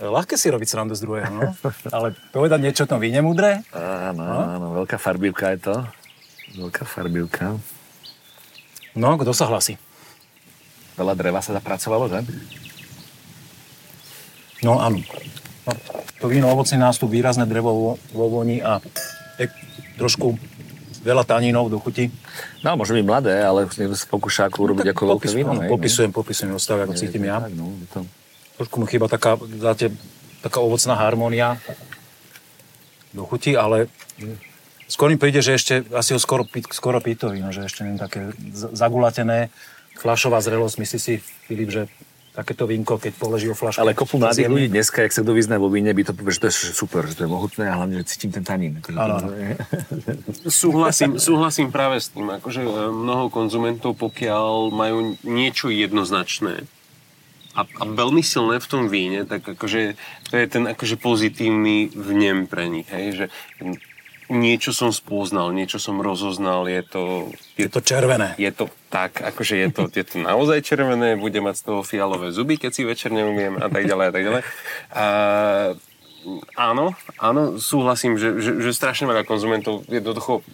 Ľahké 0.00 0.40
si 0.40 0.48
robiť 0.48 0.64
srandu 0.64 0.96
z 0.96 1.04
druhého, 1.04 1.28
no? 1.28 1.52
Ale 1.92 2.16
povedať 2.32 2.58
niečo 2.64 2.88
o 2.88 2.90
tom 2.90 3.04
víne 3.04 3.20
mudré? 3.20 3.60
Áno, 3.76 4.24
no? 4.24 4.36
áno, 4.48 4.66
veľká 4.82 4.96
farbivka 4.96 5.52
je 5.52 5.58
to. 5.60 5.74
Veľká 6.56 6.88
farbivka. 6.88 7.60
No, 8.96 9.20
kto 9.20 9.36
sa 9.36 9.44
hlasí? 9.52 9.76
Veľa 10.96 11.20
dreva 11.20 11.44
sa 11.44 11.52
zapracovalo, 11.52 12.08
že? 12.08 12.24
No, 14.64 14.80
áno. 14.80 15.04
No, 15.62 15.72
to 16.18 16.26
víno 16.26 16.50
ovocný 16.50 16.78
nástup, 16.78 17.10
výrazné 17.10 17.46
drevo 17.46 17.70
vo, 17.70 17.92
vo 18.10 18.26
voni 18.26 18.58
a 18.58 18.82
je 19.38 19.46
trošku 19.94 20.34
veľa 21.02 21.26
tanínov 21.26 21.70
do 21.70 21.78
chuti. 21.82 22.10
No, 22.62 22.78
môže 22.78 22.94
byť 22.94 23.04
mladé, 23.06 23.42
ale 23.42 23.66
niekto 23.66 23.94
sa 23.98 24.06
pokúša 24.06 24.50
ako 24.50 24.70
urobiť 24.70 24.86
no, 24.86 24.92
ako 24.94 25.02
veľké 25.18 25.28
víno. 25.34 25.50
No, 25.54 25.66
popisujem, 25.66 26.10
popisujem 26.14 26.54
ostav, 26.54 26.82
ako 26.82 26.94
cítim 26.94 27.26
ja. 27.26 27.42
Tak, 27.42 27.54
no, 27.54 27.74
to... 27.90 28.06
Trošku 28.58 28.76
mu 28.78 28.86
chýba 28.86 29.10
taká, 29.10 29.38
dáte, 29.38 29.90
taká 30.42 30.62
ovocná 30.62 30.94
harmónia 30.94 31.58
do 33.10 33.26
chuti, 33.26 33.58
ale 33.58 33.90
skôr 34.86 35.10
mi 35.10 35.18
príde, 35.18 35.42
že 35.42 35.58
ešte 35.58 35.74
asi 35.90 36.14
ho 36.14 36.20
skoro, 36.22 36.46
skoro 36.70 37.02
pít 37.02 37.22
to 37.22 37.34
víno, 37.34 37.50
že 37.50 37.66
ešte 37.66 37.82
nie 37.82 37.98
také 37.98 38.30
zagulatené, 38.54 39.50
flašová 39.98 40.38
zrelosť. 40.42 40.76
Myslí 40.78 40.98
si, 40.98 41.14
Filip, 41.46 41.70
že 41.70 41.82
takéto 42.32 42.64
vínko, 42.64 42.96
keď 42.96 43.12
položí 43.20 43.46
o 43.52 43.56
flašku. 43.56 43.84
Ale 43.84 43.92
kopu 43.92 44.16
mladých 44.16 44.48
ľudí 44.48 44.68
dneska, 44.72 45.04
ak 45.04 45.12
sa 45.12 45.20
kto 45.20 45.36
vyzná 45.36 45.60
vo 45.60 45.68
víne, 45.68 45.92
by 45.92 46.02
to 46.08 46.12
povedal, 46.16 46.32
že 46.32 46.40
to 46.40 46.48
je 46.48 46.54
super, 46.72 47.04
že 47.04 47.14
to 47.20 47.28
je 47.28 47.30
mohutné 47.30 47.64
a 47.68 47.76
hlavne, 47.76 48.00
že 48.00 48.16
cítim 48.16 48.32
ten 48.32 48.40
tanín. 48.40 48.80
súhlasím, 50.48 51.20
súhlasím 51.20 51.68
práve 51.68 52.00
s 52.00 52.08
tým, 52.08 52.32
akože 52.32 52.64
e, 52.64 52.72
mnoho 52.88 53.28
konzumentov, 53.28 54.00
pokiaľ 54.00 54.72
majú 54.72 55.20
niečo 55.28 55.68
jednoznačné, 55.68 56.64
a, 57.52 57.68
a 57.68 57.82
veľmi 57.84 58.24
silné 58.24 58.56
v 58.56 58.68
tom 58.68 58.88
víne, 58.88 59.28
tak 59.28 59.44
akože 59.44 59.92
to 60.32 60.34
je 60.40 60.46
ten 60.48 60.64
akože 60.64 60.96
pozitívny 60.96 61.92
vnem 61.92 62.48
pre 62.48 62.64
nich, 62.64 62.88
hej, 62.88 63.06
že 63.12 63.26
niečo 64.30 64.70
som 64.70 64.94
spoznal, 64.94 65.50
niečo 65.50 65.82
som 65.82 65.98
rozoznal, 65.98 66.68
je 66.70 66.82
to... 66.86 67.02
Je, 67.58 67.66
je 67.66 67.70
to 67.72 67.80
červené. 67.82 68.38
Je 68.38 68.50
to 68.54 68.70
tak, 68.92 69.18
akože 69.18 69.54
je 69.56 69.68
to, 69.72 69.82
je 69.90 70.04
to 70.04 70.16
naozaj 70.22 70.62
červené, 70.62 71.18
bude 71.18 71.40
mať 71.40 71.54
z 71.58 71.62
toho 71.66 71.80
fialové 71.82 72.30
zuby, 72.30 72.60
keď 72.60 72.70
si 72.70 72.82
večer 72.86 73.10
neumiem 73.10 73.58
a 73.58 73.66
tak 73.72 73.88
ďalej 73.88 74.06
a 74.06 74.12
tak 74.12 74.22
ďalej. 74.22 74.42
A, 74.92 75.06
áno, 76.54 76.94
áno, 77.18 77.58
súhlasím, 77.58 78.20
že, 78.20 78.38
že, 78.38 78.62
že 78.62 78.70
strašne 78.70 79.10
veľa 79.10 79.26
konzumentov 79.26 79.82
jednoducho 79.90 80.46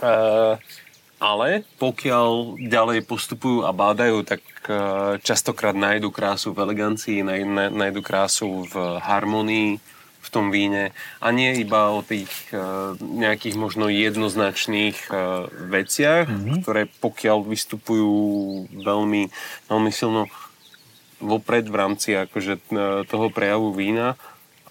uh, 0.00 0.56
ale 1.22 1.62
pokiaľ 1.78 2.58
ďalej 2.66 3.06
postupujú 3.06 3.62
a 3.62 3.70
bádajú, 3.70 4.26
tak 4.26 4.42
častokrát 5.22 5.70
nájdu 5.70 6.10
krásu 6.10 6.50
v 6.50 6.66
elegancii, 6.66 7.22
nájdu 7.70 8.02
krásu 8.02 8.66
v 8.66 8.74
harmonii, 8.98 9.78
v 10.22 10.28
tom 10.30 10.54
víne 10.54 10.94
a 11.18 11.34
nie 11.34 11.58
iba 11.58 11.90
o 11.90 12.00
tých 12.06 12.30
uh, 12.54 12.94
nejakých 12.98 13.58
možno 13.58 13.90
jednoznačných 13.90 15.10
uh, 15.10 15.50
veciach, 15.50 16.30
mm-hmm. 16.30 16.62
ktoré 16.62 16.86
pokiaľ 17.02 17.42
vystupujú 17.42 18.14
veľmi, 18.70 19.22
veľmi 19.66 19.90
silno 19.90 20.30
vopred 21.18 21.66
v 21.66 21.74
rámci 21.74 22.14
akože, 22.14 22.54
uh, 22.70 23.02
toho 23.10 23.26
prejavu 23.34 23.74
vína. 23.74 24.14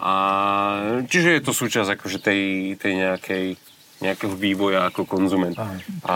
A, 0.02 1.04
čiže 1.06 1.38
je 1.38 1.42
to 1.46 1.54
súčasť 1.54 2.00
akože 2.00 2.18
tej, 2.24 2.42
tej 2.82 2.94
nejakej, 2.98 3.46
nejakého 4.02 4.34
vývoja 4.34 4.90
ako 4.90 5.06
konzument. 5.06 5.54
Aha. 5.60 5.78
A 6.10 6.16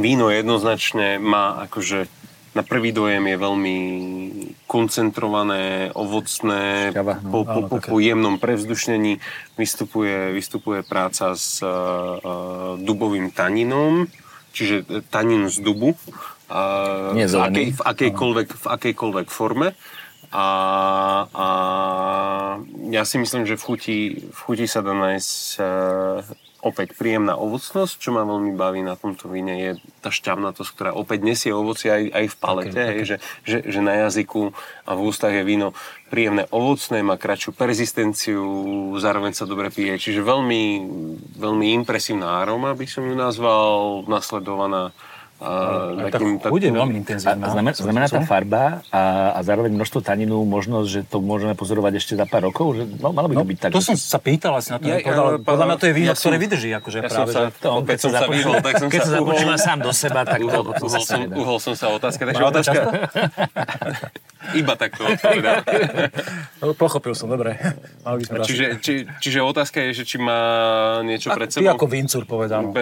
víno 0.00 0.32
jednoznačne 0.32 1.20
má 1.20 1.60
akože 1.68 2.08
na 2.56 2.64
prvý 2.64 2.88
dojem 2.96 3.20
je 3.28 3.36
veľmi 3.36 3.76
koncentrované, 4.64 5.92
ovocné, 5.92 6.90
Šťava, 6.96 7.20
no, 7.20 7.28
po, 7.28 7.38
po, 7.44 7.60
po, 7.68 7.76
po 7.84 7.96
jemnom 8.00 8.40
prevzdušnení 8.40 9.20
vystupuje, 9.60 10.32
vystupuje 10.32 10.80
práca 10.80 11.36
s 11.36 11.60
uh, 11.60 12.80
dubovým 12.80 13.28
taninom, 13.28 14.08
čiže 14.56 15.04
tanin 15.12 15.52
z 15.52 15.60
dubu, 15.60 15.92
uh, 15.92 17.12
v, 17.12 17.36
akej, 17.36 17.66
v, 17.76 17.80
akejkoľvek, 17.84 18.48
v 18.56 18.66
akejkoľvek 18.72 19.28
forme. 19.28 19.76
A, 20.32 20.48
a 21.30 21.48
ja 22.90 23.04
si 23.06 23.20
myslím, 23.20 23.44
že 23.44 23.60
v 23.60 23.62
chuti, 23.62 23.96
v 24.32 24.38
chuti 24.42 24.66
sa 24.66 24.80
dá 24.80 24.96
nájsť 24.96 25.36
uh, 25.60 26.24
opäť 26.66 26.98
príjemná 26.98 27.38
ovocnosť, 27.38 27.94
čo 28.02 28.10
ma 28.10 28.26
veľmi 28.26 28.58
baví 28.58 28.82
na 28.82 28.98
tomto 28.98 29.30
víne, 29.30 29.54
je 29.54 29.70
tá 30.02 30.10
šťavnatosť, 30.10 30.70
ktorá 30.74 30.90
opäť 30.90 31.22
nesie 31.22 31.54
ovoci 31.54 31.86
aj, 31.86 32.02
aj 32.10 32.26
v 32.26 32.36
palete, 32.42 32.82
okay, 32.82 32.90
okay. 32.90 33.06
Že, 33.06 33.16
že, 33.46 33.58
že 33.70 33.80
na 33.80 33.94
jazyku 34.06 34.50
a 34.82 34.90
v 34.98 35.00
ústach 35.06 35.30
je 35.30 35.46
víno 35.46 35.70
príjemné 36.10 36.50
ovocné, 36.50 37.06
má 37.06 37.14
kratšiu 37.14 37.54
persistenciu, 37.54 38.42
zároveň 38.98 39.38
sa 39.38 39.46
dobre 39.46 39.70
pije, 39.70 40.02
čiže 40.02 40.26
veľmi, 40.26 40.62
veľmi 41.38 41.66
impresívna 41.78 42.42
aroma 42.42 42.74
by 42.74 42.86
som 42.90 43.06
ju 43.06 43.14
nazval, 43.14 44.02
nasledovaná 44.10 44.90
A, 45.36 46.08
takým, 46.08 46.40
tak 46.40 46.48
chude 46.48 46.72
veľmi 46.72 46.96
intenzívna. 46.96 47.44
A 47.44 47.52
znamená, 47.52 47.76
znamená 47.76 48.06
tá 48.08 48.24
farba 48.24 48.80
a, 48.88 49.36
a 49.36 49.40
zároveň 49.44 49.68
množstvo 49.76 50.00
taninu 50.00 50.40
možnosť, 50.48 50.88
že 50.88 51.00
to 51.04 51.20
môžeme 51.20 51.52
pozorovať 51.52 52.00
ešte 52.00 52.12
za 52.16 52.24
pár 52.24 52.48
rokov? 52.48 52.72
Že, 52.72 52.82
no, 53.04 53.12
malo 53.12 53.28
by 53.28 53.34
to 53.36 53.44
no, 53.44 53.50
byť 53.52 53.58
tak. 53.60 53.70
To 53.76 53.84
som 53.84 54.00
sa 54.00 54.16
pýtal 54.16 54.56
asi 54.56 54.72
na 54.72 54.80
to. 54.80 54.88
Ja, 54.88 54.96
podľa, 55.04 55.24
ja, 55.36 55.44
podľa 55.44 55.64
mňa 55.68 55.76
to 55.76 55.84
je 55.84 55.92
víno, 55.92 56.08
ja 56.08 56.14
ktoré 56.16 56.36
vydrží. 56.40 56.70
Akože 56.80 56.98
ja 57.04 57.10
práve, 57.12 57.32
som 57.36 57.52
sa, 57.52 57.52
to, 57.52 57.68
keď 57.84 57.98
som 58.00 58.10
sa 58.16 58.26
vyhol, 58.32 58.54
tak 58.64 58.74
som 58.80 58.88
keď 58.88 59.00
sa 59.04 59.12
započúva 59.20 59.56
sám 59.60 59.78
do 59.84 59.92
seba, 59.92 60.20
tak 60.24 60.40
uhol, 60.40 60.62
to, 60.64 60.72
uhol, 60.80 61.02
som, 61.04 61.20
uhol 61.28 61.58
som 61.60 61.74
sa 61.76 61.86
otázka. 61.92 62.22
Takže 62.32 62.42
otázka... 62.42 62.78
Iba 64.54 64.78
takto 64.78 65.04
odpovedal. 65.04 65.56
No, 66.56 66.72
pochopil 66.72 67.12
som, 67.12 67.28
dobre. 67.28 67.60
Čiže, 68.48 68.80
či, 68.80 69.04
čiže 69.20 69.44
otázka 69.44 69.84
je, 69.86 70.02
že 70.02 70.04
či 70.08 70.16
má 70.16 70.40
niečo 71.04 71.28
pred 71.36 71.52
sebou. 71.52 71.68
Ty 71.68 71.76
ako 71.76 71.86
vincúr 71.86 72.22
povedal. 72.24 72.72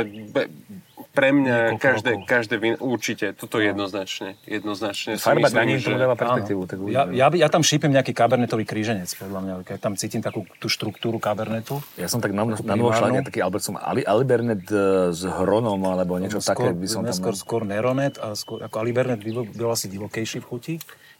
Pre 1.14 1.30
mňa 1.30 1.78
každé, 1.78 2.26
každé 2.26 2.58
víno, 2.58 2.76
určite, 2.82 3.30
toto 3.38 3.62
no. 3.62 3.70
jednoznačne. 3.70 4.34
jednoznačne 4.50 5.14
Farba 5.22 5.46
daní 5.46 5.78
to 5.78 5.94
dáva 5.94 6.18
perspektívu. 6.18 6.66
Tak 6.66 6.76
ja, 6.90 7.06
ja, 7.06 7.26
ja, 7.30 7.46
tam 7.46 7.62
šípem 7.62 7.94
nejaký 7.94 8.10
kabernetový 8.10 8.66
kríženec, 8.66 9.06
podľa 9.22 9.40
mňa. 9.46 9.52
Keď 9.62 9.78
tam 9.78 9.94
cítim 9.94 10.18
takú 10.26 10.42
tú 10.58 10.66
štruktúru 10.66 11.22
kabernetu. 11.22 11.78
Ja 11.94 12.10
som 12.10 12.18
tak 12.18 12.34
na, 12.34 12.42
na 12.42 12.74
novo 12.74 12.90
taký 12.90 13.38
Albert 13.46 13.62
som 13.62 13.78
Ali, 13.78 14.02
Alibernet 14.02 14.66
e, 14.66 15.14
s 15.14 15.22
Hronom, 15.22 15.78
alebo 15.86 16.18
niečo 16.18 16.42
no, 16.42 16.44
skôr, 16.44 16.74
také 16.74 16.82
by 16.82 16.86
som 16.90 17.06
tam... 17.06 17.14
Skôr, 17.14 17.34
skôr 17.38 17.62
Neronet, 17.62 18.18
a 18.18 18.34
skôr, 18.34 18.58
ako 18.66 18.82
Alibernet 18.82 19.22
by 19.22 19.30
bol, 19.30 19.46
bol 19.46 19.70
asi 19.70 19.86
divokejší 19.86 20.42
v 20.42 20.46
chuti. 20.50 20.74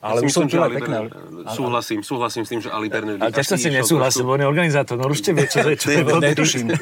Ale 0.05 0.21
ja 0.21 0.29
už 0.29 0.33
som 0.37 0.45
čula 0.45 0.69
pekné. 0.69 1.09
Súhlasím, 1.49 2.05
súhlasím 2.05 2.45
s 2.45 2.53
tým, 2.53 2.61
že 2.61 2.69
Ali 2.69 2.93
Bernard... 2.93 3.25
Ale 3.25 3.33
ťažko 3.33 3.57
si 3.57 3.73
nesúhlasil, 3.73 4.29
on 4.29 4.37
je 4.37 4.45
organizátor, 4.45 5.01
no 5.01 5.09
už 5.09 5.25
vie, 5.33 5.49
čo, 5.49 5.65
čo, 5.65 5.89
čo 5.89 6.05
to 6.05 6.21
netuším. 6.29 6.77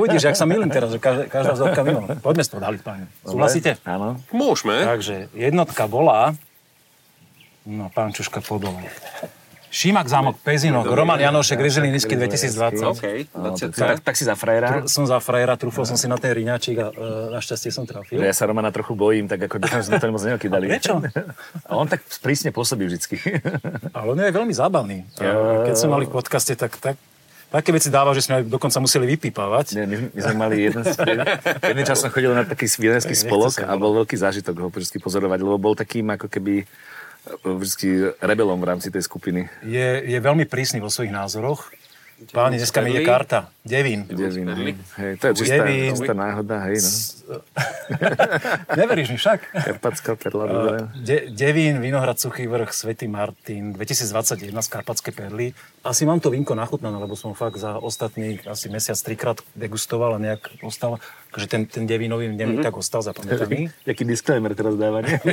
Uvidíš, 0.00 0.32
ak 0.32 0.36
sa 0.40 0.48
milím 0.48 0.72
teraz, 0.72 0.88
že 0.88 0.96
každá, 0.96 1.28
každá 1.28 1.52
vzorka 1.52 1.84
mimo. 1.84 2.08
Poďme 2.24 2.42
s 2.42 2.48
toho 2.48 2.60
dali, 2.64 2.80
páni. 2.80 3.04
Súhlasíte? 3.28 3.76
Áno. 3.84 4.16
Môžeme. 4.32 4.88
Takže 4.88 5.28
jednotka 5.36 5.84
bola... 5.84 6.32
No, 7.68 7.92
pán 7.92 8.16
Čuška 8.16 8.40
podol. 8.40 8.72
Šimak, 9.76 10.08
zámok, 10.08 10.40
Pezinok, 10.40 10.88
Roman 10.88 11.20
Janošek, 11.20 11.60
Režilý 11.60 11.92
Nisky 11.92 12.16
2020. 12.16 12.96
Okay. 12.96 13.28
No, 13.36 13.52
tak, 13.52 14.00
tak, 14.00 14.14
si 14.16 14.24
za 14.24 14.32
frajera. 14.32 14.80
Tr- 14.80 14.88
som 14.88 15.04
za 15.04 15.20
frajera, 15.20 15.52
trúfol 15.60 15.84
som 15.84 16.00
si 16.00 16.08
na 16.08 16.16
ten 16.16 16.32
riňačík 16.32 16.76
a 16.80 16.88
uh, 16.88 17.28
našťastie 17.36 17.68
som 17.68 17.84
trafil. 17.84 18.16
Ja 18.24 18.32
sa 18.32 18.48
Romana 18.48 18.72
trochu 18.72 18.96
bojím, 18.96 19.28
tak 19.28 19.44
ako 19.44 19.60
dúfam, 19.60 19.84
že 19.84 19.92
sme 19.92 20.00
to 20.00 20.08
moc 20.08 20.24
neokydali. 20.24 20.64
Prečo? 20.72 20.96
A 21.68 21.76
on 21.76 21.84
tak 21.92 22.00
prísne 22.24 22.56
pôsobí 22.56 22.88
vždycky. 22.88 23.20
Ale 23.92 24.16
on 24.16 24.16
je 24.16 24.32
veľmi 24.32 24.54
zábavný. 24.56 25.04
Ja. 25.20 25.68
Keď 25.68 25.74
sme 25.76 25.88
mali 25.92 26.04
v 26.08 26.12
podcaste, 26.24 26.56
tak, 26.56 26.72
tak 26.80 26.96
také 27.52 27.68
veci 27.68 27.92
dáva, 27.92 28.16
že 28.16 28.24
sme 28.24 28.40
aj 28.40 28.42
dokonca 28.48 28.80
museli 28.80 29.04
vypípavať. 29.12 29.76
Nie, 29.76 29.84
my, 29.84 29.96
my 30.08 30.20
sme 30.24 30.36
mali 30.40 30.56
jeden, 30.72 30.88
jeden 31.52 31.84
čas 31.84 32.00
som 32.00 32.08
chodil 32.08 32.32
na 32.32 32.48
taký 32.48 32.64
svidenský 32.64 33.12
spolok 33.12 33.60
a 33.60 33.76
bol 33.76 33.92
veľký 33.92 34.16
zážitok 34.16 34.56
ho 34.56 34.68
pozorovať, 34.72 35.38
lebo 35.44 35.60
bol 35.60 35.76
takým 35.76 36.08
ako 36.16 36.32
keby 36.32 36.64
vždy 37.42 38.16
rebelom 38.22 38.58
v 38.60 38.66
rámci 38.66 38.88
tej 38.90 39.02
skupiny. 39.02 39.50
Je, 39.66 40.02
je 40.06 40.18
veľmi 40.18 40.46
prísny 40.46 40.78
vo 40.78 40.90
svojich 40.90 41.14
názoroch. 41.14 41.70
Páni, 42.32 42.56
dneska 42.56 42.80
mi 42.80 42.96
ide 42.96 43.04
karta. 43.04 43.52
Devín. 43.60 44.08
Devín, 44.08 44.48
hej. 44.96 45.20
To 45.20 45.28
je 45.28 45.32
čistá, 45.36 45.68
Devín. 45.68 45.92
čistá 45.92 46.16
náhoda, 46.16 46.64
hej, 46.64 46.80
no. 46.80 46.88
Neveríš 48.80 49.12
mi 49.12 49.18
však? 49.20 49.38
Karpatská 49.52 50.16
perla, 50.16 50.44
dobre. 50.48 50.76
De, 50.96 51.28
Devín, 51.28 51.76
Vinohrad 51.84 52.16
Suchý 52.16 52.48
vrch, 52.48 52.72
Svetý 52.72 53.04
Martin, 53.04 53.76
2021 53.76 54.48
z 54.48 54.68
Karpatské 54.72 55.12
perly. 55.12 55.52
Asi 55.84 56.08
mám 56.08 56.16
to 56.16 56.32
vínko 56.32 56.56
nachutnané, 56.56 56.96
lebo 56.96 57.20
som 57.20 57.36
fakt 57.36 57.60
za 57.60 57.76
ostatných 57.76 58.48
asi 58.48 58.72
mesiac 58.72 58.96
trikrát 58.96 59.36
degustoval 59.52 60.16
a 60.16 60.18
nejak 60.22 60.64
ostal, 60.64 60.96
že 61.36 61.44
ten, 61.52 61.68
ten 61.68 61.84
Devínový 61.84 62.32
mne 62.32 62.56
mm-hmm. 62.56 62.64
tak 62.64 62.80
ostal 62.80 63.04
zapamätaný. 63.04 63.68
Jaký 63.84 64.08
disclaimer 64.08 64.56
teraz 64.56 64.72
dáva, 64.80 65.04
nie? 65.04 65.20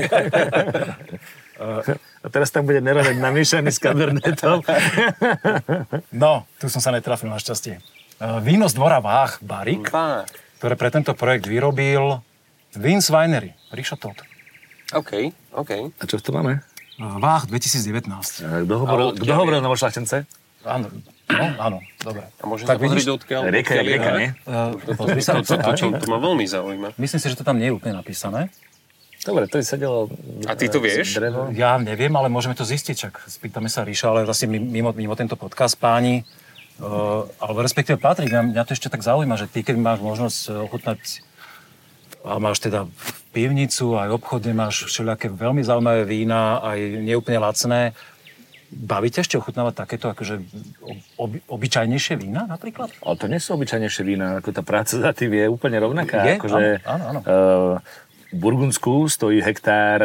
A 2.24 2.28
teraz 2.32 2.52
tam 2.52 2.68
bude 2.68 2.80
Neronet 2.84 3.16
namiešaný 3.20 3.72
s 3.72 3.80
kabernetom. 3.80 4.64
No, 6.14 6.46
tu 6.60 6.70
som 6.70 6.80
sa 6.80 6.92
netrafil 6.94 7.28
našťastie. 7.32 7.80
Víno 8.46 8.70
z 8.70 8.74
dvora 8.78 9.02
Váh 9.04 9.36
Barik, 9.42 9.90
ktoré 10.62 10.74
pre 10.80 10.90
tento 10.94 11.12
projekt 11.18 11.50
vyrobil 11.50 12.22
Vince 12.78 13.10
Winery, 13.12 13.52
Rišo 13.74 13.98
Todd. 14.00 14.22
OK, 14.94 15.34
OK. 15.58 15.72
A 16.00 16.04
čo 16.06 16.22
to 16.22 16.32
máme? 16.32 16.62
Váh 17.02 17.44
2019. 17.50 18.06
Kto 18.70 18.76
hovoril, 18.78 19.18
kto 19.18 19.32
hovoril 19.34 19.60
Novošľachtence? 19.66 20.30
Áno, 20.64 20.88
no, 21.28 21.46
áno, 21.60 21.78
dobre. 22.00 22.24
A 22.40 22.44
môžem 22.48 22.64
tak 22.64 22.80
sa 22.80 22.88
pozrieť 22.88 23.10
odkiaľ? 23.20 23.42
Rieka 23.52 23.72
je 23.76 23.82
rieka, 23.84 24.10
nie? 24.16 24.30
To 24.48 26.08
ma 26.08 26.20
veľmi 26.24 26.46
zaujíma. 26.48 26.88
Myslím 26.96 27.20
si, 27.20 27.28
že 27.28 27.36
to 27.36 27.44
tam 27.44 27.60
nie 27.60 27.68
je 27.68 27.76
úplne 27.76 28.00
napísané. 28.00 28.48
Dobre, 29.24 29.48
to 29.48 29.56
je 29.58 29.66
sedelo... 29.66 30.12
A 30.48 30.54
ty 30.60 30.68
to 30.68 30.84
vieš? 30.84 31.16
Drevo. 31.16 31.48
Ja 31.56 31.80
neviem, 31.80 32.12
ale 32.12 32.28
môžeme 32.28 32.60
to 32.60 32.68
zistiť, 32.68 32.96
čak 32.96 33.14
spýtame 33.24 33.72
sa 33.72 33.88
Ríša, 33.88 34.12
ale 34.12 34.28
vlastne 34.28 34.52
mimo, 34.52 34.92
mimo 34.92 35.16
tento 35.16 35.40
podcast 35.40 35.80
páni, 35.80 36.28
uh, 36.84 37.24
alebo 37.40 37.64
respektíve 37.64 37.96
Patrik, 38.04 38.28
mňa, 38.28 38.52
mňa 38.52 38.64
to 38.68 38.76
ešte 38.76 38.92
tak 38.92 39.00
zaujíma, 39.00 39.40
že 39.40 39.48
ty, 39.48 39.64
keď 39.64 39.80
máš 39.80 40.00
možnosť 40.04 40.40
e, 40.48 40.52
ochutnať 40.68 41.00
a 42.24 42.40
máš 42.40 42.64
teda 42.64 42.88
pivnicu, 43.36 44.00
aj 44.00 44.16
obchodne 44.16 44.56
máš 44.56 44.88
všelijaké 44.88 45.28
veľmi 45.28 45.60
zaujímavé 45.60 46.08
vína, 46.08 46.64
aj 46.64 46.80
neúplne 47.04 47.40
lacné. 47.40 47.92
Baví 48.74 49.12
ťa 49.12 49.22
ešte 49.28 49.36
ochutnávať 49.38 49.86
takéto 49.86 50.10
akože 50.10 50.42
oby, 51.20 51.44
obyčajnejšie 51.46 52.16
vína 52.18 52.50
napríklad? 52.50 52.90
Ale 53.06 53.16
to 53.20 53.28
nie 53.30 53.38
sú 53.38 53.54
obyčajnejšie 53.60 54.04
vína, 54.08 54.40
ako 54.42 54.50
tá 54.50 54.64
práca 54.66 54.98
za 54.98 55.12
tým 55.14 55.36
je 55.36 55.46
úplne 55.46 55.78
rovnaká. 55.78 56.26
Je? 56.26 56.36
Akože, 56.42 56.62
áno, 56.88 57.04
áno. 57.12 57.20
Uh, 57.22 57.76
v 58.34 58.40
Burgundsku 58.42 59.06
stojí 59.10 59.46
hektár 59.46 60.02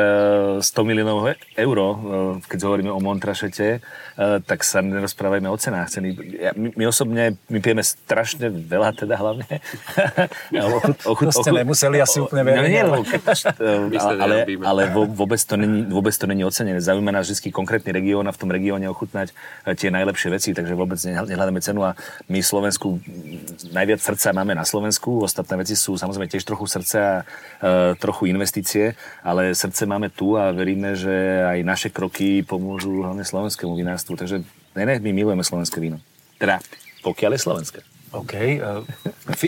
100 0.60 0.68
e, 0.68 0.84
miliónov 0.84 1.32
eur, 1.56 1.78
e, 1.80 1.94
keď 2.44 2.58
hovoríme 2.68 2.92
o 2.92 3.00
Montrašete, 3.00 3.66
e, 3.66 3.80
tak 4.44 4.60
sa 4.68 4.84
nerozprávajme 4.84 5.48
o 5.48 5.56
cenách. 5.56 5.88
Ceny. 5.88 6.08
My, 6.52 6.68
my 6.76 6.84
osobne, 6.84 7.40
my 7.48 7.58
pijeme 7.64 7.80
strašne 7.80 8.52
veľa 8.52 9.00
teda 9.00 9.16
hlavne. 9.16 9.48
to 11.24 11.32
ste 11.32 11.50
nemuseli 11.56 12.04
asi 12.04 12.20
úplne 12.20 12.44
veľa. 12.52 12.60
No, 12.60 12.68
nie, 12.68 12.82
ale, 12.84 12.96
ale, 14.24 14.36
ale 14.60 14.82
vôbec, 14.92 15.40
to 15.40 15.56
není, 15.56 15.88
vôbec 15.88 16.12
to 16.12 16.28
není 16.28 16.44
ocenené. 16.44 16.84
Zaujíma 16.84 17.08
nás 17.08 17.32
vždy 17.32 17.48
konkrétny 17.48 17.96
región 17.96 18.28
a 18.28 18.32
v 18.36 18.40
tom 18.44 18.52
regióne 18.52 18.84
ochutnať 18.92 19.32
tie 19.80 19.88
najlepšie 19.88 20.28
veci, 20.28 20.52
takže 20.52 20.76
vôbec 20.76 21.00
nehľadáme 21.00 21.64
cenu 21.64 21.80
a 21.80 21.96
my 22.28 22.44
Slovensku 22.44 23.00
najviac 23.72 24.04
srdca 24.04 24.36
máme 24.36 24.52
na 24.52 24.68
Slovensku, 24.68 25.24
ostatné 25.24 25.64
veci 25.64 25.72
sú 25.72 25.96
samozrejme 25.96 26.28
tiež 26.28 26.44
trochu 26.44 26.68
srdca 26.68 27.00
a 27.00 27.96
trochu 27.96 28.17
trochu 28.18 28.34
investície, 28.34 28.98
ale 29.22 29.54
srdce 29.54 29.86
máme 29.86 30.10
tu 30.10 30.34
a 30.34 30.50
veríme, 30.50 30.98
že 30.98 31.46
aj 31.46 31.58
naše 31.62 31.88
kroky 31.94 32.42
pomôžu 32.42 33.06
hlavne 33.06 33.22
slovenskému 33.22 33.78
vinárstvu. 33.78 34.18
Takže 34.18 34.42
ne, 34.74 34.82
ne, 34.82 34.98
my 34.98 35.10
milujeme 35.14 35.46
slovenské 35.46 35.78
víno. 35.78 36.02
Teda, 36.34 36.58
pokiaľ 37.06 37.38
je 37.38 37.40
slovenské. 37.46 37.80
OK. 38.10 38.34
Uh, 38.34 38.82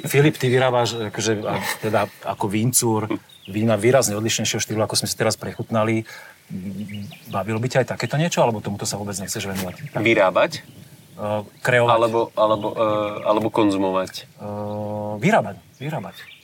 Filip, 0.06 0.38
ty 0.38 0.46
vyrábaš 0.46 1.10
akože, 1.10 1.42
teda 1.82 2.06
ako 2.22 2.46
víncúr 2.46 3.10
vína 3.50 3.74
výrazne 3.74 4.14
odlišnejšieho 4.14 4.62
štýlu, 4.62 4.86
ako 4.86 5.02
sme 5.02 5.10
si 5.10 5.18
teraz 5.18 5.34
prechutnali. 5.34 6.06
Bavilo 7.34 7.58
by 7.58 7.66
ťa 7.66 7.78
aj 7.82 7.98
takéto 7.98 8.14
niečo, 8.14 8.38
alebo 8.38 8.62
tomuto 8.62 8.86
sa 8.86 8.94
vôbec 8.94 9.18
nechceš 9.18 9.50
venovať? 9.50 9.98
Vyrábať? 9.98 10.62
Uh, 11.18 11.42
kreovať. 11.58 11.90
Alebo, 11.90 12.20
alebo, 12.38 12.70
uh, 12.70 13.26
alebo 13.26 13.50
konzumovať? 13.50 14.30
Uh, 14.38 15.18
vyrábať. 15.18 15.58
Vyrábať. 15.82 16.39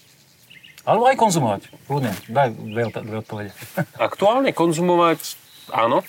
Alebo 0.86 1.10
aj 1.10 1.16
konzumovať. 1.18 1.62
Kľudne, 1.90 2.14
daj 2.30 2.54
dve, 2.54 2.82
dve 2.94 3.16
odpovede. 3.18 3.50
Aktuálne 3.98 4.54
konzumovať, 4.54 5.20
áno. 5.74 6.06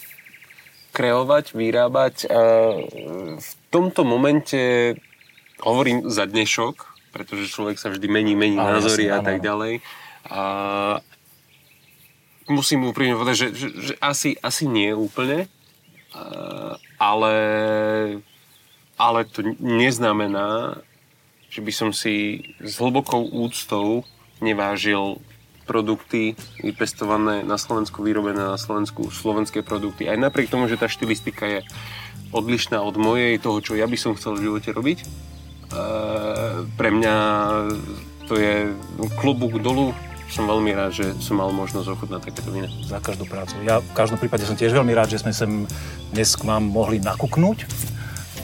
Kreovať, 0.93 1.57
vyrábať. 1.57 2.29
V 3.41 3.51
tomto 3.73 4.05
momente 4.05 4.93
hovorím 5.65 6.05
za 6.13 6.29
dnešok, 6.29 6.75
pretože 7.09 7.49
človek 7.49 7.81
sa 7.81 7.89
vždy 7.89 8.05
mení, 8.05 8.37
mení 8.37 8.61
ale 8.61 8.77
názory 8.77 9.09
jasne, 9.09 9.17
a 9.17 9.19
tak 9.25 9.37
ďalej. 9.41 9.73
A 10.29 10.41
musím 12.45 12.85
úprimne 12.85 13.17
povedať, 13.17 13.35
že, 13.35 13.47
že, 13.57 13.67
že 13.81 13.93
asi, 13.97 14.37
asi 14.39 14.69
nie 14.69 14.93
úplne, 14.93 15.49
ale, 17.01 17.35
ale 18.97 19.19
to 19.25 19.41
neznamená, 19.57 20.81
že 21.49 21.61
by 21.65 21.71
som 21.73 21.89
si 21.89 22.45
s 22.61 22.77
hlbokou 22.77 23.25
úctou 23.25 24.05
nevážil 24.39 25.21
produkty 25.67 26.39
vypestované 26.63 27.43
na 27.43 27.59
Slovensku, 27.59 27.99
vyrobené 27.99 28.39
na 28.39 28.55
Slovensku, 28.55 29.11
slovenské 29.11 29.61
produkty. 29.61 30.07
Aj 30.07 30.15
napriek 30.15 30.47
tomu, 30.47 30.71
že 30.71 30.79
tá 30.79 30.87
štilistika 30.87 31.43
je 31.43 31.59
odlišná 32.31 32.79
od 32.79 32.95
mojej, 32.95 33.35
toho, 33.37 33.59
čo 33.59 33.75
ja 33.75 33.83
by 33.83 33.99
som 33.99 34.15
chcel 34.15 34.39
v 34.39 34.47
živote 34.47 34.69
robiť. 34.71 34.97
E, 35.03 35.05
pre 36.79 36.89
mňa 36.95 37.15
to 38.31 38.39
je 38.39 38.71
klobúk 39.19 39.59
dolu. 39.59 39.91
Som 40.27 40.47
veľmi 40.47 40.75
rád, 40.75 40.91
že 40.91 41.05
som 41.23 41.39
mal 41.39 41.55
možnosť 41.55 41.87
ochutnať 41.87 42.31
takéto 42.31 42.51
vína. 42.51 42.67
Za 42.83 42.99
každú 42.99 43.27
prácu. 43.27 43.55
Ja 43.63 43.79
v 43.79 43.91
každom 43.95 44.19
prípade 44.19 44.43
som 44.43 44.59
tiež 44.59 44.75
veľmi 44.75 44.91
rád, 44.91 45.11
že 45.11 45.23
sme 45.23 45.31
sem 45.31 45.63
dnes 46.11 46.35
k 46.35 46.43
vám 46.43 46.67
mohli 46.67 46.99
nakúknúť 46.99 47.63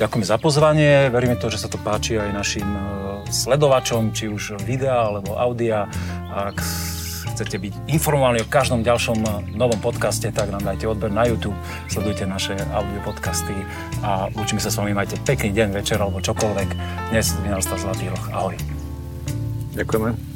Ďakujem 0.03 0.27
za 0.27 0.35
pozvanie, 0.35 1.07
veríme 1.07 1.39
to, 1.39 1.47
že 1.47 1.63
sa 1.63 1.71
to 1.71 1.79
páči 1.79 2.19
aj 2.19 2.35
našim 2.35 2.67
e, 2.67 2.79
sledovačom, 3.31 4.11
či 4.11 4.27
už 4.27 4.59
videa 4.59 5.07
alebo 5.07 5.39
audia. 5.39 5.87
Ak 6.27 6.59
chcete 7.31 7.55
byť 7.55 7.73
informovaní 7.87 8.43
o 8.43 8.47
každom 8.51 8.83
ďalšom 8.83 9.19
eh, 9.23 9.31
novom 9.57 9.79
podcaste, 9.79 10.29
tak 10.29 10.53
nám 10.53 10.61
dajte 10.61 10.85
odber 10.85 11.07
na 11.09 11.23
YouTube, 11.25 11.55
sledujte 11.89 12.27
naše 12.27 12.53
audio 12.75 12.99
podcasty 13.01 13.55
a 14.05 14.29
učíme 14.35 14.59
sa 14.59 14.69
s 14.69 14.77
vami, 14.77 14.93
majte 14.93 15.17
pekný 15.23 15.55
deň, 15.55 15.71
večer 15.73 15.97
alebo 15.97 16.21
čokoľvek. 16.21 16.69
Dnes 17.15 17.33
Vinárstva 17.41 17.79
Zlatý 17.81 18.11
roh. 18.11 18.25
Ahoj. 18.35 18.55
Ďakujeme. 19.73 20.32